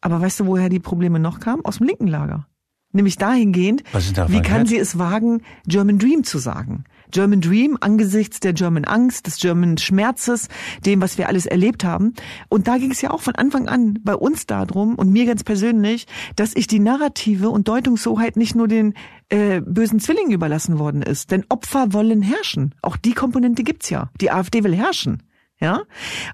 Aber 0.00 0.20
weißt 0.20 0.40
du, 0.40 0.46
woher 0.46 0.68
die 0.68 0.80
Probleme 0.80 1.18
noch 1.18 1.40
kamen? 1.40 1.64
Aus 1.64 1.78
dem 1.78 1.86
linken 1.86 2.06
Lager. 2.06 2.46
Nämlich 2.92 3.18
dahingehend, 3.18 3.82
wie 4.28 4.40
kann 4.40 4.64
sie 4.66 4.78
es 4.78 4.98
wagen, 4.98 5.42
German 5.66 5.98
Dream 5.98 6.24
zu 6.24 6.38
sagen? 6.38 6.84
German 7.10 7.40
Dream 7.40 7.76
angesichts 7.80 8.40
der 8.40 8.52
German 8.52 8.84
Angst, 8.84 9.26
des 9.26 9.38
German 9.38 9.76
Schmerzes, 9.76 10.48
dem, 10.84 11.00
was 11.02 11.18
wir 11.18 11.28
alles 11.28 11.46
erlebt 11.46 11.84
haben. 11.84 12.14
Und 12.48 12.68
da 12.68 12.78
ging 12.78 12.90
es 12.90 13.02
ja 13.02 13.10
auch 13.10 13.20
von 13.20 13.34
Anfang 13.34 13.68
an 13.68 13.98
bei 14.02 14.14
uns 14.14 14.46
darum 14.46 14.94
und 14.94 15.12
mir 15.12 15.26
ganz 15.26 15.44
persönlich, 15.44 16.06
dass 16.36 16.56
ich 16.56 16.66
die 16.66 16.78
Narrative 16.78 17.50
und 17.50 17.68
Deutungshoheit 17.68 18.36
nicht 18.36 18.54
nur 18.54 18.66
den 18.66 18.94
äh, 19.28 19.60
bösen 19.60 20.00
Zwillingen 20.00 20.32
überlassen 20.32 20.78
worden 20.78 21.02
ist. 21.02 21.30
Denn 21.30 21.44
Opfer 21.48 21.92
wollen 21.92 22.22
herrschen. 22.22 22.74
Auch 22.82 22.96
die 22.96 23.12
Komponente 23.12 23.62
gibt's 23.62 23.90
ja. 23.90 24.10
Die 24.20 24.30
AfD 24.30 24.64
will 24.64 24.74
herrschen. 24.74 25.22
Ja, 25.58 25.82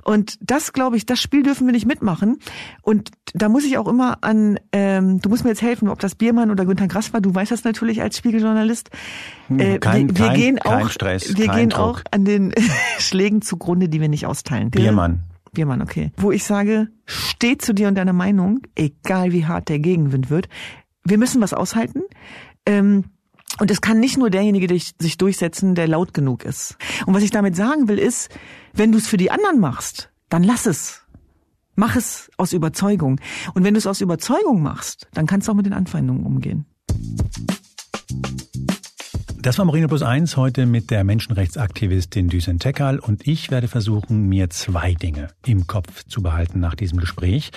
und 0.05 0.37
das 0.41 0.73
glaube 0.73 0.97
ich, 0.97 1.07
das 1.07 1.21
Spiel 1.21 1.45
dürfen 1.45 1.67
wir 1.67 1.73
nicht 1.73 1.87
mitmachen. 1.87 2.39
Und 2.83 3.13
da 3.35 3.49
muss 3.49 3.65
ich 3.65 3.79
auch 3.79 3.87
immer 3.87 4.19
an, 4.23 4.59
ähm, 4.73 5.21
du 5.21 5.29
musst 5.29 5.45
mir 5.45 5.51
jetzt 5.51 5.63
helfen, 5.63 5.89
ob 5.89 6.01
das 6.01 6.17
Biermann 6.17 6.51
oder 6.51 6.65
Günther 6.65 6.89
Grass 6.89 7.13
war. 7.13 7.21
Du 7.21 7.33
weißt 7.33 7.53
das 7.53 7.63
natürlich 7.63 8.03
als 8.03 8.17
Spiegeljournalist. 8.17 8.91
Hm, 9.47 9.61
äh, 9.61 9.79
kein, 9.79 10.09
wir, 10.09 10.19
wir 10.19 10.27
kein, 10.27 10.37
gehen 10.37 10.59
auch, 10.61 10.91
Stress, 10.91 11.37
wir 11.37 11.47
gehen 11.49 11.71
Druck. 11.71 11.81
auch 11.81 12.01
an 12.11 12.25
den 12.25 12.53
Schlägen 12.99 13.43
zugrunde, 13.43 13.89
die 13.89 14.01
wir 14.01 14.09
nicht 14.09 14.27
austeilen. 14.27 14.71
Biermann. 14.71 15.23
Biermann, 15.53 15.83
okay. 15.83 16.11
Wo 16.17 16.33
ich 16.33 16.43
sage, 16.45 16.89
steh 17.07 17.59
zu 17.59 17.75
dir 17.75 17.87
und 17.89 17.95
deiner 17.95 18.15
Meinung, 18.15 18.61
egal 18.75 19.33
wie 19.33 19.47
hart 19.47 19.69
der 19.69 19.79
Gegenwind 19.79 20.31
wird. 20.31 20.49
Wir 21.05 21.19
müssen 21.19 21.41
was 21.41 21.53
aushalten. 21.53 22.03
Ähm, 22.67 23.05
und 23.59 23.71
es 23.71 23.81
kann 23.81 24.01
nicht 24.01 24.17
nur 24.17 24.31
derjenige 24.31 24.69
sich 24.99 25.19
durchsetzen, 25.19 25.75
der 25.75 25.89
laut 25.89 26.15
genug 26.15 26.45
ist. 26.45 26.77
Und 27.07 27.15
was 27.15 27.23
ich 27.23 27.31
damit 27.31 27.57
sagen 27.57 27.89
will, 27.89 27.99
ist, 27.99 28.31
wenn 28.73 28.93
du 28.93 28.99
es 28.99 29.07
für 29.07 29.17
die 29.17 29.31
anderen 29.31 29.61
machst, 29.61 30.11
dann 30.29 30.43
lass 30.43 30.67
es. 30.67 31.03
Mach 31.75 31.97
es 31.97 32.31
aus 32.37 32.53
Überzeugung. 32.53 33.21
Und 33.55 33.65
wenn 33.65 33.75
du 33.75 33.79
es 33.79 33.87
aus 33.87 34.01
Überzeugung 34.01 34.63
machst, 34.63 35.09
dann 35.15 35.27
kannst 35.27 35.49
du 35.49 35.53
auch 35.53 35.57
mit 35.57 35.67
den 35.67 35.73
Anfeindungen 35.73 36.25
umgehen. 36.25 36.67
Das 39.43 39.59
war 39.59 39.65
Marino 39.65 39.89
Plus 39.89 40.03
eins 40.03 40.37
heute 40.37 40.67
mit 40.67 40.93
der 40.93 41.03
Menschenrechtsaktivistin 41.03 42.29
Düsen 42.29 42.61
Tekal 42.61 43.01
und 43.01 43.27
ich 43.27 43.51
werde 43.51 43.67
versuchen, 43.67 44.29
mir 44.29 44.51
zwei 44.51 44.95
Dinge 44.95 45.31
im 45.45 45.67
Kopf 45.67 46.05
zu 46.05 46.23
behalten 46.23 46.61
nach 46.61 46.77
diesem 46.77 46.99
Gespräch. 47.01 47.51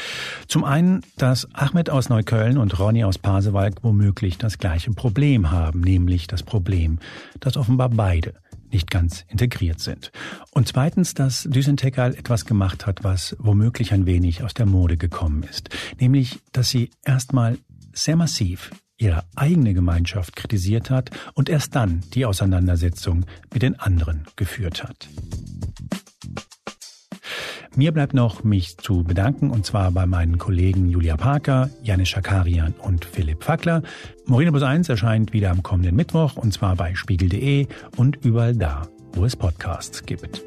Zum 0.48 0.64
einen, 0.64 1.04
dass 1.18 1.48
Ahmed 1.54 1.92
aus 1.92 2.10
Neukölln 2.10 2.58
und 2.58 2.80
Ronny 2.80 3.04
aus 3.04 3.20
Pasewalk 3.20 3.84
womöglich 3.84 4.40
das 4.40 4.58
gleiche 4.58 4.90
Problem 4.94 5.52
haben, 5.52 5.82
nämlich 5.82 6.26
das 6.26 6.42
Problem, 6.42 6.98
dass 7.40 7.56
offenbar 7.56 7.90
beide 7.90 8.34
nicht 8.72 8.90
ganz 8.90 9.24
integriert 9.28 9.80
sind. 9.80 10.12
Und 10.56 10.68
zweitens, 10.68 11.14
dass 11.14 11.44
Düsen 11.44 11.78
Tekal 11.78 12.16
etwas 12.16 12.46
gemacht 12.46 12.88
hat, 12.88 13.04
was 13.04 13.36
womöglich 13.38 13.94
ein 13.94 14.08
wenig 14.08 14.42
aus 14.42 14.56
der 14.56 14.66
Mode 14.66 14.98
gekommen 14.98 15.44
ist, 15.44 15.70
nämlich, 16.00 16.40
dass 16.52 16.70
sie 16.70 16.90
erstmal 17.06 17.60
sehr 17.94 18.16
massiv 18.16 18.72
ihre 18.98 19.24
eigene 19.36 19.74
Gemeinschaft 19.74 20.36
kritisiert 20.36 20.89
hat 20.89 21.12
und 21.34 21.50
erst 21.50 21.76
dann 21.76 22.02
die 22.14 22.26
Auseinandersetzung 22.26 23.26
mit 23.54 23.62
den 23.62 23.80
anderen 23.80 24.26
geführt 24.36 24.84
hat. 24.84 25.08
Mir 27.78 27.91
bleibt 27.91 28.14
noch, 28.14 28.46
mich 28.46 28.78
zu 28.78 29.04
bedanken, 29.04 29.50
und 29.50 29.66
zwar 29.66 29.91
bei 29.91 30.06
meinen 30.06 30.38
Kollegen 30.38 30.89
Julia 30.89 31.18
Parker, 31.18 31.70
Janis 31.84 32.08
Schakarian 32.08 32.74
und 32.80 33.04
Philipp 33.04 33.43
Fackler. 33.43 33.82
Morino 34.26 34.54
Bus 34.54 34.64
1 34.64 34.88
erscheint 34.88 35.34
wieder 35.34 35.52
am 35.52 35.62
kommenden 35.62 35.96
Mittwoch, 35.96 36.38
und 36.38 36.54
zwar 36.54 36.78
bei 36.78 36.96
spiegel.de 36.96 37.68
und 37.98 38.24
überall 38.24 38.56
da, 38.56 38.88
wo 39.14 39.26
es 39.26 39.36
Podcasts 39.36 40.06
gibt. 40.06 40.41